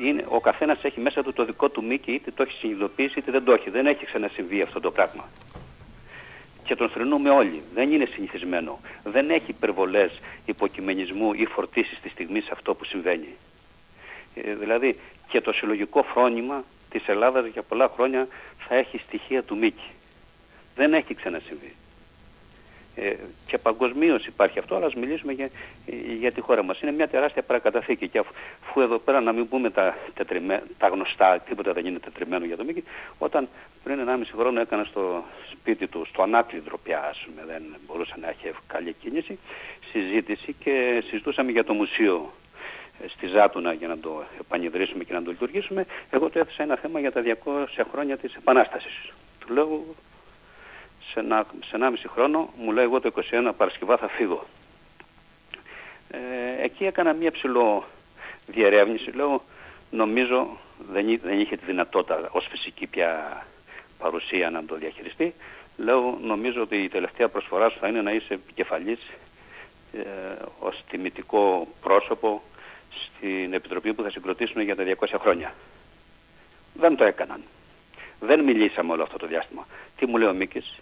Είναι, 0.03 0.25
ο 0.29 0.41
καθένας 0.41 0.85
έχει 0.85 1.01
μέσα 1.01 1.23
του 1.23 1.33
το 1.33 1.45
δικό 1.45 1.69
του 1.69 1.85
Μίκη, 1.85 2.13
είτε 2.13 2.31
το 2.31 2.43
έχει 2.43 2.59
συνειδητοποιήσει 2.59 3.19
είτε 3.19 3.31
δεν 3.31 3.45
το 3.45 3.53
έχει. 3.53 3.71
Δεν 3.71 3.87
έχει 3.87 4.05
ξανασυμβεί 4.05 4.63
αυτό 4.63 4.81
το 4.81 4.91
πράγμα 4.91 5.25
και 6.69 6.77
τον 6.77 6.89
θρυνούμε 6.89 7.31
όλοι. 7.31 7.63
Δεν 7.75 7.93
είναι 7.93 8.05
συνηθισμένο. 8.05 8.81
Δεν 9.05 9.31
έχει 9.31 9.51
υπερβολές 9.51 10.21
υποκειμενισμού 10.45 11.33
ή 11.33 11.47
φορτίσεις 11.47 12.01
τη 12.01 12.09
στιγμή 12.09 12.41
σε 12.41 12.51
αυτό 12.53 12.75
που 12.75 12.85
συμβαίνει. 12.85 13.37
Ε, 14.45 14.55
δηλαδή 14.55 14.99
και 15.29 15.41
το 15.41 15.53
συλλογικό 15.53 16.03
φρόνημα 16.03 16.65
της 16.91 17.09
Ελλάδας 17.09 17.47
για 17.47 17.63
πολλά 17.63 17.91
χρόνια 17.95 18.29
θα 18.69 18.75
έχει 18.75 18.99
στοιχεία 18.99 19.43
του 19.43 19.57
Μίκη. 19.57 19.91
Δεν 20.75 20.95
έχει 20.95 21.15
ξανασυμβεί. 21.15 21.75
Ε, 23.01 23.15
και 23.47 23.59
παγκοσμίως 23.59 24.27
υπάρχει 24.27 24.59
αυτό, 24.59 24.75
αλλά 24.77 24.87
ας 24.87 24.95
μιλήσουμε 24.95 25.33
για, 25.33 25.51
για 26.19 26.33
τη 26.33 26.41
χώρα 26.41 26.63
μας. 26.63 26.81
Είναι 26.81 26.93
μια 26.93 27.09
τεράστια 27.09 27.43
παρακαταθήκη 27.43 28.09
και 28.09 28.19
αφού 28.19 28.81
εδώ 28.81 28.99
πέρα 28.99 29.21
να 29.21 29.33
μην 29.33 29.49
πούμε 29.49 29.71
τα, 29.71 29.97
τα 30.79 30.89
γνωστά, 30.89 31.39
τίποτα 31.39 31.73
δεν 31.73 31.87
είναι 31.87 31.99
τετριμένο 31.99 32.45
για 32.45 32.57
το 32.57 32.65
Μίκη, 32.65 32.85
όταν 33.19 33.49
πριν 33.85 33.99
1,5 34.07 34.23
χρόνο 34.37 34.61
έκανα 34.61 34.85
στο 34.85 35.25
σπίτι 35.51 35.87
του, 35.87 36.07
στο 36.09 36.23
ανάκλειδρο 36.23 36.79
πια, 36.79 37.15
δεν 37.47 37.63
μπορούσε 37.87 38.15
να 38.21 38.29
έχει 38.29 38.51
καλή 38.67 38.95
κίνηση, 39.01 39.39
συζήτηση 39.93 40.53
και 40.53 41.03
συζητούσαμε 41.09 41.51
για 41.51 41.65
το 41.65 41.73
μουσείο 41.73 42.33
ε, 42.48 42.48
στη 43.07 43.27
Ζάτουνα 43.27 43.73
για 43.73 43.89
να 43.89 43.99
το 43.99 44.23
επανειδρύσουμε 44.41 45.05
και 45.05 45.13
να 45.13 45.23
το 45.23 45.31
λειτουργήσουμε, 45.31 45.87
εγώ 46.11 46.29
του 46.29 46.39
έθεσα 46.39 46.63
ένα 46.63 46.77
θέμα 46.77 47.01
για 47.01 47.13
τα 47.13 47.23
200 47.45 47.85
χρόνια 47.93 48.17
της 48.17 48.35
Επανάστασης. 48.35 49.13
Του 49.39 49.53
λέω 49.53 49.85
σε, 51.13 51.21
ένα, 51.21 51.47
σε 51.65 51.77
1,5 51.81 51.95
χρόνο, 52.13 52.53
μου 52.59 52.73
λέει 52.73 52.85
εγώ 52.85 53.01
το 53.01 53.13
21 53.31 53.51
Παρασκευά 53.57 53.97
θα 53.97 54.09
φύγω. 54.09 54.47
Ε, 56.11 56.19
εκεί 56.63 56.85
έκανα 56.85 57.13
μια 57.13 57.31
ψηλό 57.31 57.85
διερεύνηση, 58.47 59.11
λέω 59.11 59.43
νομίζω 59.91 60.59
δεν, 60.93 61.21
δεν 61.23 61.41
είχε 61.41 61.57
τη 61.57 61.65
δυνατότητα 61.65 62.29
ως 62.31 62.47
φυσική 62.51 62.87
πια 62.87 63.43
παρουσία 63.99 64.51
να 64.51 64.65
το 64.65 64.77
διαχειριστεί. 64.77 65.35
Λέω 65.77 66.19
νομίζω 66.23 66.63
ότι 66.63 66.77
η 66.77 66.89
τελευταία 66.89 67.29
προσφορά 67.29 67.69
σου 67.69 67.79
θα 67.81 67.89
είναι 67.89 68.03
να 68.03 68.13
είσαι 68.13 68.35
επικεφαλής 68.35 68.99
ε, 69.93 70.01
ως 70.59 70.85
τιμητικό 70.91 71.69
πρόσωπο 71.81 72.43
στην 73.07 73.53
Επιτροπή 73.53 73.95
που 73.95 74.03
θα 74.03 74.11
συγκροτήσουν 74.11 74.63
για 74.63 74.77
τα 74.77 74.85
200 74.99 75.17
χρόνια. 75.21 75.55
Δεν 76.75 76.97
το 76.97 77.05
έκαναν. 77.05 77.43
Δεν 78.21 78.45
μιλήσαμε 78.45 78.93
όλο 78.93 79.03
αυτό 79.03 79.17
το 79.17 79.27
διάστημα. 79.27 79.67
Τι 79.97 80.07
μου 80.07 80.17
λέει 80.17 80.29
ο 80.29 80.33
Μίκης, 80.33 80.81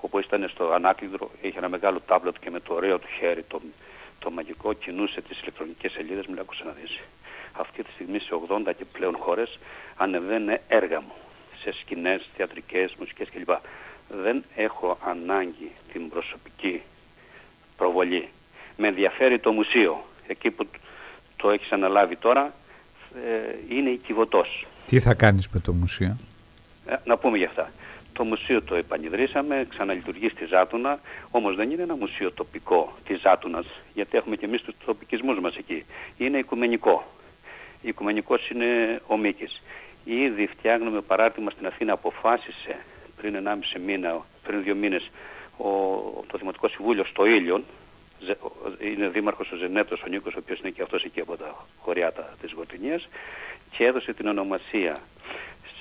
όπου 0.00 0.18
ήταν 0.18 0.48
στο 0.48 0.72
ανάκλειδρο, 0.72 1.30
είχε 1.40 1.58
ένα 1.58 1.68
μεγάλο 1.68 2.00
τάμπλετ 2.06 2.34
και 2.40 2.50
με 2.50 2.60
το 2.60 2.74
ωραίο 2.74 2.98
του 2.98 3.08
χέρι, 3.18 3.42
το, 3.42 3.60
το 4.18 4.30
μαγικό, 4.30 4.72
κινούσε 4.72 5.20
τις 5.20 5.40
ηλεκτρονικές 5.40 5.92
σελίδες, 5.92 6.26
μου 6.26 6.34
λέει, 6.34 6.42
άκουσα 6.42 6.64
να 6.64 6.72
δεις. 6.72 7.00
Αυτή 7.52 7.82
τη 7.82 7.90
στιγμή 7.90 8.18
σε 8.18 8.34
80 8.48 8.72
και 8.76 8.84
πλέον 8.84 9.16
χώρες 9.16 9.58
ανεβαίνουν 9.96 10.58
έργα 10.68 11.00
μου, 11.00 11.14
σε 11.62 11.72
σκηνές, 11.72 12.28
θεατρικές, 12.36 12.94
μουσικές 12.98 13.28
κλπ. 13.30 13.50
Δεν 14.08 14.44
έχω 14.54 14.98
ανάγκη 15.04 15.72
την 15.92 16.08
προσωπική 16.08 16.82
προβολή. 17.76 18.28
Με 18.76 18.88
ενδιαφέρει 18.88 19.38
το 19.38 19.52
μουσείο. 19.52 20.04
Εκεί 20.26 20.50
που 20.50 20.66
το 21.38 21.50
έχεις 21.50 21.72
αναλάβει 21.72 22.16
τώρα, 22.16 22.54
ε, 23.14 23.74
είναι 23.76 23.90
η 23.90 24.00
Τι 24.86 25.00
θα 25.00 25.14
κάνεις 25.14 25.48
με 25.48 25.60
το 25.60 25.72
μουσείο; 25.72 26.16
Ε, 26.86 26.94
να 27.04 27.16
πούμε 27.16 27.36
για 27.38 27.46
αυτά. 27.46 27.70
Το 28.12 28.24
μουσείο 28.24 28.62
το 28.62 28.74
επανειδρύσαμε, 28.74 29.66
ξαναλειτουργεί 29.68 30.28
στη 30.28 30.46
Ζάτουνα, 30.46 31.00
όμως 31.30 31.56
δεν 31.56 31.70
είναι 31.70 31.82
ένα 31.82 31.96
μουσείο 31.96 32.32
τοπικό 32.32 32.94
της 33.06 33.20
Ζάτουνας, 33.20 33.66
γιατί 33.94 34.16
έχουμε 34.16 34.36
και 34.36 34.44
εμείς 34.44 34.62
τους 34.62 34.74
τοπικισμούς 34.84 35.40
μας 35.40 35.56
εκεί. 35.56 35.84
Είναι 36.16 36.38
οικουμενικό. 36.38 37.04
Οικουμενικός 37.82 38.50
είναι 38.50 39.00
ο 39.06 39.16
Μίκης. 39.16 39.62
Ήδη 40.04 40.46
φτιάχνουμε 40.46 41.00
παράρτημα 41.00 41.50
στην 41.50 41.66
Αθήνα, 41.66 41.92
αποφάσισε 41.92 42.76
πριν 43.16 43.34
1,5 43.34 43.78
μήνα, 43.86 44.24
πριν 44.42 44.62
δύο 44.62 44.74
μήνες, 44.74 45.10
ο, 45.56 45.68
το 46.26 46.38
Δημοτικό 46.38 46.68
Συμβούλιο 46.68 47.04
στο 47.04 47.26
Ήλιον, 47.26 47.64
είναι 48.80 49.08
δήμαρχος 49.08 49.50
ο 49.52 49.56
Ζενέτος 49.56 50.02
ο 50.02 50.06
Νίκος, 50.08 50.34
ο 50.34 50.38
οποίος 50.38 50.58
είναι 50.58 50.70
και 50.70 50.82
αυτός 50.82 51.04
εκεί 51.04 51.20
από 51.20 51.36
τα 51.36 51.66
χωριάτα 51.78 52.34
της 52.40 52.52
Γορτινίας 52.52 53.08
και 53.70 53.84
έδωσε 53.84 54.12
την 54.12 54.26
ονομασία 54.26 54.96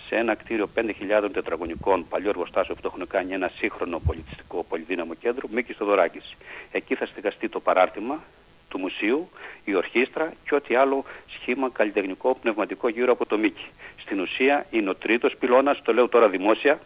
σε 0.07 0.15
ένα 0.15 0.35
κτίριο 0.35 0.69
5.000 0.76 1.30
τετραγωνικών 1.34 2.07
παλιό 2.07 2.30
εργοστάσιο 2.30 2.76
που 2.76 2.81
το 2.81 2.89
έχουν 2.93 3.07
κάνει 3.07 3.34
ένα 3.34 3.51
σύγχρονο 3.55 3.99
πολιτιστικό 3.99 4.64
πολυδύναμο 4.69 5.14
κέντρο, 5.14 5.47
Μίκης 5.51 5.76
Θοδωράκης. 5.77 6.35
Εκεί 6.72 6.95
θα 6.95 7.05
στεγαστεί 7.05 7.49
το 7.49 7.59
παράρτημα 7.59 8.23
του 8.69 8.80
μουσείου, 8.80 9.30
η 9.65 9.76
ορχήστρα 9.76 10.34
και 10.45 10.55
ό,τι 10.55 10.76
άλλο 10.76 11.03
σχήμα 11.27 11.69
καλλιτεχνικό 11.69 12.35
πνευματικό 12.41 12.89
γύρω 12.89 13.11
από 13.11 13.26
το 13.26 13.38
Μίκη. 13.38 13.65
Στην 13.97 14.19
ουσία 14.19 14.65
είναι 14.69 14.89
ο 14.89 14.95
τρίτος 14.95 15.35
πυλώνας, 15.39 15.81
το 15.81 15.93
λέω 15.93 16.07
τώρα 16.07 16.30
δημόσια, 16.30 16.80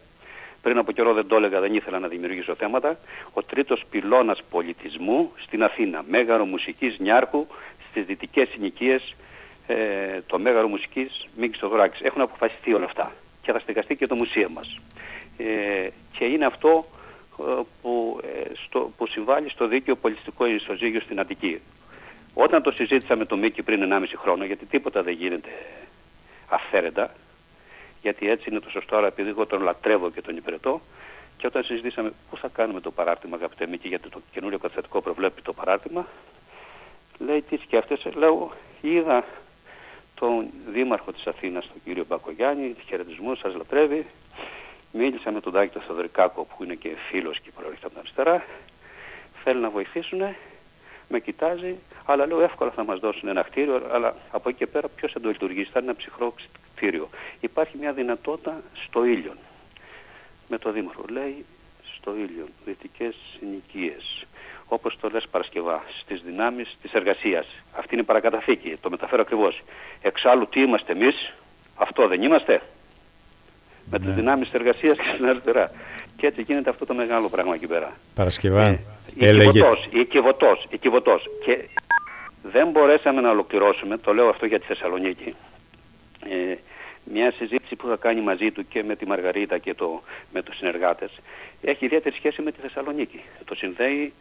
πριν 0.61 0.77
από 0.77 0.91
καιρό 0.91 1.13
δεν 1.13 1.27
το 1.27 1.35
έλεγα, 1.35 1.59
δεν 1.59 1.73
ήθελα 1.73 1.99
να 1.99 2.07
δημιουργήσω 2.07 2.55
θέματα, 2.55 2.99
ο 3.33 3.43
τρίτος 3.43 3.83
πυλώνας 3.89 4.43
πολιτισμού 4.49 5.31
στην 5.35 5.63
Αθήνα, 5.63 6.03
μέγαρο 6.09 6.45
μουσικής 6.45 6.99
Νιάρχου, 6.99 7.47
στις 7.89 8.05
δυτικές 8.05 8.49
συνοικίες, 8.49 9.15
ε, 9.67 10.21
το 10.27 10.39
μέγαρο 10.39 10.67
μουσικής 10.67 11.25
Μίκης 11.38 11.59
Θοδωράκης. 11.59 12.01
Έχουν 12.01 12.21
αποφασιστεί 12.21 12.73
όλα 12.73 12.85
αυτά 12.85 13.11
και 13.41 13.51
θα 13.51 13.59
στεγαστεί 13.59 13.95
και 13.95 14.07
το 14.07 14.15
μουσείο 14.15 14.49
μας. 14.49 14.79
Ε, 15.38 15.88
και 16.11 16.25
είναι 16.25 16.45
αυτό 16.45 16.85
ε, 17.39 17.61
που, 17.81 18.19
ε, 18.23 18.51
στο, 18.65 18.91
που 18.97 19.07
συμβάλλει 19.07 19.49
στο 19.49 19.67
δίκαιο 19.67 19.95
πολιτιστικό 19.95 20.45
ισοζύγιο 20.45 20.99
στην 20.99 21.19
Αττική. 21.19 21.61
Όταν 22.33 22.61
το 22.61 22.71
συζήτησα 22.71 23.15
με 23.15 23.25
τον 23.25 23.39
Μίκη 23.39 23.63
πριν 23.63 23.93
1,5 23.93 24.03
χρόνο, 24.15 24.43
γιατί 24.43 24.65
τίποτα 24.65 25.03
δεν 25.03 25.13
γίνεται 25.13 25.49
αυθαίρετα, 26.49 27.13
γιατί 28.02 28.30
έτσι 28.30 28.49
είναι 28.49 28.60
το 28.60 28.69
σωστό, 28.69 28.95
αλλά 28.95 29.07
επειδή 29.07 29.30
εγώ 29.30 29.45
τον 29.45 29.61
λατρεύω 29.61 30.11
και 30.11 30.22
τον 30.22 30.38
υπηρετώ, 30.38 30.82
και 31.38 31.48
όταν 31.48 31.64
συζητήσαμε 31.64 32.14
πού 32.30 32.38
θα 32.38 32.48
κάνουμε 32.48 32.80
το 32.80 32.91
παράρτημα, 32.91 33.36
αγαπητέ 33.36 33.68
Μίκη, 33.68 33.88
γιατί 33.88 34.10
το 34.10 34.22
καινούριο 34.32 34.57
καταστατικό 34.57 35.02
προβλέπει 35.02 35.41
το 35.41 35.53
παράρτημα, 35.53 36.07
λέει 37.18 37.41
τι 37.41 37.57
σκέφτεσαι, 37.57 38.10
λέω 38.10 38.52
είδα 38.82 39.26
τον 40.15 40.48
Δήμαρχο 40.68 41.11
της 41.11 41.28
Αθήνας, 41.28 41.68
τον 41.68 41.82
κύριο 41.84 42.06
Μπακογιάννη, 42.07 42.76
χαιρετισμούς, 42.88 43.40
σας 43.40 43.56
λατρεύει. 43.56 44.06
Μίλησα 44.91 45.32
με 45.32 45.41
τον 45.41 45.53
Τάκη 45.53 45.73
τον 45.73 45.82
Θεοδωρικάκο 45.82 46.44
που 46.44 46.64
είναι 46.64 46.76
και 46.76 46.90
φίλος 47.10 47.40
και 47.40 47.52
προέρχεται 47.56 47.86
από 47.86 47.95
τα 47.95 47.99
αριστερά. 47.99 48.44
Θέλει 49.44 49.60
να 49.60 49.69
βοηθήσουν, 49.69 50.22
με 51.11 51.19
κοιτάζει, 51.19 51.75
αλλά 52.05 52.25
λέω 52.25 52.41
εύκολα 52.41 52.71
θα 52.71 52.83
μας 52.83 52.99
δώσουν 52.99 53.29
ένα 53.29 53.41
κτίριο, 53.41 53.81
αλλά 53.91 54.15
από 54.31 54.49
εκεί 54.49 54.57
και 54.57 54.67
πέρα 54.67 54.88
ποιος 54.88 55.11
θα 55.11 55.19
το 55.19 55.27
λειτουργήσει, 55.27 55.69
θα 55.73 55.79
είναι 55.79 55.89
ένα 55.89 55.97
ψυχρό 55.97 56.33
κτίριο. 56.75 57.09
Υπάρχει 57.39 57.77
μια 57.77 57.93
δυνατότητα 57.93 58.61
στο 58.85 59.05
ήλιον. 59.05 59.38
Με 60.47 60.57
το 60.57 60.71
Δήμαρχο 60.71 61.03
λέει 61.09 61.45
στο 61.97 62.15
ήλιον, 62.15 62.47
δυτικές 62.65 63.15
συνοικίες 63.38 64.25
όπως 64.73 64.97
το 65.01 65.09
λες 65.09 65.25
Παρασκευά, 65.31 65.83
στις 66.01 66.21
δυνάμεις 66.25 66.77
της 66.81 66.91
εργασίας. 66.91 67.47
Αυτή 67.71 67.93
είναι 67.93 68.01
η 68.01 68.05
παρακαταθήκη, 68.05 68.77
το 68.81 68.89
μεταφέρω 68.89 69.21
ακριβώς. 69.21 69.61
Εξάλλου 70.01 70.47
τι 70.47 70.61
είμαστε 70.61 70.91
εμείς, 70.91 71.33
αυτό 71.75 72.07
δεν 72.07 72.21
είμαστε; 72.21 72.61
Με 73.89 73.99
τις 73.99 74.07
ναι. 74.07 74.13
δυνάμεις 74.13 74.49
της 74.49 74.59
εργασίας 74.59 74.97
και 74.97 75.11
στην 75.13 75.25
αριστερά. 75.25 75.71
Και 76.17 76.27
έτσι 76.27 76.41
γίνεται 76.41 76.69
αυτό 76.69 76.85
το 76.85 76.93
μεγάλο 76.93 77.29
πράγμα 77.29 77.53
εκεί 77.53 77.67
πέρα. 77.67 77.91
Παρασκευά, 78.15 78.63
ε, 78.65 78.79
έλεγε... 79.19 79.61
Οικιβωτός, 79.91 80.67
οικιβωτός. 80.69 81.29
Και 81.45 81.67
δεν 82.43 82.69
μπορέσαμε 82.69 83.21
να 83.21 83.29
ολοκληρώσουμε, 83.29 83.97
το 83.97 84.13
λέω 84.13 84.29
αυτό 84.29 84.45
για 84.45 84.59
τη 84.59 84.65
Θεσσαλονίκη, 84.65 85.35
ε, 86.29 86.55
μια 87.03 87.31
συζήτηση 87.31 87.75
που 87.75 87.88
θα 87.88 87.95
κάνει 87.95 88.21
μαζί 88.21 88.51
του 88.51 88.67
και 88.67 88.83
με 88.83 88.95
τη 88.95 89.07
Μαργαρίτα 89.07 89.57
και 89.57 89.73
το, 89.73 90.01
με 90.33 90.41
τους 90.43 90.57
συνεργάτες 90.57 91.11
έχει 91.61 91.85
ιδιαίτερη 91.85 92.15
σχέση 92.15 92.41
με 92.41 92.51
τη 92.51 92.61
Θεσσαλονίκη. 92.61 93.21
Το 93.45 93.55
συνδέει 93.55 94.13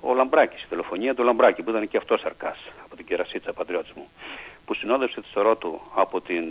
ο 0.00 0.14
Λαμπράκης, 0.14 0.62
η 0.62 0.66
δολοφονία 0.70 1.14
του 1.14 1.22
Λαμπράκη 1.22 1.62
που 1.62 1.70
ήταν 1.70 1.88
και 1.88 1.96
αυτός 1.96 2.24
αρκάς 2.24 2.58
από 2.84 2.96
την 2.96 3.06
κερασίτσα 3.06 3.52
πατριώτης 3.52 3.92
μου 3.92 4.08
που 4.66 4.74
συνόδευσε 4.74 5.20
το 5.20 5.26
σωρό 5.32 5.56
του 5.56 5.80
από 5.94 6.20
την 6.20 6.44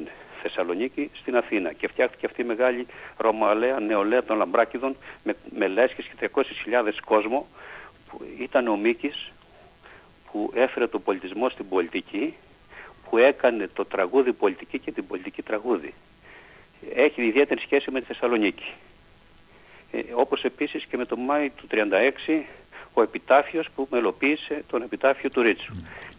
Θεσσαλονίκη 0.47 1.11
στην 1.13 1.38
Αθήνα 1.38 1.73
και 1.73 1.88
φτιάχτηκε 1.88 2.26
αυτή 2.26 2.41
η 2.41 2.45
μεγάλη 2.45 2.88
ρωμαλαία 3.17 3.80
νεολαία 3.80 4.23
των 4.23 4.38
Λαμπράκηδων 4.38 4.95
με, 5.23 5.35
με 5.57 5.67
λέσχες 5.67 6.05
και 6.05 6.30
300.000 6.35 6.43
κόσμο 7.05 7.47
που 8.09 8.22
ήταν 8.39 8.67
ο 8.67 8.76
Μίκης 8.76 9.31
που 10.31 10.51
έφερε 10.55 10.88
τον 10.88 11.03
πολιτισμό 11.03 11.49
στην 11.49 11.69
πολιτική 11.69 12.34
που 13.09 13.17
έκανε 13.17 13.69
το 13.73 13.85
τραγούδι 13.85 14.34
πολιτική 14.34 14.80
και 14.80 14.91
την 14.91 15.07
πολιτική 15.07 15.41
τραγούδι. 15.41 15.93
Έχει 16.95 17.26
ιδιαίτερη 17.26 17.61
σχέση 17.61 17.91
με 17.91 17.99
τη 17.99 18.05
Θεσσαλονίκη. 18.05 18.73
Ε, 19.91 19.99
όπως 20.13 20.43
επίσης 20.43 20.85
και 20.85 20.97
με 20.97 21.05
τον 21.05 21.19
Μάη 21.19 21.49
του 21.49 21.67
36 21.72 22.41
ο 22.93 23.01
επιτάφιος 23.01 23.67
που 23.76 23.88
μελοποίησε 23.91 24.63
τον 24.67 24.81
επιτάφιο 24.81 25.30
του 25.30 25.41
Ρίτσου. 25.41 25.73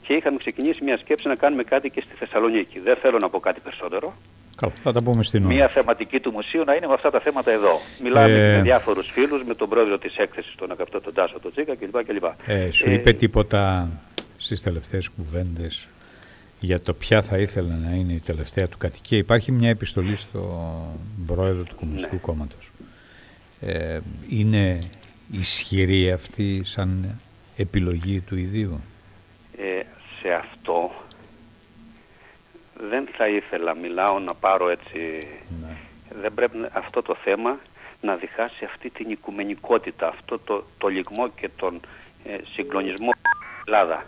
Και 0.06 0.14
είχαμε 0.14 0.38
ξεκινήσει 0.38 0.84
μια 0.84 0.98
σκέψη 0.98 1.28
να 1.28 1.34
κάνουμε 1.34 1.62
κάτι 1.62 1.90
και 1.90 2.00
στη 2.00 2.14
Θεσσαλονίκη. 2.14 2.78
Δεν 2.78 2.96
θέλω 2.96 3.18
να 3.18 3.28
πω 3.28 3.40
κάτι 3.40 3.60
περισσότερο. 3.60 4.14
Καλά, 4.56 4.72
θα 4.82 4.92
τα 4.92 5.02
πούμε 5.02 5.22
στην 5.22 5.44
ώρα. 5.44 5.54
Μια 5.54 5.68
θεματική 5.68 6.20
του 6.20 6.30
μουσείου 6.32 6.64
να 6.64 6.74
είναι 6.74 6.86
με 6.86 6.92
αυτά 6.92 7.10
τα 7.10 7.20
θέματα 7.20 7.50
εδώ. 7.50 7.72
Μιλάμε 8.02 8.32
ε... 8.32 8.56
με 8.56 8.62
διάφορους 8.62 9.10
φίλους, 9.10 9.44
με 9.44 9.54
τον 9.54 9.68
πρόεδρο 9.68 9.98
της 9.98 10.16
έκθεσης, 10.16 10.54
τον 10.54 10.70
αγαπητό 10.70 11.00
τον 11.00 11.14
Τάσο, 11.14 11.40
τον 11.40 11.52
Τζίκα 11.52 11.74
κλπ. 11.74 12.24
Ε, 12.46 12.70
σου 12.70 12.90
ε... 12.90 12.92
είπε 12.92 13.12
τίποτα 13.12 13.90
στις 14.36 14.62
τελευταίες 14.62 15.08
κουβέντες 15.08 15.88
για 16.60 16.80
το 16.80 16.94
ποια 16.94 17.22
θα 17.22 17.38
ήθελε 17.38 17.74
να 17.74 17.94
είναι 17.94 18.12
η 18.12 18.20
τελευταία 18.20 18.68
του 18.68 18.78
κατοικία. 18.78 19.18
Υπάρχει 19.18 19.52
μια 19.52 19.68
επιστολή 19.68 20.16
στον 20.16 21.00
πρόεδρο 21.26 21.62
του 21.62 21.74
Κομμουνιστικού 21.74 22.14
ναι. 22.14 22.20
Κόμματος. 22.20 22.70
Ε, 23.60 23.98
είναι 24.28 24.78
ισχυρή 25.30 26.12
αυτή 26.12 26.60
σαν 26.64 27.20
επιλογή 27.56 28.20
του 28.20 28.36
ιδίου; 28.36 28.80
Ε, 29.58 29.82
σε 30.26 30.32
αυτό 30.32 30.90
δεν 32.90 33.08
θα 33.16 33.28
ήθελα, 33.28 33.74
μιλάω 33.74 34.18
να 34.18 34.34
πάρω 34.34 34.68
έτσι, 34.68 35.18
ναι. 35.60 35.76
δεν 36.20 36.34
πρέπει, 36.34 36.58
αυτό 36.72 37.02
το 37.02 37.14
θέμα 37.14 37.58
να 38.00 38.16
διχάσει 38.16 38.64
αυτή 38.64 38.90
την 38.90 39.10
οικουμενικότητα, 39.10 40.08
αυτό 40.08 40.38
το, 40.38 40.64
το 40.78 40.88
λιγμό 40.88 41.28
και 41.28 41.48
τον 41.56 41.80
ε, 42.24 42.36
συγκλονισμό 42.54 43.10
Ελλάδα. 43.66 44.06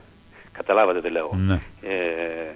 Καταλάβατε 0.53 1.01
τι 1.01 1.11
λέω. 1.11 1.31
Ναι. 1.35 1.61
Ε, 1.83 2.55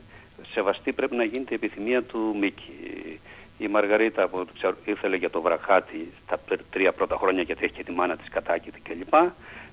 σεβαστή 0.52 0.92
πρέπει 0.92 1.16
να 1.16 1.24
γίνεται 1.24 1.54
η 1.54 1.58
επιθυμία 1.62 2.02
του 2.02 2.36
Μίκη. 2.40 3.20
Η 3.58 3.68
Μαργαρίτα 3.68 4.28
που 4.28 4.46
ξέρω, 4.54 4.76
ήθελε 4.84 5.16
για 5.16 5.30
το 5.30 5.42
βραχάτι 5.42 6.12
στα 6.26 6.38
τρία 6.70 6.92
πρώτα 6.92 7.16
χρόνια 7.16 7.42
γιατί 7.42 7.64
έχει 7.64 7.74
και 7.74 7.84
τη 7.84 7.92
μάνα 7.92 8.16
της 8.16 8.28
κατάκητη 8.28 8.80
κλπ. 8.80 9.14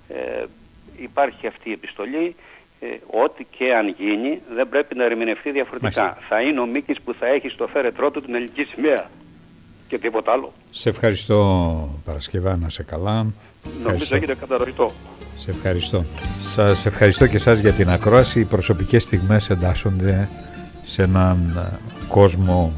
Ε, 0.10 0.46
υπάρχει 0.98 1.48
αυτή 1.48 1.70
η 1.70 1.74
επιστολή. 1.74 2.36
Ε, 2.80 2.88
ό,τι 3.24 3.44
και 3.44 3.74
αν 3.76 3.96
γίνει 3.98 4.42
δεν 4.56 4.70
πρέπει 4.70 4.96
να 4.96 5.04
ερμηνευτεί 5.04 5.52
διαφορετικά. 5.52 6.18
Θα 6.30 6.42
είναι 6.42 6.60
ο 6.60 6.66
Μίκης 6.66 7.02
που 7.02 7.14
θα 7.20 7.28
έχει 7.28 7.50
στο 7.50 7.68
φέρετρό 7.68 8.12
του 8.12 8.22
την 8.22 8.36
ελληνική 8.36 8.64
σημαία 8.64 9.10
και 9.88 9.98
τίποτα 9.98 10.32
άλλο. 10.32 10.54
Σε 10.72 10.90
ευχαριστώ 10.90 12.00
Παρασκευά, 12.06 12.58
να 12.58 12.70
σε 12.70 12.84
καλά. 12.84 13.34
Νομίζω 13.84 14.16
έχετε 14.16 14.36
κατανοητό. 14.36 14.92
Σε 15.36 15.52
ευχαριστώ. 15.52 16.04
Σας 16.40 16.86
ευχαριστώ 16.86 17.28
και 17.28 17.36
εσάς 17.36 17.60
για 17.60 17.72
την 17.72 17.90
ακρόαση. 17.90 18.40
Οι 18.40 18.46
προσωπικές 18.46 19.04
στιγμές 19.04 19.50
εντάσσονται 19.50 20.30
σε 20.84 21.04
έναν 21.04 21.58
ε, 21.58 21.78
κόσμο 22.08 22.74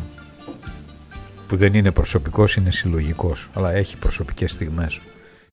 που 1.47 1.55
δεν 1.55 1.73
είναι 1.73 1.91
προσωπικός, 1.91 2.55
είναι 2.55 2.71
συλλογικός, 2.71 3.49
αλλά 3.53 3.71
έχει 3.71 3.97
προσωπικές 3.97 4.51
στιγμές. 4.51 4.99